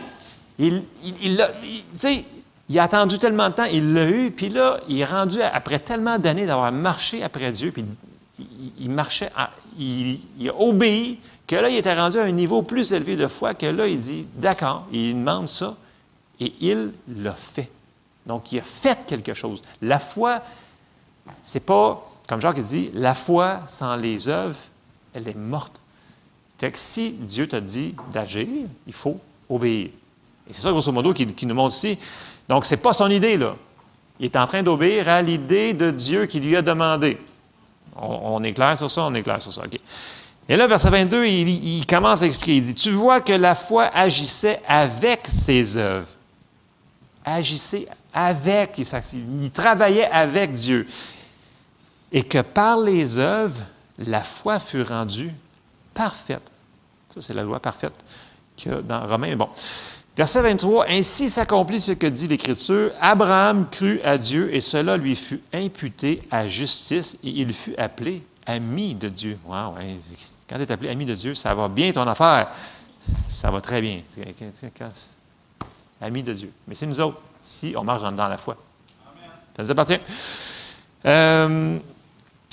il, 0.58 0.82
il, 1.04 1.40
il 2.68 2.78
a 2.78 2.82
attendu 2.82 3.18
tellement 3.18 3.50
de 3.50 3.54
temps, 3.54 3.66
il 3.72 3.94
l'a 3.94 4.10
eu, 4.10 4.32
puis 4.32 4.48
là, 4.48 4.78
il 4.88 4.98
est 4.98 5.04
rendu, 5.04 5.40
après 5.40 5.78
tellement 5.78 6.18
d'années 6.18 6.44
d'avoir 6.44 6.72
marché 6.72 7.22
après 7.22 7.52
Dieu, 7.52 7.70
puis 7.70 7.84
il, 8.80 8.90
marchait, 8.90 9.30
il, 9.78 10.20
il, 10.40 10.48
a 10.50 10.60
obéi, 10.60 11.20
que 11.46 11.54
là, 11.54 11.70
il 11.70 11.76
était 11.76 11.94
rendu 11.94 12.18
à 12.18 12.24
un 12.24 12.32
niveau 12.32 12.62
plus 12.62 12.92
élevé 12.92 13.14
de 13.14 13.28
foi, 13.28 13.54
que 13.54 13.66
là, 13.66 13.86
il 13.86 13.98
dit, 13.98 14.26
d'accord, 14.34 14.86
il 14.90 15.14
demande 15.14 15.48
ça, 15.48 15.76
et 16.40 16.52
il 16.60 16.90
l'a 17.22 17.34
fait. 17.34 17.70
Donc, 18.26 18.50
il 18.50 18.58
a 18.58 18.62
fait 18.62 18.98
quelque 19.06 19.34
chose. 19.34 19.62
La 19.80 20.00
foi, 20.00 20.42
c'est 21.44 21.64
pas, 21.64 22.07
comme 22.28 22.42
Jacques 22.42 22.60
dit, 22.60 22.90
la 22.92 23.14
foi 23.14 23.60
sans 23.66 23.96
les 23.96 24.28
œuvres, 24.28 24.58
elle 25.14 25.26
est 25.26 25.36
morte. 25.36 25.80
Fait 26.58 26.70
que 26.70 26.78
si 26.78 27.12
Dieu 27.12 27.48
t'a 27.48 27.60
dit 27.60 27.94
d'agir, 28.12 28.46
il 28.86 28.92
faut 28.92 29.18
obéir. 29.48 29.88
Et 30.48 30.52
c'est 30.52 30.60
ça, 30.60 30.70
grosso 30.70 30.92
modo, 30.92 31.14
qui, 31.14 31.46
nous 31.46 31.54
montre 31.54 31.74
ici. 31.74 31.98
Donc, 32.46 32.66
ce 32.66 32.74
n'est 32.74 32.80
pas 32.80 32.92
son 32.92 33.10
idée, 33.10 33.38
là. 33.38 33.56
Il 34.20 34.26
est 34.26 34.36
en 34.36 34.46
train 34.46 34.62
d'obéir 34.62 35.08
à 35.08 35.22
l'idée 35.22 35.72
de 35.72 35.90
Dieu 35.90 36.26
qui 36.26 36.38
lui 36.38 36.54
a 36.54 36.60
demandé. 36.60 37.18
On, 37.96 38.42
est 38.42 38.52
clair 38.52 38.76
sur 38.76 38.90
ça? 38.90 39.04
On 39.04 39.14
est 39.14 39.22
clair 39.22 39.40
sur 39.40 39.52
ça. 39.52 39.62
OK. 39.64 39.78
Et 40.50 40.56
là, 40.56 40.66
verset 40.66 40.90
22, 40.90 41.26
il, 41.26 41.48
il, 41.78 41.86
commence 41.86 42.22
à 42.22 42.26
expliquer. 42.26 42.56
Il 42.56 42.62
dit 42.62 42.74
Tu 42.74 42.90
vois 42.90 43.20
que 43.20 43.32
la 43.32 43.54
foi 43.54 43.84
agissait 43.94 44.60
avec 44.66 45.26
ses 45.28 45.76
œuvres. 45.76 46.08
Agissait 47.24 47.86
avec. 48.12 48.78
Il 48.78 49.50
travaillait 49.50 50.08
avec 50.10 50.52
Dieu. 50.52 50.86
Et 52.12 52.22
que 52.22 52.40
par 52.40 52.78
les 52.78 53.18
œuvres, 53.18 53.60
la 53.98 54.22
foi 54.22 54.58
fut 54.58 54.82
rendue 54.82 55.32
parfaite. 55.92 56.42
Ça, 57.08 57.20
c'est 57.20 57.34
la 57.34 57.42
loi 57.42 57.60
parfaite 57.60 57.94
que 58.56 58.80
dans 58.80 59.06
Romains. 59.06 59.36
Bon. 59.36 59.48
Verset 60.16 60.42
23, 60.42 60.86
Ainsi 60.88 61.30
s'accomplit 61.30 61.80
ce 61.80 61.92
que 61.92 62.06
dit 62.06 62.26
l'Écriture. 62.26 62.90
Abraham 63.00 63.68
crut 63.70 64.00
à 64.04 64.18
Dieu 64.18 64.52
et 64.52 64.60
cela 64.60 64.96
lui 64.96 65.14
fut 65.14 65.40
imputé 65.52 66.22
à 66.30 66.48
justice 66.48 67.16
et 67.22 67.28
il 67.30 67.52
fut 67.52 67.76
appelé 67.76 68.24
ami 68.44 68.94
de 68.94 69.08
Dieu. 69.08 69.38
Wow, 69.46 69.74
quand 70.48 70.56
tu 70.56 70.62
es 70.62 70.72
appelé 70.72 70.88
ami 70.88 71.04
de 71.04 71.14
Dieu, 71.14 71.34
ça 71.34 71.54
va 71.54 71.68
bien 71.68 71.92
ton 71.92 72.06
affaire. 72.06 72.48
Ça 73.28 73.50
va 73.50 73.60
très 73.60 73.80
bien. 73.80 74.00
Ami 76.00 76.22
de 76.22 76.32
Dieu. 76.32 76.52
Mais 76.66 76.74
c'est 76.74 76.86
nous 76.86 77.00
autres, 77.00 77.20
si 77.40 77.74
on 77.76 77.84
marche 77.84 78.02
dans 78.02 78.28
la 78.28 78.38
foi. 78.38 78.56
Ça 79.56 79.62
nous 79.62 79.70
appartient. 79.70 80.00
Euh, 81.06 81.78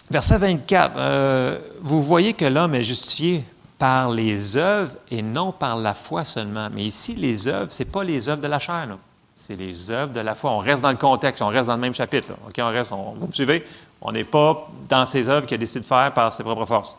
verset 0.10 0.38
24, 0.38 0.94
euh, 0.98 1.60
vous 1.82 2.02
voyez 2.02 2.34
que 2.34 2.46
l'homme 2.46 2.76
est 2.76 2.84
justifié 2.84 3.44
par 3.78 4.10
les 4.10 4.56
œuvres 4.56 4.96
et 5.12 5.22
non 5.22 5.52
par 5.52 5.78
la 5.78 5.94
foi 5.94 6.24
seulement. 6.24 6.70
Mais 6.72 6.84
ici, 6.84 7.16
les 7.16 7.48
œuvres, 7.48 7.72
ce 7.72 7.84
n'est 7.84 7.90
pas 7.90 8.04
les 8.04 8.30
œuvres 8.30 8.42
de 8.42 8.48
la 8.48 8.60
chair, 8.60 8.88
c'est 9.36 9.56
les 9.56 9.92
œuvres 9.92 10.14
de 10.14 10.22
la 10.22 10.34
foi. 10.34 10.52
On 10.52 10.60
reste 10.60 10.82
dans 10.82 10.92
le 10.92 10.98
contexte, 10.98 11.42
on 11.42 11.48
reste 11.48 11.68
dans 11.68 11.76
le 11.76 11.82
même 11.82 11.94
chapitre. 11.94 12.30
On 12.58 12.68
reste, 12.68 12.92
vous 12.92 13.28
me 13.28 13.34
suivez? 13.34 13.66
On 14.02 14.12
n'est 14.12 14.24
pas 14.24 14.70
dans 14.88 15.06
ces 15.06 15.28
œuvres 15.28 15.46
qu'il 15.46 15.56
a 15.56 15.58
décidé 15.58 15.82
de 15.82 15.86
faire 15.86 16.14
par 16.14 16.32
ses 16.32 16.44
propres 16.44 16.66
forces. 16.66 16.98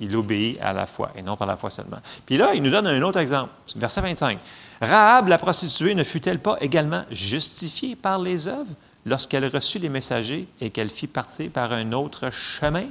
Il 0.00 0.14
obéit 0.16 0.58
à 0.60 0.72
la 0.72 0.86
foi 0.86 1.10
et 1.16 1.22
non 1.22 1.36
par 1.36 1.46
la 1.46 1.56
foi 1.56 1.70
seulement. 1.70 1.98
Puis 2.24 2.36
là, 2.36 2.54
il 2.54 2.62
nous 2.62 2.70
donne 2.70 2.86
un 2.86 3.02
autre 3.02 3.18
exemple, 3.18 3.50
verset 3.76 4.00
25. 4.00 4.38
Rahab, 4.80 5.28
la 5.28 5.38
prostituée, 5.38 5.94
ne 5.94 6.04
fut-elle 6.04 6.38
pas 6.38 6.56
également 6.60 7.02
justifiée 7.10 7.96
par 7.96 8.18
les 8.18 8.46
œuvres? 8.46 8.70
Lorsqu'elle 9.08 9.46
reçut 9.46 9.78
les 9.78 9.88
messagers 9.88 10.46
et 10.60 10.70
qu'elle 10.70 10.90
fit 10.90 11.06
partir 11.06 11.50
par 11.50 11.72
un 11.72 11.92
autre 11.92 12.30
chemin? 12.30 12.86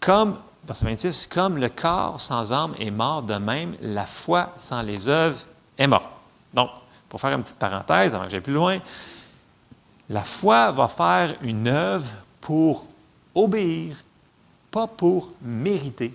Comme 0.00 0.38
verset 0.66 0.84
26, 0.84 1.26
comme 1.26 1.58
le 1.58 1.68
corps 1.68 2.20
sans 2.20 2.52
âme 2.52 2.74
est 2.78 2.90
mort, 2.90 3.22
de 3.22 3.34
même, 3.34 3.74
la 3.80 4.06
foi 4.06 4.52
sans 4.56 4.82
les 4.82 5.08
œuvres 5.08 5.40
est 5.78 5.86
morte. 5.86 6.08
Donc, 6.54 6.70
pour 7.08 7.20
faire 7.20 7.32
une 7.32 7.42
petite 7.42 7.58
parenthèse, 7.58 8.14
avant 8.14 8.24
que 8.24 8.30
j'aille 8.30 8.40
plus 8.40 8.52
loin, 8.52 8.78
la 10.08 10.22
foi 10.22 10.70
va 10.72 10.88
faire 10.88 11.34
une 11.42 11.68
œuvre 11.68 12.10
pour 12.40 12.86
obéir, 13.34 13.96
pas 14.70 14.86
pour 14.86 15.32
mériter. 15.42 16.14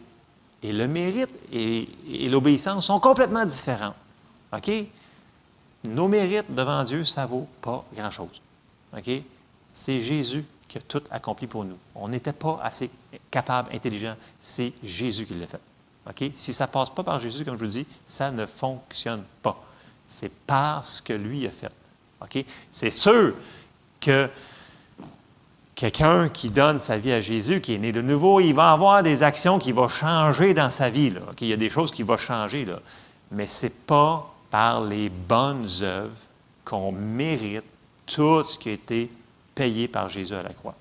Et 0.64 0.74
le 0.74 0.88
mérite 0.88 1.30
et, 1.52 1.88
et 2.10 2.30
l'obéissance 2.30 2.88
sont 2.88 3.00
complètement 3.00 3.46
différents. 3.46 3.96
OK? 4.54 4.72
Nos 5.88 6.08
mérites 6.08 6.54
devant 6.54 6.84
Dieu, 6.84 7.04
ça 7.04 7.24
ne 7.24 7.28
vaut 7.28 7.48
pas 7.62 7.84
grand-chose. 7.96 8.42
C'est 9.74 10.00
Jésus 10.00 10.44
qui 10.68 10.78
a 10.78 10.82
tout 10.82 11.02
accompli 11.12 11.48
pour 11.48 11.64
nous. 11.64 11.78
On 11.96 12.08
n'était 12.10 12.34
pas 12.34 12.60
assez 12.62 12.90
capable, 13.32 13.74
intelligent. 13.74 14.16
C'est 14.42 14.74
Jésus 14.84 15.26
qui 15.26 15.34
l'a 15.36 15.48
fait. 15.48 15.62
Si 16.36 16.54
ça 16.54 16.68
ne 16.68 16.72
passe 16.72 16.90
pas 16.90 17.04
par 17.04 17.20
Jésus, 17.20 17.44
comme 17.46 17.58
je 17.58 17.66
vous 17.66 17.72
dis, 17.72 17.86
ça 18.06 18.32
ne 18.32 18.46
fonctionne 18.46 19.24
pas. 19.42 19.58
C'est 20.08 20.32
parce 20.46 21.02
que 21.02 21.14
lui 21.14 21.46
a 21.46 21.52
fait. 21.52 21.72
C'est 22.72 22.90
sûr 22.90 23.34
que 24.00 24.30
quelqu'un 25.76 26.30
qui 26.30 26.50
donne 26.50 26.80
sa 26.80 26.98
vie 26.98 27.12
à 27.12 27.22
Jésus, 27.22 27.62
qui 27.62 27.76
est 27.76 27.78
né 27.78 27.92
de 27.92 28.02
nouveau, 28.02 28.40
il 28.40 28.54
va 28.54 28.72
avoir 28.72 29.04
des 29.04 29.22
actions 29.22 29.60
qui 29.60 29.72
vont 29.74 29.90
changer 29.90 30.54
dans 30.54 30.72
sa 30.72 30.90
vie. 30.90 31.14
Il 31.42 31.48
y 31.48 31.54
a 31.54 31.58
des 31.58 31.70
choses 31.70 31.92
qui 31.92 32.04
vont 32.04 32.18
changer. 32.18 32.66
Mais 33.32 33.46
ce 33.48 33.66
n'est 33.66 33.72
pas 33.72 34.34
par 34.50 34.84
les 34.84 35.10
bonnes 35.10 35.68
œuvres 35.82 36.16
qu'on 36.64 36.92
mérite 36.92 37.64
tout 38.06 38.44
ce 38.44 38.58
qui 38.58 38.70
a 38.70 38.74
été 38.74 39.12
payé 39.54 39.88
par 39.88 40.10
Jésus 40.10 40.34
à 40.34 40.44
la 40.44 40.54
croix. 40.54 40.76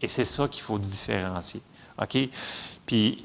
Et 0.00 0.08
c'est 0.08 0.24
ça 0.24 0.48
qu'il 0.48 0.62
faut 0.62 0.78
différencier. 0.78 1.60
OK? 2.00 2.28
Puis, 2.86 3.22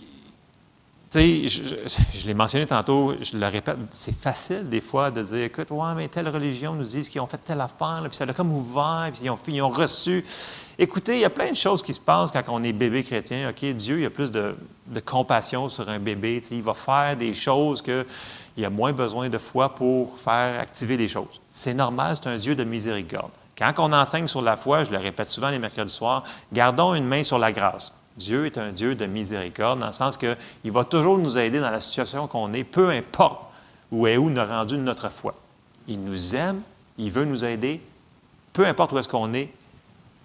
tu 1.10 1.20
sais, 1.20 1.50
je, 1.50 2.28
l'ai 2.28 2.34
mentionné 2.34 2.66
tantôt, 2.66 3.16
je 3.22 3.38
le 3.38 3.48
répète, 3.48 3.78
c'est 3.92 4.16
facile 4.16 4.68
des 4.68 4.82
fois 4.82 5.10
de 5.10 5.24
dire, 5.24 5.44
écoute, 5.44 5.72
ouais, 5.72 5.96
mais 5.96 6.10
telle 6.10 6.28
religion 6.28 6.74
nous 6.74 6.84
dit 6.84 7.02
qu'ils 7.02 7.22
ont 7.22 7.28
fait 7.28 7.38
telle 7.38 7.62
affaire, 7.62 8.04
puis 8.08 8.16
ça 8.18 8.26
l'a 8.26 8.34
comme 8.34 8.52
ouvert, 8.52 9.10
puis 9.14 9.24
ils 9.24 9.30
ont, 9.30 9.40
ils 9.48 9.62
ont 9.62 9.70
reçu. 9.70 10.26
Écoutez, 10.78 11.14
il 11.14 11.20
y 11.22 11.26
a 11.26 11.30
plein 11.30 11.50
de 11.50 11.56
choses 11.56 11.82
qui 11.82 11.94
se 11.94 12.00
passent 12.02 12.32
quand 12.32 12.44
on 12.50 12.62
est 12.62 12.74
bébé 12.74 13.04
chrétien. 13.04 13.50
OK, 13.50 13.64
Dieu, 13.74 14.02
il 14.02 14.06
a 14.06 14.10
plus 14.10 14.32
de, 14.32 14.56
de 14.88 15.00
compassion 15.00 15.70
sur 15.70 15.88
un 15.88 16.00
bébé. 16.00 16.44
Il 16.52 16.62
va 16.62 16.74
faire 16.74 17.16
des 17.16 17.34
choses 17.34 17.82
qu'il 17.82 18.06
y 18.64 18.66
a 18.66 18.70
moins 18.70 18.92
besoin 18.92 19.30
de 19.30 19.38
foi 19.38 19.76
pour 19.76 20.20
faire 20.20 20.60
activer 20.60 20.98
des 20.98 21.08
choses. 21.08 21.42
C'est 21.50 21.74
normal, 21.74 22.16
c'est 22.16 22.30
un 22.30 22.38
Dieu 22.38 22.56
de 22.56 22.64
miséricorde. 22.64 23.32
Quand 23.58 23.74
on 23.78 23.92
enseigne 23.94 24.28
sur 24.28 24.42
la 24.42 24.56
foi, 24.56 24.84
je 24.84 24.92
le 24.92 24.98
répète 24.98 25.28
souvent 25.28 25.50
les 25.50 25.60
mercredis 25.60 25.94
soirs, 25.94 26.24
gardons 26.54 26.94
une 26.94 27.06
main 27.06 27.24
sur 27.24 27.40
la 27.40 27.52
grâce. 27.52 27.92
Dieu 28.16 28.46
est 28.46 28.58
un 28.58 28.72
Dieu 28.72 28.96
de 28.96 29.06
miséricorde, 29.06 29.80
dans 29.80 29.88
le 29.88 29.92
sens 29.92 30.18
qu'il 30.18 30.72
va 30.72 30.84
toujours 30.84 31.18
nous 31.18 31.38
aider 31.38 31.60
dans 31.60 31.70
la 31.70 31.80
situation 31.80 32.28
qu'on 32.28 32.54
est, 32.54 32.64
peu 32.64 32.90
importe 32.90 33.42
où 33.92 34.08
est 34.08 34.18
où 34.18 34.30
nous 34.30 34.40
a 34.40 34.46
rendu 34.46 34.78
notre 34.78 35.10
foi. 35.10 35.36
Il 35.88 36.04
nous 36.04 36.36
aime, 36.36 36.62
il 36.98 37.12
veut 37.12 37.26
nous 37.26 37.46
aider, 37.46 37.82
peu 38.54 38.66
importe 38.66 38.92
où 38.92 38.98
est-ce 38.98 39.10
qu'on 39.10 39.34
est. 39.34 39.52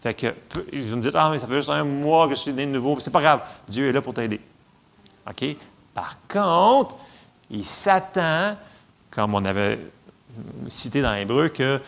Fait 0.03 0.14
que, 0.14 0.35
vous 0.73 0.97
me 0.97 1.03
dites, 1.03 1.14
ah, 1.14 1.31
mais 1.31 1.38
ça 1.38 1.47
fait 1.47 1.55
juste 1.55 1.71
un 1.71 1.85
mois 1.85 2.29
que 2.29 2.35
je 2.35 2.40
suis 2.40 2.53
né 2.53 2.66
de 2.66 2.73
nouveau, 2.73 2.99
c'est 2.99 3.11
pas 3.11 3.21
grave, 3.21 3.40
Dieu 3.68 3.88
est 3.88 3.92
là 3.92 4.03
pour 4.03 4.14
t'aider. 4.14 4.40
Par 5.95 6.16
contre, 6.29 6.97
il 7.53 7.65
s'attend, 7.65 8.57
comme 9.11 9.35
on 9.35 9.45
avait 9.45 9.79
cité 10.69 11.03
dans 11.03 11.15
l'Hébreu, 11.15 11.49
que 11.49 11.81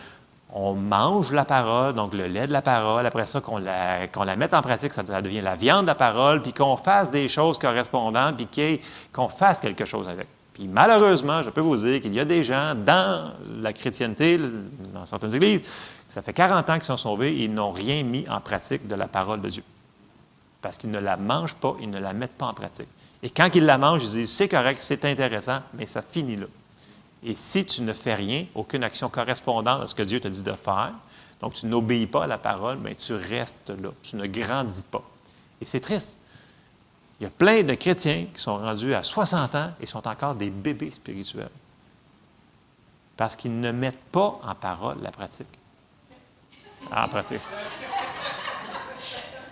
on 0.57 0.73
mange 0.73 1.33
la 1.33 1.43
parole, 1.43 1.93
donc 1.93 2.13
le 2.13 2.27
lait 2.27 2.47
de 2.47 2.53
la 2.53 2.61
parole, 2.61 3.05
après 3.05 3.25
ça, 3.25 3.41
qu'on 3.41 3.57
la, 3.57 4.07
qu'on 4.07 4.23
la 4.23 4.37
mette 4.37 4.53
en 4.53 4.61
pratique, 4.61 4.93
ça, 4.93 5.03
devient 5.03 5.41
la 5.41 5.55
viande 5.55 5.81
de 5.81 5.87
la 5.87 5.95
parole, 5.95 6.41
puis 6.41 6.53
qu'on 6.53 6.77
fasse 6.77 7.11
des 7.11 7.27
choses 7.27 7.59
correspondantes, 7.59 8.37
puis 8.37 8.81
qu'on 9.11 9.27
fasse 9.27 9.59
quelque 9.59 9.83
chose 9.83 10.07
avec. 10.07 10.27
Puis 10.53 10.69
malheureusement, 10.69 11.41
je 11.41 11.49
peux 11.49 11.59
vous 11.59 11.75
dire 11.75 11.99
qu'il 11.99 12.13
y 12.13 12.21
a 12.21 12.25
des 12.25 12.45
gens 12.45 12.73
dans 12.73 13.33
la 13.59 13.73
chrétienté, 13.73 14.39
dans 14.93 15.05
certaines 15.05 15.35
églises, 15.35 15.63
ça 16.07 16.21
fait 16.21 16.31
40 16.31 16.69
ans 16.69 16.75
qu'ils 16.75 16.85
sont 16.85 16.95
sauvés 16.95 17.33
et 17.33 17.43
ils 17.43 17.53
n'ont 17.53 17.73
rien 17.73 18.03
mis 18.03 18.25
en 18.29 18.39
pratique 18.39 18.87
de 18.87 18.95
la 18.95 19.07
parole 19.07 19.41
de 19.41 19.49
Dieu. 19.49 19.63
Parce 20.61 20.77
qu'ils 20.77 20.91
ne 20.91 20.99
la 20.99 21.17
mangent 21.17 21.55
pas, 21.55 21.75
ils 21.81 21.89
ne 21.89 21.99
la 21.99 22.13
mettent 22.13 22.37
pas 22.37 22.45
en 22.45 22.53
pratique. 22.53 22.87
Et 23.25 23.31
quand 23.31 23.49
ils 23.55 23.65
la 23.65 23.79
mangent, 23.79 24.03
ils 24.03 24.11
disent, 24.11 24.33
c'est 24.33 24.47
correct, 24.47 24.77
c'est 24.79 25.03
intéressant, 25.03 25.59
mais 25.73 25.87
ça 25.87 26.03
finit 26.03 26.35
là. 26.35 26.45
Et 27.23 27.33
si 27.33 27.65
tu 27.65 27.81
ne 27.81 27.91
fais 27.91 28.13
rien, 28.13 28.45
aucune 28.53 28.83
action 28.83 29.09
correspondante 29.09 29.81
à 29.81 29.87
ce 29.87 29.95
que 29.95 30.03
Dieu 30.03 30.19
te 30.19 30.27
dit 30.27 30.43
de 30.43 30.51
faire, 30.51 30.91
donc 31.41 31.55
tu 31.55 31.65
n'obéis 31.65 32.05
pas 32.05 32.25
à 32.25 32.27
la 32.27 32.37
parole, 32.37 32.77
mais 32.77 32.93
tu 32.93 33.15
restes 33.15 33.71
là. 33.81 33.89
Tu 34.03 34.15
ne 34.15 34.27
grandis 34.27 34.83
pas. 34.83 35.01
Et 35.59 35.65
c'est 35.65 35.79
triste. 35.79 36.17
Il 37.19 37.23
y 37.23 37.25
a 37.25 37.31
plein 37.31 37.63
de 37.63 37.73
chrétiens 37.73 38.27
qui 38.31 38.39
sont 38.39 38.57
rendus 38.57 38.93
à 38.93 39.01
60 39.01 39.55
ans 39.55 39.71
et 39.81 39.87
sont 39.87 40.07
encore 40.07 40.35
des 40.35 40.51
bébés 40.51 40.91
spirituels. 40.91 41.49
Parce 43.17 43.35
qu'ils 43.35 43.59
ne 43.59 43.71
mettent 43.71 44.03
pas 44.11 44.39
en 44.43 44.53
parole 44.53 44.97
la 45.01 45.09
pratique. 45.09 45.47
En 46.91 47.07
pratique. 47.07 47.41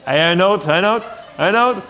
Et 0.05 0.19
un 0.19 0.39
autre, 0.41 0.69
un 0.69 0.95
autre, 0.95 1.07
un 1.39 1.69
autre. 1.69 1.81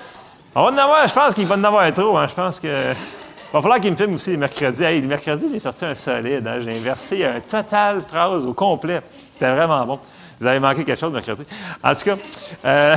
On 0.56 0.66
va 0.66 0.72
en 0.72 0.78
avoir, 0.78 1.08
je 1.08 1.14
pense 1.14 1.34
qu'il 1.34 1.48
va 1.48 1.56
en 1.56 1.64
avoir 1.64 1.92
trop. 1.94 2.16
Hein. 2.16 2.28
Je 2.28 2.34
pense 2.34 2.60
que. 2.60 2.68
Il 2.68 3.58
va 3.58 3.62
falloir 3.62 3.80
qu'il 3.80 3.92
me 3.92 3.98
filme 3.98 4.16
aussi 4.16 4.32
les 4.32 4.38
mercredis. 4.38 4.84
Hey, 4.84 5.02
les 5.02 5.08
mercredis, 5.08 5.48
j'ai 5.52 5.60
sorti 5.60 5.86
un 5.86 5.96
solide. 5.96 6.48
Hein. 6.48 6.60
J'ai 6.62 6.78
inversé 6.78 7.26
un 7.26 7.40
total 7.40 8.02
phrase 8.02 8.46
au 8.46 8.54
complet. 8.54 9.02
C'était 9.32 9.52
vraiment 9.52 9.86
bon. 9.86 10.00
Vous 10.40 10.46
avez 10.46 10.60
manqué 10.60 10.84
quelque 10.84 11.00
chose 11.00 11.12
mercredi. 11.12 11.44
En 11.84 11.96
tout 11.96 12.04
cas, 12.04 12.18
euh, 12.66 12.96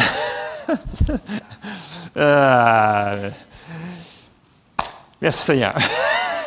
euh, 2.16 3.30
merci 5.20 5.42
Seigneur. 5.42 5.74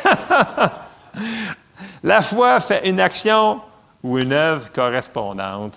La 2.02 2.22
foi 2.22 2.60
fait 2.60 2.88
une 2.88 3.00
action 3.00 3.60
ou 4.02 4.18
une 4.18 4.32
œuvre 4.32 4.72
correspondante. 4.72 5.76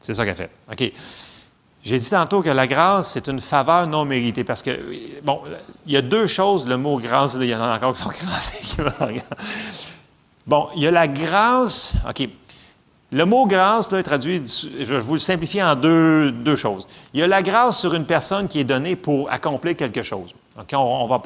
C'est 0.00 0.14
ça 0.14 0.24
qu'elle 0.24 0.34
fait. 0.34 0.50
OK. 0.70 0.92
J'ai 1.84 1.98
dit 1.98 2.10
tantôt 2.10 2.42
que 2.42 2.48
la 2.48 2.66
grâce, 2.68 3.12
c'est 3.12 3.26
une 3.26 3.40
faveur 3.40 3.88
non 3.88 4.04
méritée 4.04 4.44
parce 4.44 4.62
que, 4.62 4.70
bon, 5.24 5.40
il 5.86 5.92
y 5.92 5.96
a 5.96 6.02
deux 6.02 6.28
choses, 6.28 6.66
le 6.66 6.76
mot 6.76 6.98
grâce, 6.98 7.34
il 7.34 7.44
y 7.44 7.54
en 7.54 7.60
a 7.60 7.76
encore 7.76 7.94
qui 7.94 8.02
sont 8.02 8.10
gravés. 8.78 9.22
bon, 10.46 10.68
il 10.76 10.82
y 10.82 10.86
a 10.86 10.92
la 10.92 11.08
grâce, 11.08 11.94
OK. 12.08 12.28
Le 13.10 13.24
mot 13.26 13.46
grâce 13.46 13.90
là, 13.90 13.98
est 13.98 14.04
traduit, 14.04 14.42
je 14.78 14.94
vais 14.94 15.00
vous 15.00 15.14
le 15.14 15.18
simplifier 15.18 15.62
en 15.62 15.74
deux, 15.74 16.30
deux 16.30 16.56
choses. 16.56 16.86
Il 17.12 17.20
y 17.20 17.22
a 17.22 17.26
la 17.26 17.42
grâce 17.42 17.80
sur 17.80 17.92
une 17.94 18.06
personne 18.06 18.48
qui 18.48 18.60
est 18.60 18.64
donnée 18.64 18.96
pour 18.96 19.30
accomplir 19.30 19.76
quelque 19.76 20.02
chose. 20.02 20.32
On, 20.72 21.06
va, 21.06 21.20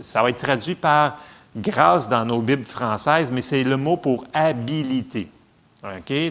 ça 0.00 0.22
va 0.22 0.30
être 0.30 0.38
traduit 0.38 0.76
par 0.76 1.18
grâce 1.54 2.08
dans 2.08 2.24
nos 2.24 2.40
Bibles 2.40 2.64
françaises, 2.64 3.30
mais 3.32 3.42
c'est 3.42 3.64
le 3.64 3.76
mot 3.76 3.96
pour 3.96 4.24
habilité. 4.32 5.28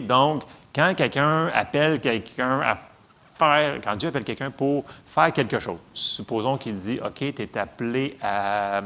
Donc, 0.02 0.42
quand 0.74 0.92
quelqu'un 0.94 1.48
appelle 1.54 2.00
quelqu'un 2.00 2.60
à 2.60 2.78
quand 3.38 3.96
Dieu 3.96 4.08
appelle 4.08 4.24
quelqu'un 4.24 4.50
pour 4.50 4.84
faire 5.06 5.32
quelque 5.32 5.58
chose, 5.58 5.78
supposons 5.92 6.56
qu'il 6.56 6.74
dit, 6.74 6.98
OK, 7.04 7.18
tu 7.18 7.42
es 7.42 7.58
appelé 7.58 8.16
à 8.22 8.82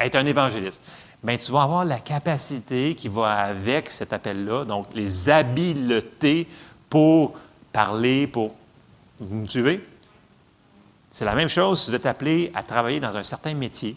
être 0.00 0.16
un 0.16 0.26
évangéliste. 0.26 0.82
Bien, 1.22 1.38
tu 1.38 1.52
vas 1.52 1.62
avoir 1.62 1.84
la 1.86 2.00
capacité 2.00 2.94
qui 2.94 3.08
va 3.08 3.30
avec 3.30 3.88
cet 3.88 4.12
appel-là, 4.12 4.66
donc 4.66 4.88
les 4.94 5.28
habiletés 5.28 6.46
pour 6.90 7.34
parler, 7.72 8.26
pour... 8.26 8.54
Vous 9.18 9.36
me 9.36 9.46
suivez? 9.46 9.86
C'est 11.10 11.24
la 11.24 11.34
même 11.34 11.48
chose 11.48 11.80
si 11.80 11.90
vous 11.90 11.96
êtes 11.96 12.06
appelé 12.06 12.52
à 12.54 12.62
travailler 12.62 13.00
dans 13.00 13.16
un 13.16 13.22
certain 13.22 13.54
métier, 13.54 13.96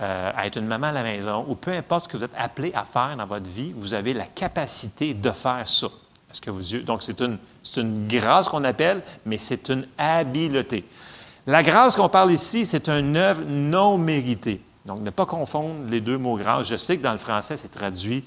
euh, 0.00 0.30
à 0.36 0.46
être 0.46 0.58
une 0.58 0.66
maman 0.66 0.88
à 0.88 0.92
la 0.92 1.02
maison, 1.02 1.44
ou 1.48 1.54
peu 1.54 1.72
importe 1.72 2.04
ce 2.04 2.08
que 2.10 2.16
vous 2.18 2.24
êtes 2.24 2.34
appelé 2.38 2.70
à 2.74 2.84
faire 2.84 3.16
dans 3.16 3.26
votre 3.26 3.50
vie, 3.50 3.72
vous 3.74 3.94
avez 3.94 4.14
la 4.14 4.26
capacité 4.26 5.14
de 5.14 5.30
faire 5.30 5.66
ça. 5.66 5.88
Donc, 6.84 7.02
c'est 7.02 7.20
une, 7.20 7.38
une 7.76 8.08
grâce 8.08 8.48
qu'on 8.48 8.64
appelle, 8.64 9.02
mais 9.26 9.38
c'est 9.38 9.68
une 9.68 9.86
habileté. 9.98 10.84
La 11.46 11.62
grâce 11.62 11.96
qu'on 11.96 12.08
parle 12.08 12.32
ici, 12.32 12.66
c'est 12.66 12.88
une 12.88 13.16
œuvre 13.16 13.42
non 13.46 13.98
méritée. 13.98 14.60
Donc, 14.84 15.00
ne 15.00 15.10
pas 15.10 15.26
confondre 15.26 15.88
les 15.88 16.00
deux 16.00 16.18
mots 16.18 16.36
grâce. 16.36 16.68
Je 16.68 16.76
sais 16.76 16.96
que 16.96 17.02
dans 17.02 17.12
le 17.12 17.18
français, 17.18 17.56
c'est 17.56 17.70
traduit 17.70 18.24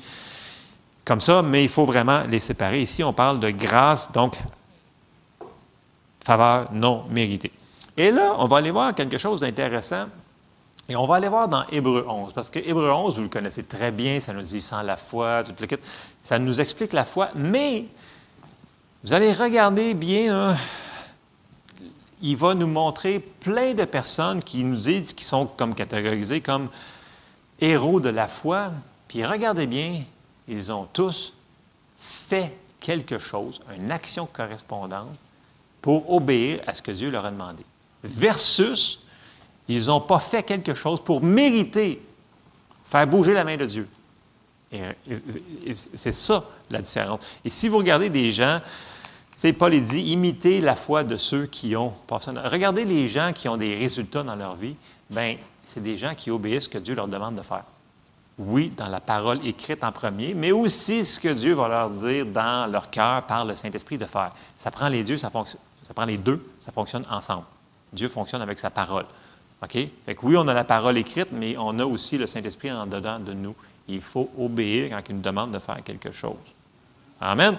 comme 1.05 1.21
ça, 1.21 1.41
mais 1.41 1.63
il 1.63 1.69
faut 1.69 1.85
vraiment 1.85 2.23
les 2.29 2.39
séparer. 2.39 2.81
Ici, 2.81 3.03
on 3.03 3.13
parle 3.13 3.39
de 3.39 3.51
grâce, 3.51 4.11
donc 4.11 4.35
faveur 6.25 6.69
non 6.73 7.05
méritée. 7.09 7.51
Et 7.95 8.11
là, 8.11 8.35
on 8.39 8.47
va 8.47 8.57
aller 8.57 8.71
voir 8.71 8.93
quelque 8.95 9.17
chose 9.17 9.41
d'intéressant. 9.41 10.07
Et 10.87 10.95
on 10.95 11.07
va 11.07 11.15
aller 11.15 11.29
voir 11.29 11.47
dans 11.47 11.65
Hébreu 11.67 12.05
11, 12.07 12.33
parce 12.33 12.49
que 12.49 12.59
Hébreu 12.59 12.91
11, 12.91 13.15
vous 13.15 13.23
le 13.23 13.29
connaissez 13.29 13.63
très 13.63 13.91
bien, 13.91 14.19
ça 14.19 14.33
nous 14.33 14.43
dit 14.43 14.61
sans 14.61 14.83
la 14.83 14.97
foi, 14.97 15.43
Ça 16.23 16.37
nous 16.37 16.61
explique 16.61 16.93
la 16.93 17.05
foi, 17.05 17.29
mais 17.33 17.85
vous 19.03 19.13
allez 19.13 19.33
regarder 19.33 19.93
bien, 19.93 20.55
il 22.21 22.37
va 22.37 22.53
nous 22.53 22.67
montrer 22.67 23.19
plein 23.19 23.73
de 23.73 23.85
personnes 23.85 24.43
qui 24.43 24.63
nous 24.63 24.77
disent, 24.77 25.13
qui 25.13 25.23
sont 25.23 25.45
comme 25.45 25.75
catégorisées 25.75 26.41
comme 26.41 26.69
héros 27.59 27.99
de 27.99 28.09
la 28.09 28.27
foi. 28.27 28.71
Puis 29.07 29.25
regardez 29.25 29.67
bien, 29.67 30.01
ils 30.47 30.71
ont 30.71 30.87
tous 30.91 31.33
fait 31.99 32.57
quelque 32.79 33.19
chose, 33.19 33.61
une 33.77 33.91
action 33.91 34.27
correspondante 34.31 35.15
pour 35.81 36.11
obéir 36.11 36.61
à 36.67 36.73
ce 36.73 36.81
que 36.81 36.91
Dieu 36.91 37.11
leur 37.11 37.25
a 37.25 37.31
demandé. 37.31 37.63
Versus, 38.03 39.04
ils 39.67 39.87
n'ont 39.87 40.01
pas 40.01 40.19
fait 40.19 40.43
quelque 40.43 40.73
chose 40.73 41.01
pour 41.01 41.23
mériter, 41.23 42.01
faire 42.85 43.07
bouger 43.07 43.33
la 43.33 43.43
main 43.43 43.57
de 43.57 43.65
Dieu. 43.65 43.87
Et, 44.71 44.81
c'est 45.73 46.11
ça 46.11 46.43
la 46.69 46.81
différence. 46.81 47.21
Et 47.43 47.49
si 47.49 47.67
vous 47.67 47.77
regardez 47.77 48.09
des 48.09 48.31
gens, 48.31 48.59
c'est 49.35 49.53
Paul 49.53 49.79
dit, 49.79 50.01
imitez 50.01 50.61
la 50.61 50.75
foi 50.75 51.03
de 51.03 51.17
ceux 51.17 51.45
qui 51.45 51.75
ont. 51.75 51.93
Regardez 52.09 52.85
les 52.85 53.07
gens 53.09 53.31
qui 53.33 53.47
ont 53.49 53.57
des 53.57 53.75
résultats 53.75 54.23
dans 54.23 54.35
leur 54.35 54.55
vie. 54.55 54.75
Bien, 55.09 55.37
c'est 55.63 55.83
des 55.83 55.97
gens 55.97 56.13
qui 56.15 56.31
obéissent 56.31 56.65
ce 56.65 56.69
que 56.69 56.77
Dieu 56.77 56.95
leur 56.95 57.07
demande 57.07 57.35
de 57.35 57.41
faire 57.41 57.63
oui, 58.37 58.71
dans 58.75 58.89
la 58.89 58.99
parole 58.99 59.45
écrite 59.45 59.83
en 59.83 59.91
premier, 59.91 60.33
mais 60.33 60.51
aussi 60.51 61.05
ce 61.05 61.19
que 61.19 61.29
Dieu 61.29 61.53
va 61.53 61.67
leur 61.69 61.89
dire 61.89 62.25
dans 62.25 62.69
leur 62.69 62.89
cœur 62.89 63.23
par 63.23 63.45
le 63.45 63.55
Saint-Esprit 63.55 63.97
de 63.97 64.05
faire. 64.05 64.33
Ça 64.57 64.71
prend 64.71 64.89
les 64.89 65.03
deux, 65.03 65.17
ça, 65.17 65.31
ça 65.83 65.93
prend 65.93 66.05
les 66.05 66.17
deux, 66.17 66.45
ça 66.61 66.71
fonctionne 66.71 67.03
ensemble. 67.09 67.45
Dieu 67.93 68.09
fonctionne 68.09 68.41
avec 68.41 68.59
sa 68.59 68.69
parole. 68.69 69.05
OK? 69.65 69.87
Fait 70.05 70.15
que 70.15 70.19
oui, 70.23 70.37
on 70.37 70.47
a 70.47 70.53
la 70.53 70.63
parole 70.63 70.97
écrite, 70.97 71.29
mais 71.31 71.57
on 71.57 71.77
a 71.79 71.85
aussi 71.85 72.17
le 72.17 72.27
Saint-Esprit 72.27 72.71
en 72.71 72.85
dedans 72.85 73.19
de 73.19 73.33
nous. 73.33 73.55
Il 73.87 74.01
faut 74.01 74.29
obéir 74.39 74.89
quand 74.91 75.01
il 75.09 75.15
nous 75.15 75.21
demande 75.21 75.51
de 75.51 75.59
faire 75.59 75.83
quelque 75.83 76.11
chose. 76.11 76.35
Amen. 77.19 77.57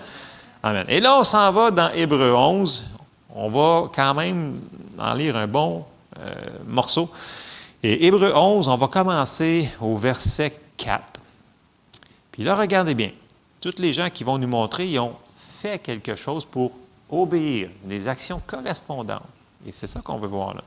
Amen. 0.62 0.86
Et 0.88 1.00
là, 1.00 1.18
on 1.18 1.24
s'en 1.24 1.50
va 1.52 1.70
dans 1.70 1.90
Hébreu 1.90 2.32
11. 2.32 2.84
On 3.34 3.48
va 3.48 3.90
quand 3.94 4.14
même 4.14 4.60
en 4.98 5.14
lire 5.14 5.36
un 5.36 5.46
bon 5.46 5.84
euh, 6.18 6.34
morceau. 6.66 7.10
Et 7.82 8.06
Hébreu 8.06 8.32
11, 8.34 8.68
on 8.68 8.76
va 8.76 8.88
commencer 8.88 9.68
au 9.80 9.96
verset 9.96 10.58
4. 10.76 11.20
Puis 12.32 12.44
là, 12.44 12.56
regardez 12.56 12.94
bien. 12.94 13.10
Toutes 13.60 13.78
les 13.78 13.92
gens 13.92 14.10
qui 14.10 14.24
vont 14.24 14.38
nous 14.38 14.48
montrer, 14.48 14.86
ils 14.86 14.98
ont 14.98 15.16
fait 15.36 15.78
quelque 15.78 16.14
chose 16.16 16.44
pour 16.44 16.72
obéir, 17.10 17.70
des 17.84 18.08
actions 18.08 18.40
correspondantes. 18.46 19.22
Et 19.66 19.72
c'est 19.72 19.86
ça 19.86 20.00
qu'on 20.00 20.18
veut 20.18 20.28
voir 20.28 20.54
là. 20.54 20.60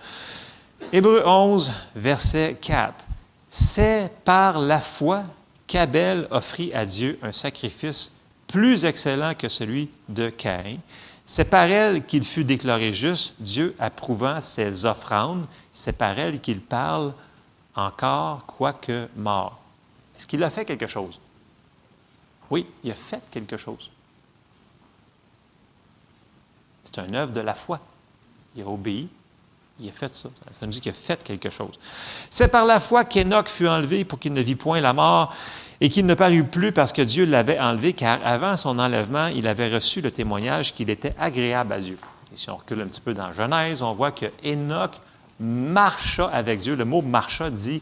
Hébreu 0.91 1.21
11, 1.23 1.71
verset 1.95 2.57
4. 2.59 3.05
C'est 3.51 4.11
par 4.25 4.57
la 4.57 4.81
foi 4.81 5.23
qu'Abel 5.67 6.27
offrit 6.31 6.73
à 6.73 6.83
Dieu 6.83 7.19
un 7.21 7.31
sacrifice 7.31 8.19
plus 8.47 8.85
excellent 8.85 9.35
que 9.35 9.49
celui 9.49 9.91
de 10.07 10.29
Caïn. 10.29 10.79
C'est 11.27 11.45
par 11.45 11.65
elle 11.65 12.03
qu'il 12.07 12.23
fut 12.23 12.43
déclaré 12.43 12.91
juste, 12.91 13.35
Dieu 13.39 13.75
approuvant 13.77 14.41
ses 14.41 14.87
offrandes. 14.87 15.45
C'est 15.71 15.95
par 15.95 16.17
elle 16.17 16.41
qu'il 16.41 16.59
parle 16.59 17.13
encore, 17.75 18.47
quoique 18.47 19.07
mort. 19.15 19.59
Est-ce 20.17 20.25
qu'il 20.25 20.43
a 20.43 20.49
fait 20.49 20.65
quelque 20.65 20.87
chose? 20.87 21.19
Oui, 22.49 22.65
il 22.83 22.89
a 22.89 22.95
fait 22.95 23.23
quelque 23.29 23.57
chose. 23.57 23.91
C'est 26.83 26.97
un 26.97 27.13
œuvre 27.13 27.31
de 27.31 27.41
la 27.41 27.53
foi. 27.53 27.79
Il 28.55 28.63
a 28.63 28.67
obéi, 28.67 29.07
il 29.79 29.89
a 29.89 29.91
fait 29.91 30.13
ça. 30.13 30.29
Ça 30.51 30.65
nous 30.65 30.71
dit 30.71 30.81
qu'il 30.81 30.91
a 30.91 30.95
fait 30.95 31.23
quelque 31.23 31.49
chose. 31.49 31.79
C'est 32.29 32.49
par 32.49 32.65
la 32.65 32.79
foi 32.79 33.05
qu'Enoch 33.05 33.47
fut 33.47 33.67
enlevé 33.67 34.03
pour 34.05 34.19
qu'il 34.19 34.33
ne 34.33 34.41
vit 34.41 34.55
point 34.55 34.81
la 34.81 34.93
mort 34.93 35.33
et 35.81 35.89
qu'il 35.89 36.05
ne 36.05 36.13
parut 36.13 36.43
plus 36.43 36.71
parce 36.71 36.91
que 36.91 37.01
Dieu 37.01 37.25
l'avait 37.25 37.59
enlevé, 37.59 37.93
car 37.93 38.19
avant 38.25 38.57
son 38.57 38.79
enlèvement, 38.79 39.27
il 39.27 39.47
avait 39.47 39.73
reçu 39.73 40.01
le 40.01 40.11
témoignage 40.11 40.73
qu'il 40.73 40.89
était 40.89 41.13
agréable 41.17 41.73
à 41.73 41.79
Dieu. 41.79 41.97
Et 42.33 42.35
si 42.35 42.49
on 42.49 42.57
recule 42.57 42.81
un 42.81 42.87
petit 42.87 43.01
peu 43.01 43.13
dans 43.13 43.31
Genèse, 43.31 43.81
on 43.81 43.93
voit 43.93 44.11
que 44.11 44.25
Enoch 44.45 44.91
marcha 45.39 46.25
avec 46.25 46.59
Dieu. 46.59 46.75
Le 46.75 46.85
mot 46.85 47.01
marcha 47.01 47.49
dit 47.49 47.81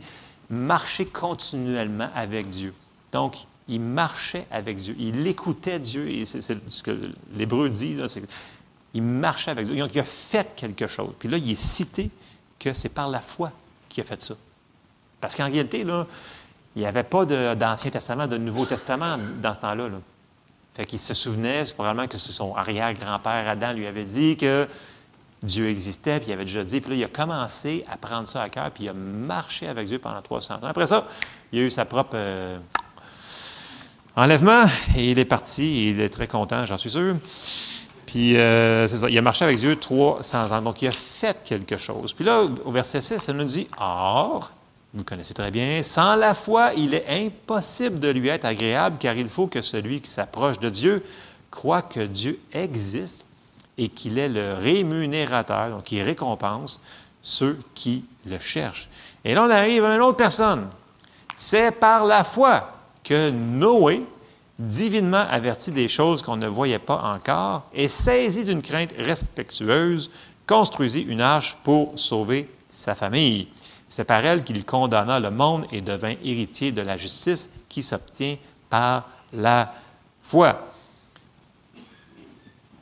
marcher 0.49 1.05
continuellement 1.05 2.09
avec 2.15 2.49
Dieu. 2.49 2.73
Donc, 3.11 3.37
il 3.67 3.81
marchait 3.81 4.45
avec 4.51 4.77
Dieu. 4.77 4.95
Il 4.97 5.25
écoutait 5.27 5.79
Dieu. 5.79 6.07
Et 6.09 6.25
c'est 6.25 6.41
ce 6.41 6.83
que 6.83 7.11
l'Hébreu 7.33 7.69
dit, 7.69 7.97
c'est 8.07 8.23
qu'il 8.91 9.03
marchait 9.03 9.51
avec 9.51 9.65
Dieu. 9.65 9.75
Il 9.75 9.99
a 9.99 10.03
fait 10.03 10.55
quelque 10.55 10.88
chose. 10.88 11.13
Puis 11.19 11.29
là, 11.29 11.38
il 11.38 11.51
est 11.51 11.55
cité 11.55 12.09
que 12.59 12.73
c'est 12.73 12.89
par 12.89 13.09
la 13.09 13.21
foi 13.21 13.51
qu'il 13.89 14.01
a 14.01 14.05
fait 14.05 14.21
ça. 14.21 14.35
Parce 15.21 15.35
qu'en 15.35 15.45
réalité, 15.45 15.83
là, 15.83 16.05
il 16.75 16.81
n'y 16.81 16.85
avait 16.85 17.03
pas 17.03 17.25
d'Ancien 17.25 17.91
Testament, 17.91 18.27
de 18.27 18.38
Nouveau 18.38 18.65
Testament 18.65 19.17
dans 19.41 19.53
ce 19.53 19.61
temps-là. 19.61 19.89
Là. 19.89 19.97
Fait 20.75 20.85
qu'il 20.85 20.99
se 20.99 21.15
souvenait, 21.15 21.63
probablement 21.73 22.07
que 22.07 22.19
son 22.19 22.55
arrière-grand-père 22.55 23.47
Adam 23.47 23.73
lui 23.73 23.88
avait 23.88 24.05
dit 24.05 24.38
que 24.38 24.67
Dieu 25.41 25.69
existait, 25.69 26.19
puis 26.19 26.29
il 26.29 26.33
avait 26.33 26.45
déjà 26.45 26.63
dit, 26.63 26.81
puis 26.81 26.91
là, 26.91 26.95
il 26.97 27.03
a 27.03 27.07
commencé 27.07 27.83
à 27.89 27.97
prendre 27.97 28.27
ça 28.27 28.43
à 28.43 28.49
cœur, 28.49 28.69
puis 28.71 28.85
il 28.85 28.89
a 28.89 28.93
marché 28.93 29.67
avec 29.67 29.88
Dieu 29.88 29.97
pendant 29.97 30.21
300 30.21 30.55
ans. 30.55 30.67
Après 30.67 30.85
ça, 30.85 31.07
il 31.51 31.59
a 31.59 31.61
eu 31.63 31.71
sa 31.71 31.85
propre 31.85 32.11
euh, 32.13 32.59
enlèvement, 34.15 34.63
et 34.95 35.11
il 35.11 35.17
est 35.17 35.25
parti, 35.25 35.63
et 35.63 35.89
il 35.89 35.99
est 35.99 36.09
très 36.09 36.27
content, 36.27 36.65
j'en 36.67 36.77
suis 36.77 36.91
sûr. 36.91 37.15
Euh, 38.18 38.88
il 39.09 39.18
a 39.18 39.22
marché 39.22 39.45
avec 39.45 39.57
Dieu 39.57 39.76
300 39.76 40.51
ans, 40.51 40.61
donc 40.61 40.82
il 40.82 40.88
a 40.88 40.91
fait 40.91 41.43
quelque 41.43 41.78
chose. 41.78 42.13
Puis 42.13 42.26
là, 42.26 42.43
au 42.65 42.72
verset 42.72 43.01
6, 43.01 43.20
ça 43.20 43.34
nous 43.34 43.43
dit, 43.43 43.68
Or, 43.78 44.51
vous 44.93 45.03
connaissez 45.03 45.34
très 45.34 45.51
bien, 45.51 45.84
sans 45.84 46.15
la 46.15 46.34
foi, 46.34 46.72
il 46.76 46.93
est 46.93 47.05
impossible 47.09 47.99
de 47.99 48.09
lui 48.09 48.30
être 48.30 48.45
agréable, 48.45 48.97
car 48.99 49.15
il 49.15 49.28
faut 49.28 49.47
que 49.47 49.61
celui 49.61 50.01
qui 50.01 50.09
s'approche 50.09 50.59
de 50.59 50.70
Dieu 50.70 51.03
croit 51.51 51.82
que 51.82 51.99
Dieu 51.99 52.39
existe 52.53 53.26
et 53.78 53.89
qu'il 53.89 54.18
est 54.18 54.30
le 54.30 54.53
rémunérateur, 54.55 55.70
donc 55.70 55.91
il 55.91 56.01
récompense 56.01 56.82
ceux 57.22 57.59
qui 57.76 58.05
le 58.26 58.39
cherchent. 58.39 58.89
Et 59.24 59.36
là, 59.36 59.43
on 59.43 59.49
arrive 59.49 59.84
à 59.86 59.95
une 59.95 60.01
autre 60.01 60.18
personne. 60.18 60.68
C'est 61.36 61.72
par 61.72 62.05
la 62.05 62.24
foi 62.24 62.72
que 63.03 63.30
Noé, 63.30 64.03
divinement 64.60 65.26
averti 65.30 65.72
des 65.72 65.88
choses 65.88 66.22
qu'on 66.22 66.38
ne 66.38 66.47
voyait 66.47 66.80
pas 66.80 67.01
encore, 67.03 67.64
et 67.74 67.88
saisi 67.88 68.43
d'une 68.43 68.62
crainte 68.62 68.93
respectueuse, 68.97 70.10
construisit 70.47 71.01
une 71.01 71.22
arche 71.22 71.58
pour 71.64 71.97
sauver 71.99 72.49
sa 72.70 72.95
famille. 72.95 73.47
C'est 73.88 74.03
par 74.03 74.26
elle 74.26 74.43
qu'il 74.43 74.66
condamna 74.66 75.20
le 75.20 75.32
monde 75.32 75.66
et 75.72 75.82
devint 75.82 76.16
héritier 76.24 76.72
de 76.72 76.82
la 76.82 76.97
justice 76.97 77.49
qui 77.70 77.84
s'obtient 77.84 78.38
par 78.70 79.08
la 79.32 79.68
foi. 80.22 80.60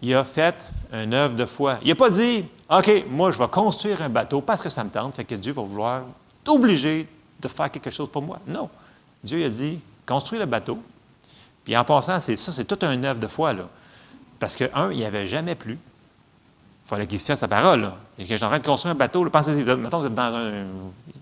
Il 0.02 0.14
a 0.16 0.24
fait 0.24 0.56
une 0.94 1.14
œuvre 1.14 1.36
de 1.36 1.46
foi. 1.46 1.78
Il 1.82 1.90
n'a 1.90 1.96
pas 1.96 2.10
dit, 2.10 2.46
OK, 2.70 3.06
moi, 3.10 3.32
je 3.32 3.38
vais 3.38 3.48
construire 3.48 4.02
un 4.02 4.10
bateau 4.10 4.42
parce 4.42 4.62
que 4.62 4.70
ça 4.70 4.84
me 4.84 4.90
tente, 4.90 5.16
fait 5.16 5.26
que 5.26 5.36
Dieu 5.36 5.54
va 5.54 5.62
vouloir 5.62 6.04
t'obliger 6.44 7.08
de 7.40 7.48
faire 7.48 7.72
quelque 7.72 7.92
chose 7.92 8.10
pour 8.10 8.22
moi. 8.22 8.40
Non. 8.48 8.70
Dieu 9.24 9.44
a 9.46 9.50
dit, 9.50 9.80
construis 10.06 10.40
le 10.40 10.46
bateau. 10.46 10.80
Puis 11.66 11.76
en 11.76 11.84
passant, 11.84 12.20
c'est 12.22 12.36
ça, 12.38 12.52
c'est 12.52 12.66
toute 12.66 12.84
une 12.84 13.04
œuvre 13.04 13.20
de 13.20 13.28
foi, 13.28 13.52
là. 13.52 13.68
Parce 14.40 14.56
que, 14.56 14.66
un, 14.76 14.92
il 14.92 14.98
n'y 14.98 15.06
avait 15.06 15.26
jamais 15.26 15.56
plu. 15.56 15.74
Il 15.74 16.90
fallait 16.90 17.08
qu'il 17.08 17.20
se 17.20 17.26
fasse 17.26 17.40
sa 17.40 17.48
parole. 17.48 17.82
Là. 17.82 17.98
Et 18.20 18.26
que 18.26 18.36
suis 18.36 18.46
en 18.46 18.50
train 18.50 18.60
de 18.60 18.66
construire 18.66 18.94
un 18.94 18.98
bateau, 18.98 19.24
là, 19.24 19.32
pensez 19.32 19.52
mettons 19.56 19.98
que 19.98 20.04
vous 20.04 20.06
êtes 20.06 20.14
dans 20.14 20.36
un. 20.36 20.52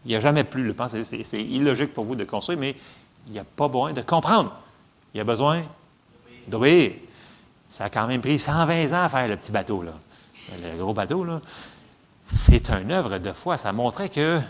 Il 0.05 0.09
n'y 0.09 0.15
a 0.15 0.19
jamais 0.19 0.43
plus, 0.43 0.63
le 0.65 0.73
pensez 0.73 1.03
c'est 1.05 1.41
illogique 1.41 1.93
pour 1.93 2.03
vous 2.03 2.15
de 2.15 2.25
construire, 2.25 2.59
mais 2.59 2.75
il 3.27 3.33
n'y 3.33 3.39
a 3.39 3.45
pas 3.45 3.69
besoin 3.69 3.93
de 3.93 4.01
comprendre. 4.01 4.51
Il 5.13 5.19
y 5.19 5.21
a 5.21 5.23
besoin 5.23 5.63
d'obéir. 6.45 6.91
Ça 7.69 7.85
a 7.85 7.89
quand 7.89 8.05
même 8.07 8.21
pris 8.21 8.37
120 8.37 8.91
ans 8.91 9.03
à 9.03 9.09
faire 9.09 9.27
le 9.29 9.37
petit 9.37 9.51
bateau, 9.51 9.81
là. 9.81 9.93
Le 10.61 10.77
gros 10.77 10.93
bateau, 10.93 11.23
là. 11.23 11.39
C'est 12.25 12.69
une 12.69 12.91
œuvre 12.91 13.17
de 13.17 13.31
foi. 13.31 13.57
Ça 13.57 13.71
montrait 13.71 14.09
qu'il 14.09 14.43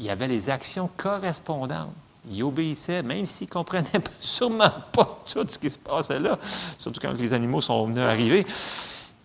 y 0.00 0.10
avait 0.10 0.26
les 0.26 0.50
actions 0.50 0.90
correspondantes. 0.96 1.94
Il 2.30 2.42
obéissait, 2.42 3.02
même 3.02 3.26
s'il 3.26 3.46
ne 3.46 3.52
comprenait 3.52 3.86
sûrement 4.20 4.72
pas 4.92 5.22
tout 5.32 5.44
ce 5.46 5.58
qui 5.58 5.70
se 5.70 5.78
passait 5.78 6.18
là, 6.18 6.38
surtout 6.78 7.00
quand 7.00 7.12
les 7.12 7.32
animaux 7.32 7.60
sont 7.60 7.86
venus 7.86 8.02
arriver. 8.02 8.44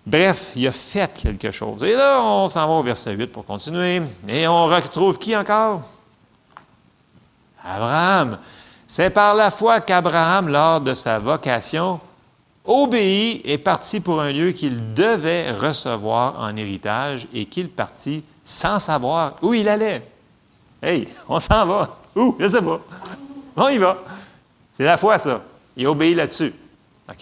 Bref, 0.06 0.52
il 0.56 0.68
a 0.68 0.72
fait 0.72 1.12
quelque 1.16 1.52
chose. 1.52 1.84
Et 1.84 1.94
là, 1.94 2.22
on 2.22 2.50
s'en 2.50 2.68
va 2.68 2.74
au 2.74 2.84
verset 2.84 3.14
8 3.14 3.28
pour 3.28 3.46
continuer. 3.46 4.02
Et 4.28 4.48
on 4.48 4.66
retrouve 4.66 5.18
qui 5.20 5.36
encore? 5.36 5.84
Abraham. 7.64 8.40
C'est 8.88 9.12
par 9.12 9.36
la 9.36 9.52
foi 9.52 9.80
qu'Abraham, 9.80 10.50
lors 10.50 10.82
de 10.82 10.96
sa 10.96 11.20
vocation, 11.20 12.00
obéit 12.66 13.42
et 13.46 13.58
partit 13.58 14.00
pour 14.00 14.22
un 14.22 14.32
lieu 14.32 14.52
qu'il 14.52 14.94
devait 14.94 15.52
recevoir 15.52 16.42
en 16.42 16.56
héritage 16.56 17.28
et 17.34 17.46
qu'il 17.46 17.70
partit 17.70 18.24
sans 18.44 18.80
savoir 18.80 19.36
où 19.42 19.54
il 19.54 19.70
allait. 19.70 20.06
Hey, 20.82 21.08
on 21.30 21.40
s'en 21.40 21.66
va. 21.66 22.01
Où? 22.16 22.36
Je 22.40 22.46
ne 22.46 22.50
sais 22.50 22.62
pas. 22.62 22.82
On 23.56 23.70
y 23.70 23.78
va. 23.78 23.98
C'est 24.76 24.84
la 24.84 24.98
foi, 24.98 25.18
ça. 25.20 25.44
Il 25.76 25.88
obéit 25.88 26.16
là-dessus. 26.16 26.54
OK? 27.10 27.20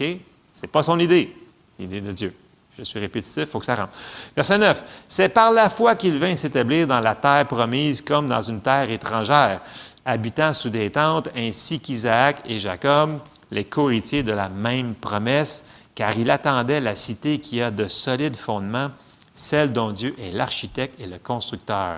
Ce 0.53 0.61
n'est 0.61 0.67
pas 0.67 0.83
son 0.83 0.99
idée, 0.99 1.35
l'idée 1.77 2.01
de 2.01 2.11
Dieu. 2.11 2.35
Je 2.77 2.83
suis 2.83 2.99
répétitif, 2.99 3.43
il 3.43 3.47
faut 3.47 3.59
que 3.59 3.65
ça 3.65 3.75
rentre. 3.75 3.93
Verset 4.35 4.57
9. 4.57 5.03
C'est 5.07 5.29
par 5.29 5.51
la 5.51 5.69
foi 5.69 5.95
qu'il 5.95 6.17
vint 6.17 6.35
s'établir 6.35 6.87
dans 6.87 7.01
la 7.01 7.15
terre 7.15 7.45
promise 7.45 8.01
comme 8.01 8.27
dans 8.27 8.41
une 8.41 8.61
terre 8.61 8.89
étrangère, 8.89 9.61
habitant 10.05 10.53
sous 10.53 10.69
des 10.69 10.89
tentes, 10.89 11.29
ainsi 11.35 11.79
qu'Isaac 11.79 12.41
et 12.45 12.59
Jacob, 12.59 13.19
les 13.51 13.65
co-héritiers 13.65 14.23
de 14.23 14.31
la 14.31 14.49
même 14.49 14.95
promesse, 14.95 15.65
car 15.93 16.17
il 16.17 16.31
attendait 16.31 16.79
la 16.79 16.95
cité 16.95 17.39
qui 17.39 17.61
a 17.61 17.71
de 17.71 17.87
solides 17.87 18.37
fondements, 18.37 18.91
celle 19.35 19.73
dont 19.73 19.91
Dieu 19.91 20.15
est 20.17 20.31
l'architecte 20.31 20.99
et 21.01 21.07
le 21.07 21.17
constructeur. 21.17 21.97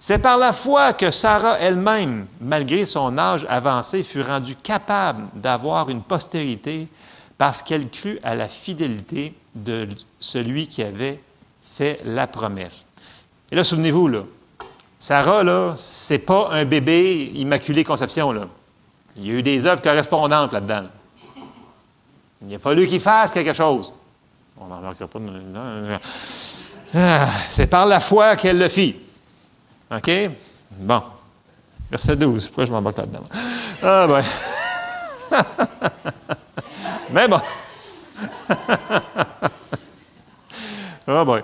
C'est 0.00 0.18
par 0.18 0.38
la 0.38 0.52
foi 0.52 0.92
que 0.92 1.10
Sarah 1.10 1.58
elle-même, 1.58 2.26
malgré 2.40 2.86
son 2.86 3.18
âge 3.18 3.44
avancé, 3.48 4.02
fut 4.02 4.22
rendue 4.22 4.54
capable 4.54 5.24
d'avoir 5.34 5.90
une 5.90 6.02
postérité 6.02 6.86
parce 7.36 7.62
qu'elle 7.62 7.88
crut 7.88 8.20
à 8.22 8.34
la 8.34 8.48
fidélité 8.48 9.34
de 9.54 9.88
celui 10.20 10.68
qui 10.68 10.82
avait 10.82 11.18
fait 11.64 12.00
la 12.04 12.26
promesse. 12.26 12.86
Et 13.50 13.56
là, 13.56 13.64
souvenez-vous, 13.64 14.08
là, 14.08 14.22
Sarah, 15.00 15.42
là, 15.42 15.74
c'est 15.76 16.18
pas 16.18 16.48
un 16.52 16.64
bébé 16.64 17.32
immaculé 17.34 17.84
conception, 17.84 18.32
là. 18.32 18.48
Il 19.16 19.26
y 19.26 19.30
a 19.30 19.34
eu 19.34 19.42
des 19.42 19.66
œuvres 19.66 19.82
correspondantes 19.82 20.52
là-dedans. 20.52 20.84
Il 22.46 22.54
a 22.54 22.58
fallu 22.58 22.86
qu'il 22.86 23.00
fasse 23.00 23.32
quelque 23.32 23.52
chose. 23.52 23.92
On 24.60 24.66
n'en 24.66 24.94
pas. 24.94 25.18
Ah, 26.94 27.28
c'est 27.50 27.66
par 27.66 27.86
la 27.86 28.00
foi 28.00 28.36
qu'elle 28.36 28.58
le 28.58 28.68
fit. 28.68 28.96
OK? 29.90 30.10
Bon. 30.70 31.02
Verset 31.90 32.16
12. 32.16 32.46
Pourquoi 32.46 32.66
je 32.66 32.72
m'embarque 32.72 32.98
là-dedans? 32.98 33.24
Ah 33.82 34.06
ben. 34.06 34.22
Mais 37.10 37.26
bon. 37.28 37.40
ah 41.06 41.24
ben. 41.24 41.42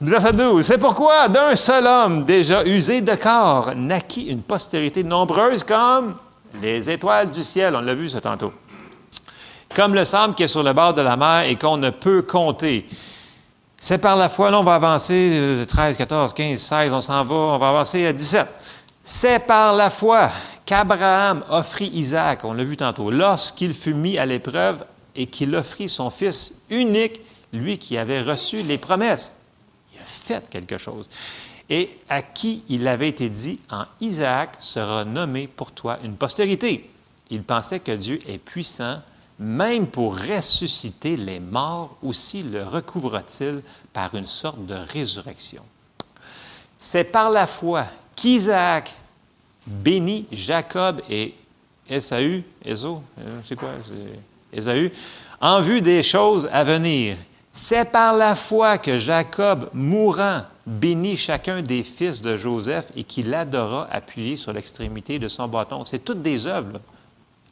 Verset 0.00 0.32
12. 0.32 0.66
C'est 0.66 0.78
pourquoi 0.78 1.28
d'un 1.28 1.56
seul 1.56 1.86
homme 1.86 2.24
déjà 2.24 2.64
usé 2.64 3.00
de 3.00 3.14
corps 3.14 3.72
naquit 3.74 4.26
une 4.26 4.42
postérité 4.42 5.02
nombreuse 5.02 5.64
comme 5.64 6.16
les 6.60 6.88
étoiles 6.90 7.30
du 7.30 7.42
ciel. 7.42 7.74
On 7.76 7.80
l'a 7.80 7.94
vu 7.94 8.08
ça 8.08 8.20
tantôt. 8.20 8.52
Comme 9.74 9.94
le 9.94 10.04
sable 10.04 10.34
qui 10.34 10.42
est 10.42 10.48
sur 10.48 10.62
le 10.62 10.72
bord 10.72 10.94
de 10.94 11.02
la 11.02 11.16
mer 11.16 11.42
et 11.42 11.56
qu'on 11.56 11.76
ne 11.76 11.90
peut 11.90 12.22
compter. 12.22 12.86
C'est 13.82 13.96
par 13.96 14.14
la 14.14 14.28
foi, 14.28 14.50
là, 14.50 14.60
on 14.60 14.62
va 14.62 14.74
avancer 14.74 15.64
13, 15.66 15.96
14, 15.96 16.34
15, 16.34 16.60
16, 16.60 16.92
on 16.92 17.00
s'en 17.00 17.24
va, 17.24 17.34
on 17.34 17.58
va 17.58 17.70
avancer 17.70 18.04
à 18.04 18.12
17. 18.12 18.46
C'est 19.02 19.38
par 19.38 19.74
la 19.74 19.88
foi 19.88 20.30
qu'Abraham 20.66 21.42
offrit 21.48 21.88
Isaac, 21.94 22.44
on 22.44 22.52
l'a 22.52 22.62
vu 22.62 22.76
tantôt, 22.76 23.10
lorsqu'il 23.10 23.72
fut 23.72 23.94
mis 23.94 24.18
à 24.18 24.26
l'épreuve 24.26 24.84
et 25.16 25.24
qu'il 25.24 25.54
offrit 25.54 25.88
son 25.88 26.10
fils 26.10 26.60
unique, 26.68 27.22
lui 27.54 27.78
qui 27.78 27.96
avait 27.96 28.20
reçu 28.20 28.62
les 28.62 28.76
promesses. 28.76 29.34
Il 29.94 30.00
a 30.02 30.04
fait 30.04 30.46
quelque 30.50 30.76
chose. 30.76 31.08
Et 31.70 31.98
à 32.10 32.20
qui 32.20 32.62
il 32.68 32.86
avait 32.86 33.08
été 33.08 33.30
dit, 33.30 33.60
en 33.70 33.86
Isaac 34.02 34.56
sera 34.58 35.06
nommé 35.06 35.48
pour 35.48 35.72
toi 35.72 35.98
une 36.04 36.16
postérité. 36.16 36.90
Il 37.30 37.44
pensait 37.44 37.80
que 37.80 37.92
Dieu 37.92 38.20
est 38.28 38.38
puissant 38.38 39.00
même 39.40 39.86
pour 39.86 40.18
ressusciter 40.18 41.16
les 41.16 41.40
morts, 41.40 41.96
aussi 42.02 42.42
le 42.42 42.62
recouvre-t-il 42.62 43.62
par 43.90 44.14
une 44.14 44.26
sorte 44.26 44.66
de 44.66 44.74
résurrection. 44.74 45.62
C'est 46.78 47.04
par 47.04 47.30
la 47.30 47.46
foi 47.46 47.86
qu'Isaac 48.14 48.92
bénit 49.66 50.26
Jacob 50.30 51.00
et 51.08 51.34
Esaü, 51.88 52.44
Esaü, 52.62 52.96
c'est 53.42 53.56
quoi? 53.56 53.70
Esaü, 54.52 54.92
en 55.40 55.60
vue 55.60 55.80
des 55.80 56.02
choses 56.02 56.46
à 56.52 56.62
venir. 56.62 57.16
C'est 57.52 57.90
par 57.90 58.14
la 58.14 58.36
foi 58.36 58.78
que 58.78 58.98
Jacob, 58.98 59.70
mourant, 59.72 60.42
bénit 60.66 61.16
chacun 61.16 61.62
des 61.62 61.82
fils 61.82 62.20
de 62.20 62.36
Joseph 62.36 62.92
et 62.94 63.04
qu'il 63.04 63.34
adora 63.34 63.88
appuyé 63.90 64.36
sur 64.36 64.52
l'extrémité 64.52 65.18
de 65.18 65.28
son 65.28 65.48
bâton. 65.48 65.84
C'est 65.84 66.04
toutes 66.04 66.22
des 66.22 66.46
œuvres. 66.46 66.78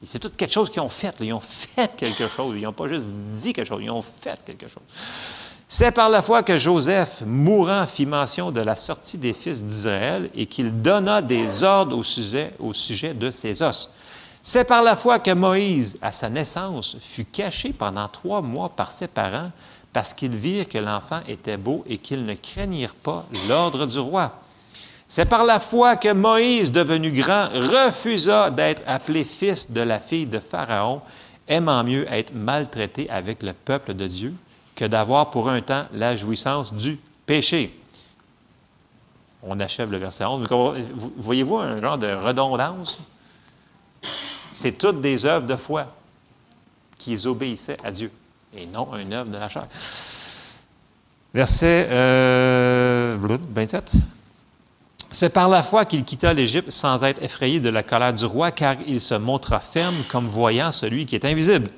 C'est 0.07 0.19
tout 0.19 0.31
quelque 0.31 0.53
chose 0.53 0.71
qu'ils 0.71 0.81
ont 0.81 0.89
fait. 0.89 1.15
Ils 1.21 1.33
ont 1.33 1.41
fait 1.41 1.91
quelque 1.97 2.29
chose. 2.29 2.55
Ils 2.57 2.63
n'ont 2.63 2.73
pas 2.73 2.89
juste 2.89 3.07
dit 3.07 3.53
quelque 3.53 3.67
chose. 3.67 3.81
Ils 3.83 3.91
ont 3.91 4.03
fait 4.03 4.39
quelque 4.45 4.69
chose. 4.69 4.83
C'est 5.71 5.93
par 5.93 6.09
la 6.09 6.23
foi 6.23 6.43
que 6.43 6.57
Joseph, 6.57 7.23
mourant, 7.27 7.87
fit 7.87 8.07
mention 8.07 8.51
de 8.51 8.61
la 8.61 8.75
sortie 8.75 9.19
des 9.19 9.35
fils 9.35 9.63
d'Israël 9.63 10.31
et 10.35 10.47
qu'il 10.47 10.81
donna 10.81 11.21
des 11.21 11.63
ordres 11.63 11.99
au 11.99 12.03
sujet, 12.03 12.55
au 12.59 12.73
sujet 12.73 13.13
de 13.13 13.31
ses 13.31 13.61
os. 13.61 13.91
C'est 14.41 14.65
par 14.65 14.83
la 14.83 14.97
foi 14.97 15.19
que 15.19 15.33
Moïse, 15.33 15.99
à 16.01 16.13
sa 16.13 16.31
naissance, 16.31 16.97
fut 17.03 17.27
caché 17.27 17.75
pendant 17.75 18.09
trois 18.09 18.41
mois 18.41 18.71
par 18.71 18.93
ses 18.93 19.09
parents 19.09 19.51
parce 19.93 20.15
qu'ils 20.15 20.37
virent 20.37 20.69
que 20.69 20.79
l'enfant 20.79 21.21
était 21.29 21.57
beau 21.57 21.85
et 21.87 21.99
qu'ils 21.99 22.25
ne 22.25 22.35
craignirent 22.35 22.95
pas 22.95 23.27
l'ordre 23.47 23.85
du 23.85 23.99
roi. 23.99 24.33
C'est 25.11 25.25
par 25.25 25.45
la 25.45 25.59
foi 25.59 25.97
que 25.97 26.13
Moïse, 26.13 26.71
devenu 26.71 27.11
grand, 27.11 27.49
refusa 27.49 28.51
d'être 28.51 28.83
appelé 28.87 29.25
fils 29.25 29.71
de 29.71 29.81
la 29.81 29.99
fille 29.99 30.27
de 30.27 30.39
Pharaon, 30.39 31.01
aimant 31.49 31.83
mieux 31.83 32.07
être 32.13 32.35
maltraité 32.35 33.09
avec 33.09 33.43
le 33.43 33.55
peuple 33.55 33.95
de 33.95 34.07
Dieu 34.07 34.35
que 34.77 34.85
d'avoir 34.85 35.31
pour 35.31 35.49
un 35.49 35.63
temps 35.63 35.87
la 35.95 36.15
jouissance 36.15 36.75
du 36.75 36.99
péché. 37.25 37.75
On 39.43 39.59
achève 39.61 39.91
le 39.91 39.97
verset 39.97 40.27
11. 40.27 40.47
Voyez-vous 41.17 41.57
un 41.57 41.81
genre 41.81 41.97
de 41.97 42.13
redondance? 42.13 42.99
C'est 44.53 44.73
toutes 44.73 45.01
des 45.01 45.25
œuvres 45.25 45.47
de 45.47 45.57
foi 45.57 45.87
qui 46.99 47.27
obéissaient 47.27 47.79
à 47.83 47.91
Dieu 47.91 48.11
et 48.55 48.67
non 48.67 48.95
une 48.97 49.15
œuvre 49.15 49.31
de 49.31 49.39
la 49.39 49.49
chair. 49.49 49.67
Verset 51.33 51.89
27. 53.17 53.93
C'est 55.11 55.31
par 55.31 55.49
la 55.49 55.63
foi 55.63 55.87
qu'il 55.87 56.05
quitta 56.05 56.35
l'Égypte 56.35 56.71
sans 56.71 57.03
être 57.03 57.23
effrayé 57.23 57.61
de 57.61 57.71
la 57.71 57.83
colère 57.83 58.13
du 58.13 58.27
roi, 58.27 58.51
car 58.51 58.77
il 58.87 59.01
se 59.01 59.15
montra 59.15 59.59
ferme 59.59 60.03
comme 60.09 60.29
voyant 60.29 60.71
celui 60.71 61.07
qui 61.07 61.15
est 61.15 61.25
invisible. 61.25 61.71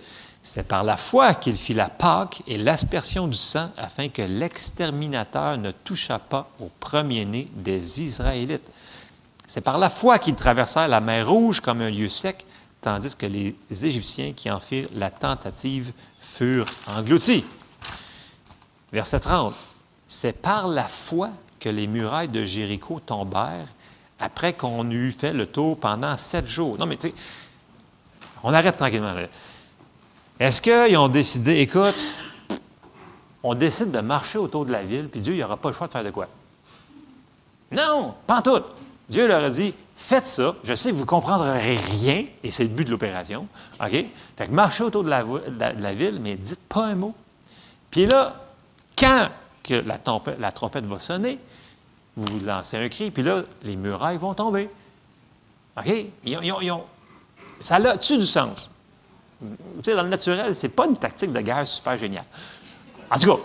C'est 0.43 0.67
par 0.67 0.83
la 0.83 0.97
foi 0.97 1.35
qu'il 1.35 1.57
fit 1.57 1.75
la 1.75 1.89
Pâque 1.89 2.43
et 2.49 2.59
l'aspersion 2.59 3.29
du 3.29 3.37
sang 3.37 3.71
afin 3.77 4.09
que 4.09 4.23
l'exterminateur 4.23 5.59
ne 5.59 5.71
touchât 5.71 6.19
pas 6.19 6.51
au 6.59 6.71
premier-né 6.81 7.49
des 7.55 8.03
Israélites. 8.03 8.69
C'est 9.47 9.61
par 9.61 9.79
la 9.79 9.91
foi 9.91 10.19
qu'ils 10.19 10.35
traversèrent 10.35 10.89
la 10.89 11.01
mer 11.01 11.29
Rouge 11.29 11.61
comme 11.61 11.83
un 11.83 11.91
lieu 11.91 12.09
sec, 12.09 12.45
tandis 12.81 13.15
que 13.15 13.27
les 13.27 13.55
Égyptiens 13.71 14.33
qui 14.33 14.51
en 14.51 14.59
firent 14.59 14.89
la 14.95 15.11
tentative 15.11 15.93
furent 16.21 16.67
engloutis. 16.89 17.45
Verset 18.93 19.21
30. 19.21 19.55
C'est 20.09 20.41
par 20.41 20.67
la 20.67 20.89
foi 20.89 21.31
que 21.61 21.69
les 21.69 21.87
murailles 21.87 22.29
de 22.29 22.43
Jéricho 22.43 23.01
tombèrent 23.01 23.67
après 24.19 24.53
qu'on 24.53 24.91
eut 24.91 25.13
fait 25.13 25.33
le 25.33 25.47
tour 25.47 25.79
pendant 25.79 26.17
sept 26.17 26.47
jours. 26.47 26.77
Non, 26.79 26.87
mais 26.87 26.97
tu 26.97 27.09
sais, 27.09 27.15
on 28.43 28.53
arrête 28.53 28.77
tranquillement. 28.77 29.15
Est-ce 30.39 30.63
qu'ils 30.63 30.97
ont 30.97 31.09
décidé, 31.09 31.59
écoute, 31.61 32.03
on 33.43 33.55
décide 33.55 33.91
de 33.91 34.01
marcher 34.01 34.39
autour 34.39 34.67
de 34.67 34.73
la 34.73 34.83
ville, 34.83 35.09
puis 35.09 35.21
Dieu, 35.21 35.35
il 35.35 35.43
aura 35.43 35.57
pas 35.57 35.71
le 35.71 35.75
choix 35.75 35.87
de 35.87 35.93
faire 35.93 36.05
de 36.05 36.11
quoi? 36.11 36.29
Non, 37.71 38.15
pas 38.27 38.43
tout. 38.43 38.61
Dieu 39.09 39.27
leur 39.27 39.45
a 39.45 39.51
dit, 39.51 39.75
faites 39.97 40.27
ça. 40.27 40.55
Je 40.65 40.75
sais 40.75 40.91
que 40.91 40.95
vous 40.95 41.03
ne 41.03 41.07
comprendrez 41.07 41.77
rien, 41.77 42.25
et 42.43 42.51
c'est 42.51 42.65
le 42.65 42.71
but 42.71 42.85
de 42.85 42.91
l'opération. 42.91 43.47
OK? 43.83 44.05
Fait 44.37 44.47
que 44.47 44.53
marchez 44.53 44.85
autour 44.85 45.05
de 45.05 45.11
la, 45.11 45.23
de 45.23 45.83
la 45.83 45.95
ville, 45.95 46.19
mais 46.21 46.37
dites 46.37 46.61
pas 46.69 46.87
un 46.87 46.95
mot. 46.95 47.15
Puis 47.91 48.07
là, 48.07 48.37
quand 48.97 49.29
la, 49.75 49.99
trompette 50.53 50.87
va 50.87 50.99
sonner, 50.99 51.39
vous 52.17 52.41
lancez 52.45 52.77
un 52.77 52.89
cri, 52.89 53.11
puis 53.11 53.23
là, 53.23 53.43
les 53.63 53.77
murailles 53.77 54.19
vont 54.19 54.35
tomber. 54.35 54.69
OK? 55.77 55.93
Ça 57.61 57.77
a-tu 57.77 58.19
du 58.19 58.27
sens? 58.27 58.71
Tu 59.41 59.47
sais, 59.85 59.95
dans 59.95 60.03
le 60.03 60.09
naturel, 60.09 60.55
c'est 60.55 60.69
pas 60.69 60.87
une 60.87 60.97
tactique 60.97 61.33
de 61.33 61.41
guerre 61.41 61.67
super 61.67 61.97
géniale. 61.97 62.25
En 63.11 63.17
tout 63.19 63.37
cas, 63.37 63.43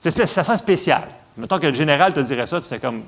ça, 0.00 0.26
ça 0.26 0.44
sent 0.44 0.56
spécial. 0.56 1.08
Mettons 1.36 1.58
que 1.58 1.66
le 1.66 1.74
général 1.74 2.12
te 2.12 2.20
dirait 2.20 2.46
ça, 2.46 2.60
tu 2.60 2.68
fais 2.68 2.80
comme 2.80 3.04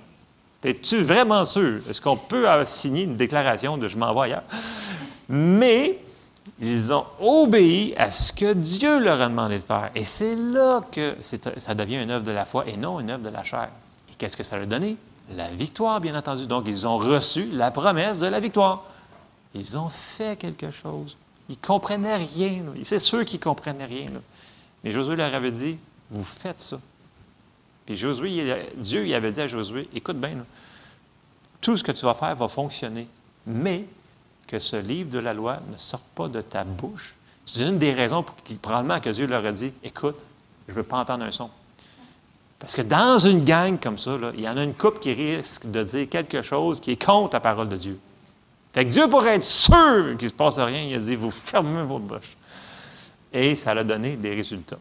Es-tu 0.66 0.96
vraiment 0.96 1.44
sûr? 1.44 1.80
Est-ce 1.88 2.00
qu'on 2.00 2.16
peut 2.16 2.46
signer 2.64 3.04
une 3.04 3.16
déclaration 3.16 3.78
de 3.78 3.86
je 3.86 3.96
m'en 3.96 4.12
vais 4.14 4.22
ailleurs? 4.22 4.42
Mais 5.28 5.98
ils 6.60 6.92
ont 6.92 7.06
obéi 7.20 7.94
à 7.96 8.10
ce 8.10 8.32
que 8.32 8.52
Dieu 8.52 9.00
leur 9.00 9.20
a 9.20 9.28
demandé 9.28 9.58
de 9.58 9.64
faire. 9.64 9.90
Et 9.94 10.04
c'est 10.04 10.34
là 10.34 10.80
que 10.90 11.16
ça 11.56 11.74
devient 11.74 12.02
une 12.02 12.10
œuvre 12.10 12.24
de 12.24 12.30
la 12.30 12.44
foi 12.44 12.66
et 12.68 12.76
non 12.76 13.00
une 13.00 13.10
œuvre 13.10 13.22
de 13.22 13.28
la 13.30 13.42
chair. 13.42 13.68
Et 14.10 14.14
qu'est-ce 14.16 14.36
que 14.36 14.42
ça 14.42 14.56
leur 14.56 14.64
a 14.64 14.68
donné? 14.68 14.96
La 15.34 15.50
victoire, 15.50 16.00
bien 16.00 16.16
entendu. 16.16 16.46
Donc, 16.46 16.64
ils 16.66 16.86
ont 16.86 16.98
reçu 16.98 17.46
la 17.50 17.70
promesse 17.70 18.18
de 18.18 18.26
la 18.26 18.40
victoire. 18.40 18.84
Ils 19.54 19.76
ont 19.76 19.88
fait 19.88 20.38
quelque 20.38 20.70
chose. 20.70 21.16
Ils 21.48 21.56
ne 21.56 21.66
comprenaient 21.66 22.16
rien. 22.16 22.62
C'est 22.82 23.00
sûr 23.00 23.24
qu'ils 23.24 23.40
ne 23.40 23.44
comprenaient 23.44 23.86
rien. 23.86 24.10
Mais 24.84 24.90
Josué 24.90 25.16
leur 25.16 25.34
avait 25.34 25.50
dit, 25.50 25.78
vous 26.10 26.24
faites 26.24 26.60
ça. 26.60 26.78
Puis 27.84 27.96
Josué, 27.96 28.44
Dieu 28.76 29.14
avait 29.14 29.32
dit 29.32 29.40
à 29.40 29.46
Josué, 29.46 29.88
écoute 29.94 30.20
bien, 30.20 30.38
tout 31.60 31.76
ce 31.76 31.82
que 31.82 31.92
tu 31.92 32.04
vas 32.04 32.14
faire 32.14 32.36
va 32.36 32.48
fonctionner, 32.48 33.08
mais 33.46 33.84
que 34.46 34.58
ce 34.58 34.76
livre 34.76 35.10
de 35.10 35.18
la 35.18 35.34
loi 35.34 35.58
ne 35.72 35.78
sorte 35.78 36.04
pas 36.14 36.28
de 36.28 36.40
ta 36.40 36.64
bouche. 36.64 37.14
C'est 37.44 37.66
une 37.66 37.78
des 37.78 37.92
raisons 37.92 38.22
pour 38.22 38.36
qui, 38.44 38.54
probablement 38.54 39.00
que 39.00 39.10
Dieu 39.10 39.26
leur 39.26 39.44
a 39.44 39.52
dit, 39.52 39.72
écoute, 39.82 40.16
je 40.66 40.72
ne 40.72 40.76
veux 40.76 40.82
pas 40.82 40.98
entendre 40.98 41.24
un 41.24 41.30
son. 41.30 41.50
Parce 42.58 42.74
que 42.74 42.82
dans 42.82 43.18
une 43.18 43.44
gang 43.44 43.78
comme 43.78 43.98
ça, 43.98 44.16
il 44.34 44.40
y 44.40 44.48
en 44.48 44.56
a 44.56 44.62
une 44.62 44.74
couple 44.74 44.98
qui 44.98 45.12
risque 45.12 45.70
de 45.70 45.84
dire 45.84 46.08
quelque 46.08 46.42
chose 46.42 46.80
qui 46.80 46.92
est 46.92 47.04
contre 47.04 47.34
la 47.34 47.40
parole 47.40 47.68
de 47.68 47.76
Dieu. 47.76 47.98
Fait 48.72 48.84
que 48.84 48.90
Dieu, 48.90 49.08
pour 49.08 49.26
être 49.26 49.44
sûr 49.44 50.16
qu'il 50.18 50.24
ne 50.24 50.28
se 50.28 50.34
passe 50.34 50.58
rien, 50.58 50.82
il 50.82 50.94
a 50.94 50.98
dit, 50.98 51.16
vous 51.16 51.30
fermez 51.30 51.82
votre 51.82 52.04
bouche. 52.04 52.36
Et 53.32 53.54
ça 53.54 53.72
a 53.72 53.84
donné 53.84 54.16
des 54.16 54.34
résultats. 54.34 54.78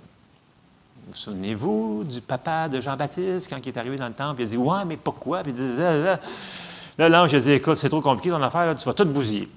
Vous 1.08 1.14
souvenez-vous 1.14 2.04
du 2.04 2.20
papa 2.20 2.68
de 2.68 2.82
Jean-Baptiste 2.82 3.48
quand 3.50 3.60
il 3.64 3.70
est 3.70 3.78
arrivé 3.78 3.96
dans 3.98 4.08
le 4.08 4.14
temple? 4.14 4.42
Il 4.42 4.46
a 4.46 4.48
dit 4.48 4.58
Ouais, 4.58 4.86
mais 4.88 4.98
pourquoi? 4.98 5.44
Puis 5.44 5.54
l'ange 6.98 7.34
a 7.34 7.40
dit 7.40 7.52
Écoute, 7.52 7.76
c'est 7.76 7.90
trop 7.90 8.02
compliqué 8.02 8.30
ton 8.30 8.42
affaire, 8.42 8.76
tu 8.76 8.86
vas 8.86 8.94
tout 8.94 9.06
bousiller. 9.06 9.50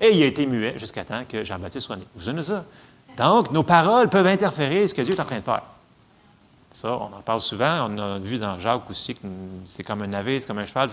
Et 0.00 0.16
il 0.16 0.22
a 0.22 0.26
été 0.26 0.46
muet 0.46 0.78
jusqu'à 0.78 1.04
temps 1.04 1.22
que 1.28 1.44
Jean-Baptiste 1.44 1.86
soit 1.86 1.96
né. 1.96 2.04
Vous 2.14 2.32
de 2.32 2.42
ça? 2.42 2.64
Donc, 3.16 3.50
nos 3.50 3.62
paroles 3.62 4.08
peuvent 4.08 4.26
interférer 4.26 4.88
ce 4.88 4.94
que 4.94 5.02
Dieu 5.02 5.14
est 5.14 5.20
en 5.20 5.24
train 5.24 5.38
de 5.38 5.44
faire. 5.44 5.62
Ça, 6.70 6.92
on 6.92 7.16
en 7.16 7.22
parle 7.24 7.40
souvent. 7.40 7.88
On 7.90 7.98
a 7.98 8.18
vu 8.18 8.38
dans 8.38 8.58
Jacques 8.58 8.88
aussi 8.88 9.14
que 9.14 9.20
c'est 9.66 9.82
comme 9.82 10.02
un 10.02 10.06
navire, 10.06 10.40
c'est 10.40 10.46
comme 10.46 10.58
un 10.58 10.66
cheval. 10.66 10.90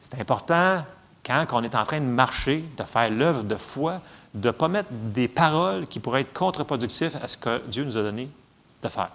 C'est 0.00 0.20
important, 0.20 0.84
quand 1.24 1.46
on 1.52 1.62
est 1.62 1.74
en 1.74 1.84
train 1.84 2.00
de 2.00 2.04
marcher, 2.04 2.64
de 2.76 2.82
faire 2.84 3.10
l'œuvre 3.10 3.42
de 3.42 3.56
foi, 3.56 4.00
de 4.34 4.48
ne 4.48 4.52
pas 4.52 4.68
mettre 4.68 4.90
des 4.92 5.28
paroles 5.28 5.86
qui 5.86 5.98
pourraient 5.98 6.20
être 6.20 6.32
contre-productives 6.32 7.18
à 7.22 7.28
ce 7.28 7.36
que 7.36 7.62
Dieu 7.66 7.84
nous 7.84 7.96
a 7.96 8.02
donné 8.02 8.28
de 8.82 8.88
faire. 8.88 9.10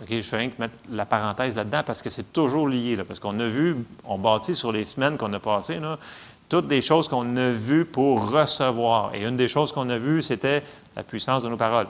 OK, 0.00 0.08
je 0.10 0.20
fais 0.20 0.36
rien 0.36 0.50
que 0.50 0.60
mettre 0.60 0.74
la 0.90 1.06
parenthèse 1.06 1.56
là-dedans 1.56 1.82
parce 1.84 2.02
que 2.02 2.10
c'est 2.10 2.32
toujours 2.32 2.68
lié. 2.68 2.96
Là, 2.96 3.04
parce 3.04 3.18
qu'on 3.18 3.38
a 3.40 3.46
vu, 3.46 3.76
on 4.04 4.18
bâtit 4.18 4.54
sur 4.54 4.70
les 4.70 4.84
semaines 4.84 5.16
qu'on 5.16 5.32
a 5.32 5.40
passées, 5.40 5.80
là, 5.80 5.98
toutes 6.48 6.68
des 6.68 6.80
choses 6.80 7.08
qu'on 7.08 7.36
a 7.36 7.50
vues 7.50 7.84
pour 7.84 8.30
recevoir. 8.30 9.14
Et 9.14 9.24
une 9.24 9.36
des 9.36 9.48
choses 9.48 9.72
qu'on 9.72 9.90
a 9.90 9.98
vues, 9.98 10.22
c'était 10.22 10.62
la 10.96 11.02
puissance 11.02 11.42
de 11.42 11.48
nos 11.48 11.56
paroles. 11.56 11.88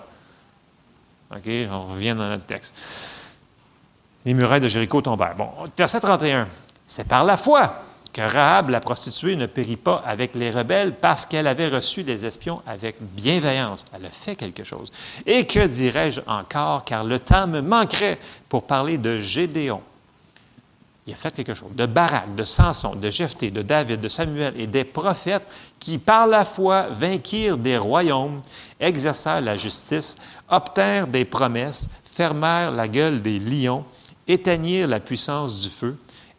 OK, 1.31 1.49
on 1.71 1.87
revient 1.87 2.15
dans 2.17 2.29
notre 2.29 2.47
texte. 2.47 2.75
Les 4.25 4.35
murailles 4.35 4.61
de 4.61 4.69
Jéricho 4.69 5.01
tombèrent. 5.01 5.37
Bon, 5.37 5.51
verset 5.77 6.01
31. 6.01 6.49
C'est 6.87 7.07
par 7.07 7.25
la 7.25 7.37
foi 7.37 7.83
que 8.13 8.23
Rahab, 8.23 8.71
la 8.71 8.81
prostituée, 8.81 9.37
ne 9.37 9.47
périt 9.47 9.77
pas 9.77 10.03
avec 10.07 10.35
les 10.35 10.51
rebelles 10.51 10.95
parce 10.95 11.27
qu'elle 11.27 11.47
avait 11.47 11.69
reçu 11.69 12.03
les 12.03 12.25
espions 12.25 12.63
avec 12.67 12.97
bienveillance. 13.01 13.85
Elle 13.95 14.07
a 14.07 14.11
fait 14.11 14.37
quelque 14.37 14.65
chose. 14.65 14.91
Et 15.27 15.47
que 15.47 15.67
dirais-je 15.67 16.21
encore, 16.27 16.85
car 16.85 17.05
le 17.05 17.19
temps 17.19 17.47
me 17.47 17.61
manquerait 17.61 18.19
pour 18.49 18.65
parler 18.65 18.99
de 18.99 19.19
Gédéon. 19.19 19.83
Il 21.09 21.15
a 21.15 21.17
fait 21.17 21.33
quelque 21.33 21.55
chose. 21.55 21.71
De 21.75 21.87
Barak, 21.87 22.35
de 22.35 22.45
Samson, 22.45 22.95
de 22.95 23.09
Jephthé, 23.09 23.51
de 23.51 23.63
David, 23.63 23.99
de 23.99 24.09
Samuel 24.09 24.53
et 24.61 24.67
des 24.67 24.85
prophètes 24.85 25.47
qui, 25.79 25.97
par 25.97 26.27
la 26.27 26.45
foi, 26.45 26.83
vainquirent 26.91 27.57
des 27.57 27.79
royaumes, 27.79 28.43
exercèrent 28.79 29.41
la 29.41 29.57
justice, 29.57 30.19
obtinrent 30.51 31.07
des 31.07 31.25
promesses, 31.25 31.89
fermèrent 32.05 32.73
la 32.73 32.89
gueule 32.89 33.23
des 33.23 33.39
lions, 33.39 33.87
éteignirent 34.27 34.87
la 34.87 35.01
puissance 35.01 35.63
du 35.63 35.71
feu, 35.71 35.97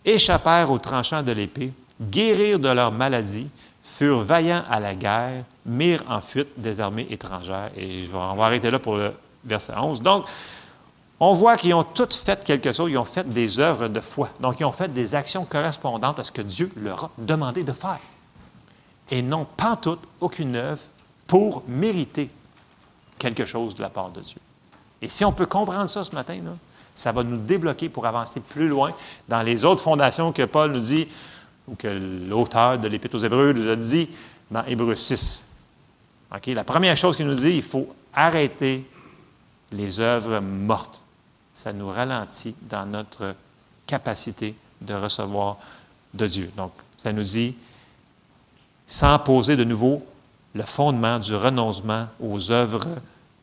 échappèrent 0.10 0.72
aux 0.72 0.80
tranchants 0.80 1.24
de 1.24 1.32
l'épée, 1.32 1.72
guérirent 2.01 2.60
de 2.60 2.70
leur 2.70 2.91
maladie, 2.91 3.49
furent 3.84 4.20
vaillants 4.20 4.64
à 4.70 4.80
la 4.80 4.95
guerre, 4.95 5.43
mirent 5.66 6.03
en 6.07 6.22
fuite 6.22 6.49
des 6.57 6.80
armées 6.80 7.07
étrangères. 7.10 7.70
Et 7.76 8.07
on 8.14 8.36
va 8.36 8.45
arrêter 8.45 8.72
là 8.72 8.80
pour 8.80 8.97
le 8.97 9.14
verset 9.43 9.74
11. 9.76 10.01
Donc, 10.01 10.26
on 11.20 11.34
voit 11.34 11.57
qu'ils 11.57 11.74
ont 11.74 11.84
tous 11.84 12.16
fait 12.16 12.43
quelque 12.43 12.72
chose, 12.72 12.89
ils 12.91 12.97
ont 12.97 13.05
fait 13.05 13.28
des 13.28 13.60
œuvres 13.60 13.89
de 13.89 13.99
foi. 13.99 14.30
Donc, 14.39 14.60
ils 14.60 14.66
ont 14.66 14.72
fait 14.72 14.91
des 14.91 15.16
actions 15.16 15.43
correspondantes 15.43 16.20
à 16.20 16.24
ce 16.24 16.32
que 16.32 16.41
Dieu 16.41 16.72
leur 16.78 17.05
a 17.05 17.12
demandé 17.18 17.64
de 17.64 17.74
faire. 17.74 17.99
Et 19.12 19.22
non 19.22 19.45
pas 19.45 19.76
toutes, 19.76 20.03
aucune 20.22 20.55
œuvre 20.55 20.82
pour 21.28 21.64
mériter 21.68 22.30
quelque 23.18 23.43
chose 23.43 23.76
de 23.76 23.82
la 23.82 23.89
part 23.89 24.10
de 24.10 24.22
Dieu. 24.22 24.39
Et 25.01 25.10
si 25.10 25.26
on 25.26 25.32
peut 25.32 25.45
comprendre 25.45 25.89
ça 25.89 26.03
ce 26.03 26.16
matin, 26.16 26.36
là, 26.36 26.51
ça 27.00 27.14
va 27.14 27.24
nous 27.24 27.38
débloquer 27.38 27.88
pour 27.88 28.06
avancer 28.06 28.41
plus 28.41 28.68
loin 28.68 28.93
dans 29.30 29.41
les 29.41 29.64
autres 29.64 29.82
fondations 29.82 30.34
que 30.34 30.43
Paul 30.43 30.74
nous 30.74 30.82
dit, 30.82 31.08
ou 31.70 31.76
que 31.76 31.88
l'auteur 31.88 32.78
de 32.78 32.89
l'Épître 32.89 33.16
aux 33.16 33.24
Hébreux 33.24 33.54
nous 33.54 33.70
a 33.70 33.78
dit 33.78 34.10
dans 34.52 34.66
Hébreux 34.66 34.97
6. 34.97 35.45
La 36.47 36.64
première 36.66 36.97
chose 36.97 37.16
qu'il 37.16 37.26
nous 37.26 37.36
dit, 37.36 37.52
il 37.52 37.62
faut 37.62 37.88
arrêter 38.14 38.86
les 39.72 40.02
œuvres 40.02 40.41
mortes. 40.41 41.02
Ça 41.54 41.72
nous 41.72 41.88
ralentit 41.88 42.54
dans 42.64 42.86
notre 42.86 43.34
capacité 43.88 44.54
de 44.82 44.93
recevoir 44.93 45.58
de 46.14 46.28
Dieu. 46.28 46.52
Donc, 46.58 46.74
ça 46.97 47.14
nous 47.14 47.24
dit, 47.24 47.56
sans 48.88 49.18
poser 49.20 49.56
de 49.56 49.64
nouveau 49.64 50.06
le 50.54 50.64
fondement 50.64 51.18
du 51.18 51.34
renoncement 51.34 52.08
aux 52.20 52.52
œuvres 52.52 52.84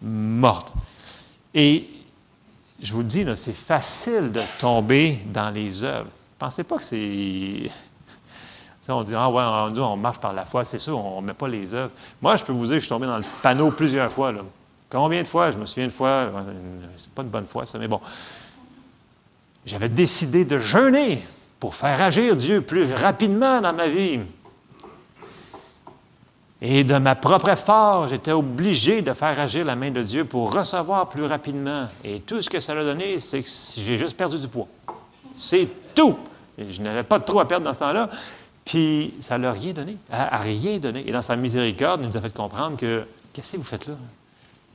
mortes. 0.03 0.75
Et 1.55 1.89
je 2.81 2.93
vous 2.93 3.01
le 3.01 3.07
dis, 3.07 3.25
c'est 3.37 3.55
facile 3.55 4.33
de 4.33 4.43
tomber 4.59 5.19
dans 5.33 5.51
les 5.51 5.83
œuvres. 5.83 6.11
Pensez 6.39 6.65
pas 6.65 6.77
que 6.77 6.83
c'est. 6.83 7.71
On 8.89 9.03
dit, 9.03 9.15
ah 9.17 9.29
ouais, 9.29 9.43
on, 9.81 9.97
marche 9.97 10.19
par 10.19 10.33
la 10.33 10.45
foi, 10.45 10.65
c'est 10.65 10.79
sûr, 10.79 10.97
on 10.97 11.21
ne 11.21 11.27
met 11.27 11.35
pas 11.35 11.49
les 11.49 11.75
œuvres. 11.75 11.91
Moi, 12.23 12.37
je 12.37 12.45
peux 12.45 12.53
vous 12.53 12.67
dire, 12.67 12.75
je 12.75 12.81
suis 12.81 12.89
tombé 12.89 13.07
dans 13.07 13.17
le 13.17 13.25
panneau 13.43 13.71
plusieurs 13.73 14.13
fois. 14.13 14.33
Combien 14.89 15.23
de 15.23 15.27
fois? 15.27 15.51
Je 15.51 15.59
me 15.59 15.67
souviens 15.67 15.87
une 15.87 15.91
fois, 15.91 16.09
euh, 16.09 16.43
c'est 16.97 17.11
pas 17.11 17.23
une 17.23 17.29
bonne 17.29 17.47
fois, 17.47 17.67
ça, 17.67 17.79
mais 17.79 17.89
bon. 17.89 18.01
J'avais 19.65 19.89
décidé 19.89 20.45
de 20.45 20.61
jeûner 20.61 21.27
pour 21.59 21.75
faire 21.75 22.01
agir 22.01 22.37
Dieu 22.37 22.61
plus 22.61 22.93
rapidement 22.93 23.61
dans 23.61 23.73
ma 23.73 23.89
vie. 23.89 24.21
Et 26.69 26.83
de 26.83 26.99
ma 26.99 27.15
propre 27.15 27.51
effort, 27.51 28.09
j'étais 28.09 28.33
obligé 28.33 29.01
de 29.01 29.13
faire 29.13 29.39
agir 29.39 29.65
la 29.65 29.77
main 29.77 29.93
de 29.93 30.03
Dieu 30.03 30.25
pour 30.25 30.53
recevoir 30.53 31.09
plus 31.09 31.25
rapidement. 31.25 31.87
Et 32.03 32.19
tout 32.19 32.43
ce 32.43 32.51
que 32.51 32.59
ça 32.59 32.73
a 32.73 32.83
donné, 32.83 33.21
c'est 33.21 33.41
que 33.41 33.49
j'ai 33.77 33.97
juste 33.97 34.17
perdu 34.17 34.41
du 34.41 34.49
poids. 34.49 34.67
C'est 35.33 35.69
tout. 35.95 36.19
je 36.59 36.83
n'avais 36.83 37.05
pas 37.05 37.21
trop 37.21 37.39
à 37.39 37.47
perdre 37.47 37.67
dans 37.67 37.73
ce 37.73 37.79
temps-là. 37.79 38.11
Puis 38.65 39.15
ça 39.21 39.39
ne 39.39 39.45
l'a 39.45 39.53
rien 39.53 39.73
donné. 39.75 39.97
À, 40.11 40.39
rien 40.39 40.79
donné. 40.79 41.09
Et 41.09 41.13
dans 41.13 41.23
sa 41.23 41.37
miséricorde, 41.37 42.01
il 42.03 42.09
nous 42.09 42.17
a 42.17 42.21
fait 42.21 42.35
comprendre 42.35 42.77
que 42.77 43.07
qu'est-ce 43.33 43.53
que 43.53 43.59
vous 43.59 43.63
faites 43.63 43.87
là? 43.87 43.95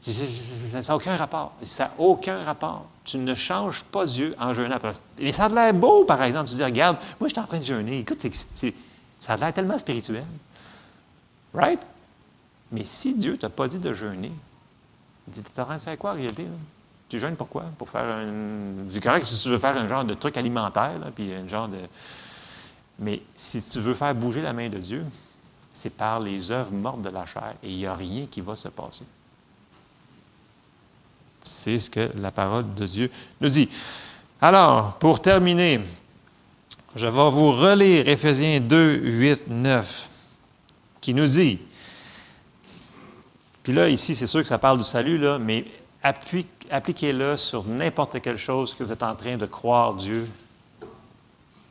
Ça 0.02 0.80
n'a 0.80 0.96
aucun 0.96 1.18
rapport. 1.18 1.52
Ça 1.62 1.84
n'a 1.84 1.92
aucun 1.98 2.42
rapport. 2.46 2.86
Tu 3.04 3.18
ne 3.18 3.36
changes 3.36 3.84
pas 3.84 4.06
Dieu 4.06 4.34
en 4.40 4.54
jeûnant. 4.54 4.78
Et 5.20 5.34
ça 5.34 5.46
a 5.46 5.50
l'air 5.50 5.74
beau, 5.74 6.06
par 6.06 6.24
exemple. 6.24 6.48
Tu 6.48 6.56
dis, 6.56 6.64
regarde, 6.64 6.96
moi, 7.20 7.28
je 7.28 7.34
suis 7.34 7.42
en 7.42 7.46
train 7.48 7.60
de 7.60 7.66
jeûner. 7.66 8.00
Écoute, 8.00 8.26
ça 9.20 9.34
a 9.34 9.36
l'air 9.36 9.52
tellement 9.52 9.78
spirituel. 9.78 10.24
Right? 11.54 11.82
Mais 12.72 12.86
si 12.86 13.14
Dieu 13.14 13.34
ne 13.34 13.38
t'a 13.38 13.50
pas 13.50 13.68
dit 13.68 13.80
de 13.80 13.94
jeûner, 13.94 14.32
tu 15.34 15.40
es 15.40 15.60
en 15.60 15.66
train 15.66 15.78
de 15.78 15.82
faire 15.82 15.98
quoi 15.98 16.12
en 16.12 16.16
réalité? 16.16 16.46
Tu 17.10 17.20
jeûnes 17.20 17.36
pourquoi? 17.36 17.66
Pour 17.78 17.90
faire 17.90 18.08
un. 18.08 18.90
C'est 18.90 19.04
correct 19.04 19.26
si 19.26 19.42
tu 19.42 19.50
veux 19.50 19.58
faire 19.58 19.76
un 19.76 19.88
genre 19.88 20.06
de 20.06 20.14
truc 20.14 20.38
alimentaire, 20.38 20.94
puis 21.14 21.34
un 21.34 21.48
genre 21.48 21.68
de. 21.68 21.80
Mais 23.00 23.22
si 23.36 23.62
tu 23.62 23.80
veux 23.80 23.94
faire 23.94 24.16
bouger 24.16 24.42
la 24.42 24.54
main 24.54 24.70
de 24.70 24.78
Dieu, 24.78 25.06
c'est 25.74 25.90
par 25.90 26.20
les 26.20 26.52
œuvres 26.52 26.74
mortes 26.74 27.02
de 27.02 27.10
la 27.10 27.26
chair 27.26 27.54
et 27.64 27.70
il 27.70 27.78
n'y 27.78 27.86
a 27.86 27.96
rien 27.96 28.28
qui 28.30 28.42
va 28.42 28.56
se 28.56 28.70
passer. 28.70 29.06
C'est 31.44 31.80
ce 31.80 31.90
que 31.90 32.12
la 32.16 32.32
parole 32.32 32.74
de 32.76 32.86
Dieu 32.86 33.12
nous 33.40 33.50
dit. 33.50 33.70
Alors, 34.40 34.98
pour 34.98 35.22
terminer, 35.22 35.82
je 36.96 37.08
vais 37.08 37.30
vous 37.30 37.52
relire 37.52 38.08
Éphésiens 38.08 38.60
2, 38.60 38.96
8, 38.96 39.48
9 39.48 40.10
qui 41.02 41.14
nous 41.14 41.28
dit, 41.28 41.60
puis 43.64 43.74
là, 43.74 43.90
ici, 43.90 44.16
c'est 44.16 44.28
sûr 44.28 44.42
que 44.42 44.48
ça 44.48 44.58
parle 44.58 44.78
du 44.78 44.84
salut, 44.84 45.18
là, 45.18 45.38
mais 45.38 45.66
appliquez-le 46.02 47.38
sur 47.38 47.64
n'importe 47.66 48.22
quelle 48.22 48.38
chose 48.38 48.74
que 48.74 48.84
vous 48.84 48.92
êtes 48.92 49.04
en 49.04 49.16
train 49.16 49.38
de 49.38 49.46
croire 49.46 49.94
Dieu. 49.94 50.28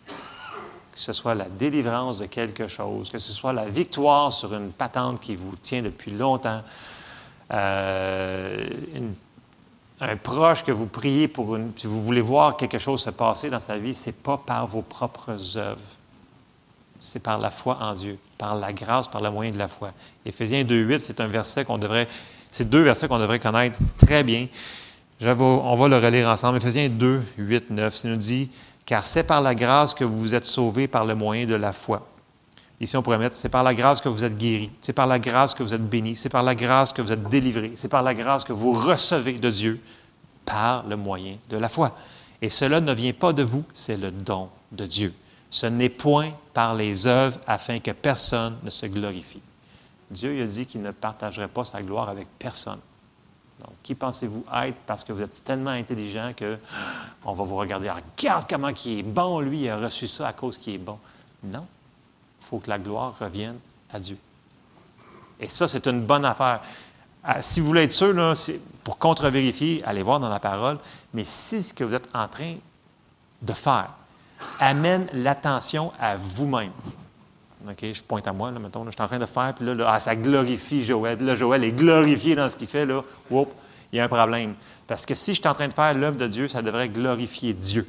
Que 0.07 1.01
ce 1.01 1.13
soit 1.13 1.35
la 1.35 1.49
délivrance 1.49 2.19
de 2.19 2.27
quelque 2.27 2.67
chose, 2.69 3.11
que 3.11 3.19
ce 3.19 3.33
soit 3.33 3.53
la 3.53 3.67
victoire 3.67 4.33
sur 4.33 4.55
une 4.55 4.71
patente 4.71 5.21
qui 5.21 5.35
vous 5.35 5.57
tient 5.57 5.83
depuis 5.83 6.13
longtemps, 6.13 6.63
euh, 7.53 8.69
un 10.01 10.17
proche 10.17 10.65
que 10.65 10.73
vous 10.73 10.87
priez 10.87 11.27
pour 11.27 11.57
une, 11.57 11.73
si 11.77 11.87
vous 11.87 12.03
voulez 12.03 12.21
voir 12.21 12.57
quelque 12.57 12.79
chose 12.79 13.03
se 13.03 13.11
passer 13.11 13.51
dans 13.51 13.61
sa 13.61 13.77
vie, 13.79 13.95
ce 13.95 14.07
n'est 14.07 14.13
pas 14.13 14.39
par 14.39 14.67
vos 14.67 14.83
propres 14.83 15.57
œuvres. 15.57 15.81
C'est 17.01 17.21
par 17.21 17.39
la 17.39 17.51
foi 17.51 17.79
en 17.81 17.95
Dieu, 17.95 18.19
par 18.37 18.55
la 18.55 18.73
grâce, 18.73 19.09
par 19.09 19.23
le 19.23 19.31
moyen 19.31 19.51
de 19.51 19.59
la 19.59 19.69
foi. 19.69 19.93
Éphésiens 20.27 20.63
2.8, 20.63 21.01
c'est 21.01 21.21
un 21.21 21.27
verset 21.27 21.65
qu'on 21.65 21.79
devrait, 21.79 22.07
c'est 22.51 22.69
deux 22.69 22.83
versets 22.83 23.09
qu'on 23.09 23.19
devrait 23.19 23.39
connaître 23.39 23.79
très 23.99 24.23
bien. 24.23 24.47
on 25.23 25.77
va 25.77 25.89
le 25.89 25.97
relire 25.97 26.29
ensemble. 26.29 26.59
Éphésiens 26.59 26.89
2, 26.89 27.23
8, 27.39 27.71
9, 27.71 27.95
ça 27.95 28.09
nous 28.09 28.17
dit, 28.17 28.51
car 28.85 29.07
c'est 29.07 29.25
par 29.25 29.41
la 29.41 29.55
grâce 29.55 29.95
que 29.95 30.05
vous 30.05 30.19
vous 30.19 30.35
êtes 30.35 30.45
sauvés 30.45 30.89
par 30.89 31.05
le 31.05 31.15
moyen 31.15 31.47
de 31.47 31.55
la 31.55 31.73
foi. 31.73 32.07
Ici, 32.81 32.97
on 32.97 33.03
pourrait 33.03 33.19
mettre, 33.19 33.37
c'est 33.37 33.51
par 33.51 33.63
la 33.63 33.75
grâce 33.75 34.01
que 34.01 34.09
vous 34.09 34.25
êtes 34.25 34.37
guéris, 34.39 34.71
c'est 34.81 34.95
par 34.95 35.07
la 35.07 35.19
grâce 35.19 35.55
que 35.55 35.63
vous 35.63 35.75
êtes 35.75 35.87
bénis, 35.87 36.17
c'est 36.17 36.31
par 36.31 36.43
la 36.43 36.55
grâce 36.55 36.93
que 36.93 37.03
vous 37.03 37.13
êtes 37.13 37.23
délivrés, 37.29 37.73
c'est 37.75 37.89
par 37.89 38.03
la 38.03 38.15
grâce 38.15 38.43
que 38.43 38.55
vous 38.55 38.73
recevez 38.73 39.35
de 39.35 39.51
Dieu 39.51 39.81
par 40.47 40.87
le 40.89 40.97
moyen 40.97 41.37
de 41.51 41.59
la 41.59 41.69
foi. 41.69 41.95
Et 42.41 42.49
cela 42.49 42.81
ne 42.81 42.93
vient 42.95 43.13
pas 43.13 43.35
de 43.35 43.43
vous, 43.43 43.65
c'est 43.75 43.99
le 43.99 44.11
don 44.11 44.49
de 44.73 44.87
Dieu. 44.87 45.13
Ce 45.51 45.67
n'est 45.67 45.89
point 45.89 46.31
par 46.55 46.75
les 46.75 47.07
œuvres 47.07 47.39
afin 47.47 47.81
que 47.81 47.91
personne 47.91 48.57
ne 48.63 48.71
se 48.71 48.87
glorifie. 48.87 49.43
Dieu 50.11 50.43
a 50.43 50.47
dit 50.47 50.67
qu'il 50.67 50.83
ne 50.83 50.91
partagerait 50.91 51.49
pas 51.49 51.65
sa 51.65 51.83
gloire 51.83 52.09
avec 52.09 52.29
personne. 52.39 52.81
Donc, 53.61 53.73
qui 53.83 53.95
pensez-vous 53.95 54.45
être 54.65 54.79
parce 54.87 55.05
que 55.05 55.13
vous 55.13 55.21
êtes 55.21 55.45
tellement 55.45 55.71
intelligent 55.71 56.33
que 56.35 56.59
on 57.25 57.35
va 57.35 57.45
vous 57.45 57.57
regarder, 57.57 57.91
regarde 57.91 58.47
comment 58.49 58.69
il 58.69 58.99
est 59.01 59.03
bon, 59.03 59.41
lui, 59.41 59.63
il 59.63 59.69
a 59.69 59.77
reçu 59.77 60.09
ça 60.09 60.29
à 60.29 60.33
cause 60.33 60.57
qu'il 60.57 60.75
est 60.75 60.79
bon. 60.79 60.99
Non, 61.45 61.67
il 62.41 62.47
faut 62.47 62.59
que 62.59 62.71
la 62.71 62.79
gloire 62.79 63.15
revienne 63.19 63.59
à 63.93 64.01
Dieu. 64.01 64.17
Et 65.39 65.49
ça, 65.49 65.69
c'est 65.69 65.87
une 65.87 66.03
bonne 66.03 66.25
affaire. 66.25 66.61
Ah, 67.23 67.43
si 67.43 67.61
vous 67.61 67.67
voulez 67.67 67.83
être 67.83 67.93
sûr, 67.93 68.15
pour 68.83 68.99
contre-vérifier, 68.99 69.83
allez 69.85 70.03
voir 70.03 70.21
dans 70.21 70.31
la 70.31 70.41
parole, 70.41 70.79
mais 71.13 71.25
si 71.25 71.63
ce 71.63 71.75
que 71.75 71.85
vous 71.85 71.95
êtes 71.95 72.09
en 72.15 72.29
train 72.29 72.57
de 73.43 73.53
faire 73.53 73.91
amène 74.59 75.07
l'attention 75.13 75.93
à 75.99 76.17
vous-même. 76.17 76.73
OK, 77.69 77.85
je 77.93 78.03
pointe 78.03 78.27
à 78.27 78.33
moi, 78.33 78.51
là, 78.51 78.59
mettons, 78.59 78.85
je 78.87 78.91
suis 78.91 79.03
en 79.03 79.07
train 79.07 79.19
de 79.19 79.27
faire, 79.27 79.53
puis 79.55 79.67
là, 79.67 79.75
ah, 79.87 80.01
ça 80.01 80.17
glorifie 80.17 80.83
Joël. 80.83 81.19
Là, 81.21 81.35
Joël 81.35 81.63
est 81.63 81.73
glorifié 81.73 82.35
dans 82.35 82.49
ce 82.49 82.57
qu'il 82.57 82.69
fait, 82.69 82.87
là. 82.87 83.03
Il 83.31 83.97
y 83.97 84.01
a 84.01 84.05
un 84.05 84.09
problème. 84.09 84.55
Parce 84.87 85.05
que 85.05 85.15
si 85.15 85.35
je 85.35 85.41
suis 85.41 85.49
en 85.49 85.55
train 85.55 85.69
de 85.69 85.75
faire 85.75 85.93
l'œuvre 85.95 86.17
de 86.17 86.27
Dieu, 86.27 86.49
ça 86.49 86.63
devrait 86.63 86.89
glorifier 86.89 87.53
Dieu. 87.53 87.87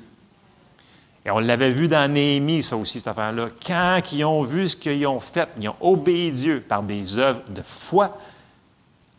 Et 1.25 1.31
on 1.31 1.39
l'avait 1.39 1.69
vu 1.69 1.87
dans 1.87 2.11
Néhémie, 2.11 2.63
ça 2.63 2.75
aussi, 2.75 2.99
cette 2.99 3.07
affaire-là. 3.07 3.49
Quand 3.65 4.01
ils 4.11 4.25
ont 4.25 4.43
vu 4.43 4.67
ce 4.67 4.75
qu'ils 4.75 5.05
ont 5.05 5.19
fait, 5.19 5.49
ils 5.59 5.69
ont 5.69 5.75
obéi 5.79 6.31
Dieu 6.31 6.61
par 6.67 6.81
des 6.81 7.17
œuvres 7.17 7.41
de 7.49 7.61
foi, 7.61 8.17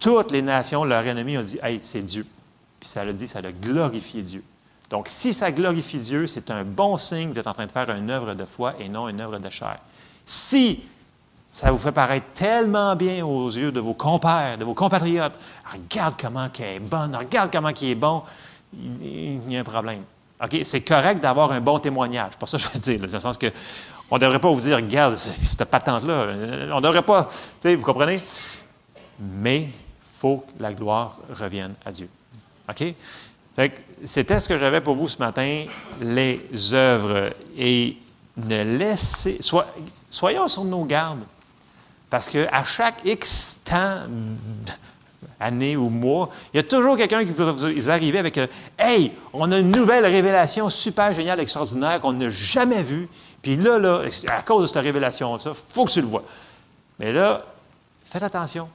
toutes 0.00 0.32
les 0.32 0.42
nations, 0.42 0.84
leurs 0.84 1.06
ennemis, 1.06 1.38
ont 1.38 1.42
dit 1.42 1.58
Hey, 1.62 1.78
c'est 1.80 2.02
Dieu. 2.02 2.26
Puis 2.80 2.88
ça 2.88 3.02
a 3.02 3.12
dit, 3.12 3.28
ça 3.28 3.38
a 3.38 3.52
glorifié 3.52 4.22
Dieu. 4.22 4.42
Donc, 4.92 5.08
si 5.08 5.32
ça 5.32 5.50
glorifie 5.50 5.96
Dieu, 5.96 6.26
c'est 6.26 6.50
un 6.50 6.64
bon 6.64 6.98
signe 6.98 7.32
d'être 7.32 7.46
en 7.46 7.54
train 7.54 7.64
de 7.64 7.72
faire 7.72 7.88
une 7.90 8.10
œuvre 8.10 8.34
de 8.34 8.44
foi 8.44 8.74
et 8.78 8.90
non 8.90 9.08
une 9.08 9.22
œuvre 9.22 9.38
de 9.38 9.48
chair. 9.48 9.78
Si 10.26 10.82
ça 11.50 11.70
vous 11.70 11.78
fait 11.78 11.92
paraître 11.92 12.26
tellement 12.34 12.94
bien 12.94 13.24
aux 13.24 13.48
yeux 13.48 13.72
de 13.72 13.80
vos 13.80 13.94
compères, 13.94 14.58
de 14.58 14.64
vos 14.66 14.74
compatriotes, 14.74 15.32
regarde 15.72 16.14
comment 16.20 16.46
il 16.58 16.64
est 16.64 16.78
bonne, 16.78 17.16
regarde 17.16 17.50
comment 17.50 17.70
il 17.70 17.88
est 17.88 17.94
bon, 17.94 18.22
il 18.74 19.50
y 19.50 19.56
a 19.56 19.60
un 19.60 19.64
problème. 19.64 20.02
OK? 20.44 20.58
C'est 20.62 20.82
correct 20.82 21.22
d'avoir 21.22 21.52
un 21.52 21.60
bon 21.62 21.78
témoignage. 21.78 22.32
Pas 22.38 22.44
ça 22.44 22.58
que 22.58 22.62
je 22.62 22.68
veux 22.68 22.78
dire. 22.78 22.98
Dans 22.98 23.10
le 23.10 23.20
sens 23.20 23.38
que 23.38 23.50
on 24.10 24.16
ne 24.16 24.20
devrait 24.20 24.40
pas 24.40 24.50
vous 24.50 24.60
dire, 24.60 24.76
regarde, 24.76 25.16
cette 25.16 25.64
patente-là. 25.64 26.26
On 26.70 26.76
ne 26.76 26.80
devrait 26.82 27.00
pas. 27.00 27.24
Tu 27.24 27.30
sais, 27.60 27.74
vous 27.74 27.84
comprenez? 27.84 28.20
Mais 29.18 29.60
il 29.60 29.70
faut 30.20 30.44
que 30.46 30.62
la 30.62 30.74
gloire 30.74 31.18
revienne 31.30 31.74
à 31.82 31.92
Dieu. 31.92 32.10
OK? 32.68 32.94
C'était 34.04 34.40
ce 34.40 34.48
que 34.48 34.58
j'avais 34.58 34.80
pour 34.80 34.94
vous 34.94 35.08
ce 35.08 35.18
matin, 35.18 35.64
les 36.00 36.40
œuvres. 36.72 37.30
Et 37.56 37.96
ne 38.36 38.78
laissez. 38.78 39.38
soyons 40.10 40.48
sur 40.48 40.64
nos 40.64 40.84
gardes. 40.84 41.24
Parce 42.10 42.28
qu'à 42.28 42.64
chaque 42.64 43.04
X 43.04 43.60
temps 43.64 44.00
année 45.40 45.76
ou 45.76 45.88
mois, 45.88 46.30
il 46.52 46.58
y 46.58 46.60
a 46.60 46.62
toujours 46.62 46.96
quelqu'un 46.96 47.24
qui 47.24 47.32
va 47.32 47.52
vous 47.52 47.90
arriver 47.90 48.18
avec 48.18 48.38
euh, 48.38 48.46
Hey, 48.78 49.12
on 49.32 49.50
a 49.50 49.58
une 49.58 49.70
nouvelle 49.70 50.04
révélation 50.06 50.68
super 50.70 51.12
géniale, 51.14 51.40
extraordinaire 51.40 52.00
qu'on 52.00 52.12
n'a 52.12 52.30
jamais 52.30 52.82
vue. 52.82 53.08
Puis 53.40 53.56
là, 53.56 53.78
là, 53.78 54.02
à 54.28 54.42
cause 54.42 54.62
de 54.62 54.66
cette 54.68 54.82
révélation, 54.82 55.36
il 55.36 55.52
faut 55.70 55.84
que 55.84 55.90
tu 55.90 56.00
le 56.00 56.06
vois. 56.06 56.22
Mais 56.98 57.12
là, 57.12 57.42
faites 58.04 58.22
attention. 58.22 58.68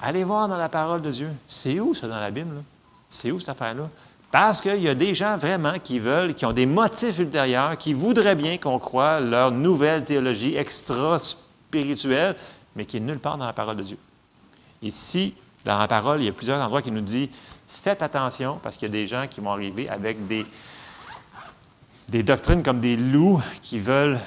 Allez 0.00 0.24
voir 0.24 0.48
dans 0.48 0.58
la 0.58 0.68
parole 0.68 1.02
de 1.02 1.10
Dieu. 1.10 1.30
C'est 1.46 1.78
où 1.80 1.94
ça 1.94 2.08
dans 2.08 2.20
la 2.20 2.30
Bible? 2.30 2.62
C'est 3.08 3.30
où 3.30 3.38
cette 3.38 3.50
affaire-là? 3.50 3.88
Parce 4.30 4.60
qu'il 4.60 4.82
y 4.82 4.88
a 4.88 4.94
des 4.94 5.14
gens 5.14 5.36
vraiment 5.38 5.78
qui 5.78 5.98
veulent, 5.98 6.34
qui 6.34 6.44
ont 6.44 6.52
des 6.52 6.66
motifs 6.66 7.18
ultérieurs, 7.18 7.78
qui 7.78 7.94
voudraient 7.94 8.34
bien 8.34 8.58
qu'on 8.58 8.78
croie 8.78 9.20
leur 9.20 9.50
nouvelle 9.50 10.04
théologie 10.04 10.56
extra-spirituelle, 10.56 12.34
mais 12.74 12.84
qui 12.84 12.96
est 12.96 13.00
nulle 13.00 13.18
part 13.18 13.38
dans 13.38 13.46
la 13.46 13.52
parole 13.52 13.76
de 13.76 13.82
Dieu. 13.82 13.98
Ici, 14.82 15.34
dans 15.64 15.78
la 15.78 15.88
parole, 15.88 16.20
il 16.20 16.26
y 16.26 16.28
a 16.28 16.32
plusieurs 16.32 16.60
endroits 16.60 16.82
qui 16.82 16.90
nous 16.90 17.00
disent 17.00 17.28
faites 17.66 18.02
attention 18.02 18.58
parce 18.62 18.76
qu'il 18.76 18.88
y 18.88 18.90
a 18.90 18.92
des 18.92 19.06
gens 19.06 19.26
qui 19.28 19.40
vont 19.40 19.52
arriver 19.52 19.88
avec 19.88 20.26
des, 20.26 20.44
des 22.08 22.22
doctrines 22.22 22.62
comme 22.62 22.80
des 22.80 22.96
loups 22.96 23.40
qui 23.62 23.78
veulent 23.78 24.18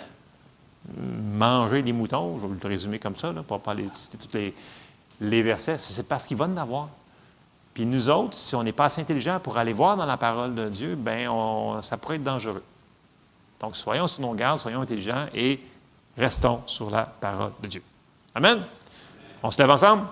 manger 1.38 1.82
des 1.82 1.94
moutons. 1.94 2.40
Je 2.40 2.48
vais 2.48 2.56
le 2.62 2.70
résumer 2.70 3.00
comme 3.00 3.16
ça, 3.16 3.34
pour 3.48 3.58
ne 3.58 3.62
pas 3.62 3.76
citer 3.94 4.18
tous 4.18 4.34
les, 4.34 4.56
les 5.22 5.44
versets. 5.44 5.78
C'est 5.78 6.08
parce 6.08 6.26
qu'ils 6.26 6.38
vont 6.38 6.46
en 6.46 6.58
avoir. 6.58 6.90
Puis 7.80 7.86
nous 7.86 8.10
autres, 8.10 8.36
si 8.36 8.56
on 8.58 8.64
n'est 8.64 8.74
pas 8.74 8.84
assez 8.88 9.00
intelligent 9.00 9.40
pour 9.40 9.58
aller 9.58 9.72
voir 9.72 9.96
dans 9.96 10.06
la 10.06 10.18
parole 10.18 10.54
de 10.54 10.68
Dieu, 10.68 10.96
ben 10.96 11.30
ça 11.82 11.96
pourrait 11.96 12.18
être 12.18 12.24
dangereux. 12.24 12.62
Donc, 13.58 13.78
soyons 13.78 14.06
sur 14.06 14.20
nos 14.20 14.34
gardes, 14.34 14.60
soyons 14.60 14.82
intelligents 14.82 15.28
et 15.34 15.62
restons 16.18 16.62
sur 16.66 16.90
la 16.90 17.04
parole 17.04 17.54
de 17.64 17.68
Dieu. 17.70 17.82
Amen. 18.36 18.66
On 19.42 19.50
se 19.50 19.58
lève 19.60 19.70
ensemble? 19.70 20.08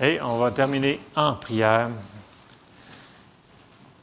Et 0.00 0.20
on 0.20 0.38
va 0.38 0.50
terminer 0.50 0.98
en 1.14 1.34
prière. 1.34 1.90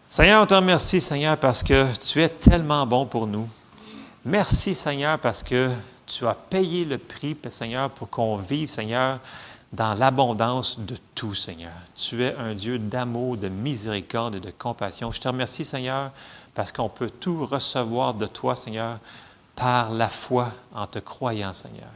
Seigneur, 0.09 0.41
on 0.41 0.45
te 0.45 0.53
remercie, 0.53 1.01
Seigneur, 1.01 1.35
parce 1.35 1.63
que 1.63 1.85
tu 1.97 2.21
es 2.21 2.29
tellement 2.29 2.87
bon 2.87 3.05
pour 3.05 3.27
nous. 3.27 3.49
Merci, 4.23 4.73
Seigneur, 4.73 5.19
parce 5.19 5.43
que 5.43 5.69
tu 6.05 6.25
as 6.25 6.33
payé 6.33 6.85
le 6.85 6.97
prix, 6.97 7.35
Seigneur, 7.49 7.89
pour 7.89 8.09
qu'on 8.09 8.37
vive, 8.37 8.69
Seigneur, 8.69 9.19
dans 9.73 9.93
l'abondance 9.93 10.79
de 10.79 10.95
tout, 11.13 11.33
Seigneur. 11.33 11.73
Tu 11.95 12.23
es 12.23 12.35
un 12.35 12.53
Dieu 12.53 12.79
d'amour, 12.79 13.37
de 13.37 13.49
miséricorde 13.49 14.35
et 14.35 14.39
de 14.39 14.51
compassion. 14.51 15.11
Je 15.11 15.19
te 15.19 15.27
remercie, 15.27 15.65
Seigneur, 15.65 16.11
parce 16.55 16.71
qu'on 16.71 16.89
peut 16.89 17.09
tout 17.09 17.45
recevoir 17.45 18.13
de 18.13 18.27
toi, 18.27 18.55
Seigneur, 18.55 18.99
par 19.55 19.91
la 19.91 20.09
foi 20.09 20.51
en 20.73 20.87
te 20.87 20.99
croyant, 20.99 21.53
Seigneur. 21.53 21.89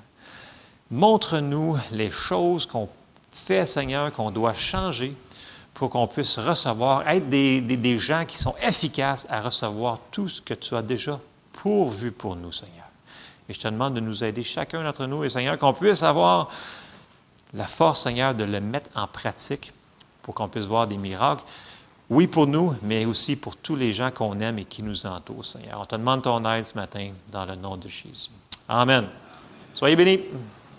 Montre-nous 0.90 1.78
les 1.92 2.12
choses 2.12 2.66
qu'on 2.66 2.90
fait, 3.32 3.66
Seigneur, 3.66 4.12
qu'on 4.12 4.32
doit 4.32 4.54
changer 4.54 5.16
pour 5.74 5.90
qu'on 5.90 6.08
puisse 6.08 6.38
recevoir, 6.38 7.08
être 7.08 7.30
des, 7.30 7.62
des, 7.62 7.98
gens 7.98 8.26
qui 8.26 8.38
sont 8.38 8.54
efficaces 8.62 9.26
à 9.30 9.42
recevoir 9.42 10.00
tout 10.12 10.28
ce 10.28 10.42
que 10.42 10.54
tu 10.54 10.76
as 10.76 10.82
déjà 10.82 11.20
pourvu 11.54 12.12
pour 12.12 12.36
nous, 12.36 12.52
Seigneur. 12.52 12.86
Et 13.48 13.54
je 13.54 13.60
te 13.60 13.68
demande 13.68 13.94
de 13.94 14.00
nous 14.02 14.24
aider 14.24 14.44
chacun 14.44 14.84
d'entre 14.84 15.06
nous, 15.06 15.24
et 15.24 15.30
Seigneur, 15.30 15.58
qu'on 15.58 15.74
puisse 15.74 16.04
avoir 16.04 16.50
la 17.54 17.68
force, 17.68 18.04
Seigneur, 18.04 18.36
de 18.36 18.44
le 18.44 18.60
mettre 18.60 18.90
en 18.96 19.08
pratique 19.08 19.74
pour 20.22 20.34
qu'on 20.34 20.48
puisse 20.48 20.66
voir 20.66 20.88
des 20.88 20.98
miracles. 20.98 21.44
Oui, 22.10 22.28
pour 22.28 22.48
nous, 22.48 22.76
mais 22.84 23.06
aussi 23.06 23.36
pour 23.36 23.56
tous 23.56 23.76
les 23.76 23.94
gens 23.94 24.12
qu'on 24.12 24.40
aime 24.40 24.60
et 24.60 24.66
qui 24.66 24.84
nous 24.84 25.06
entourent, 25.06 25.46
Seigneur. 25.46 25.80
On 25.82 25.86
te 25.86 25.96
demande 25.96 26.24
ton 26.24 26.44
aide 26.46 26.66
ce 26.66 26.76
matin 26.76 27.12
dans 27.32 27.46
le 27.46 27.56
nom 27.56 27.78
de 27.78 27.88
Jésus. 27.88 28.30
Amen. 28.68 29.08
Soyez 29.74 29.96
bénis. 29.96 30.20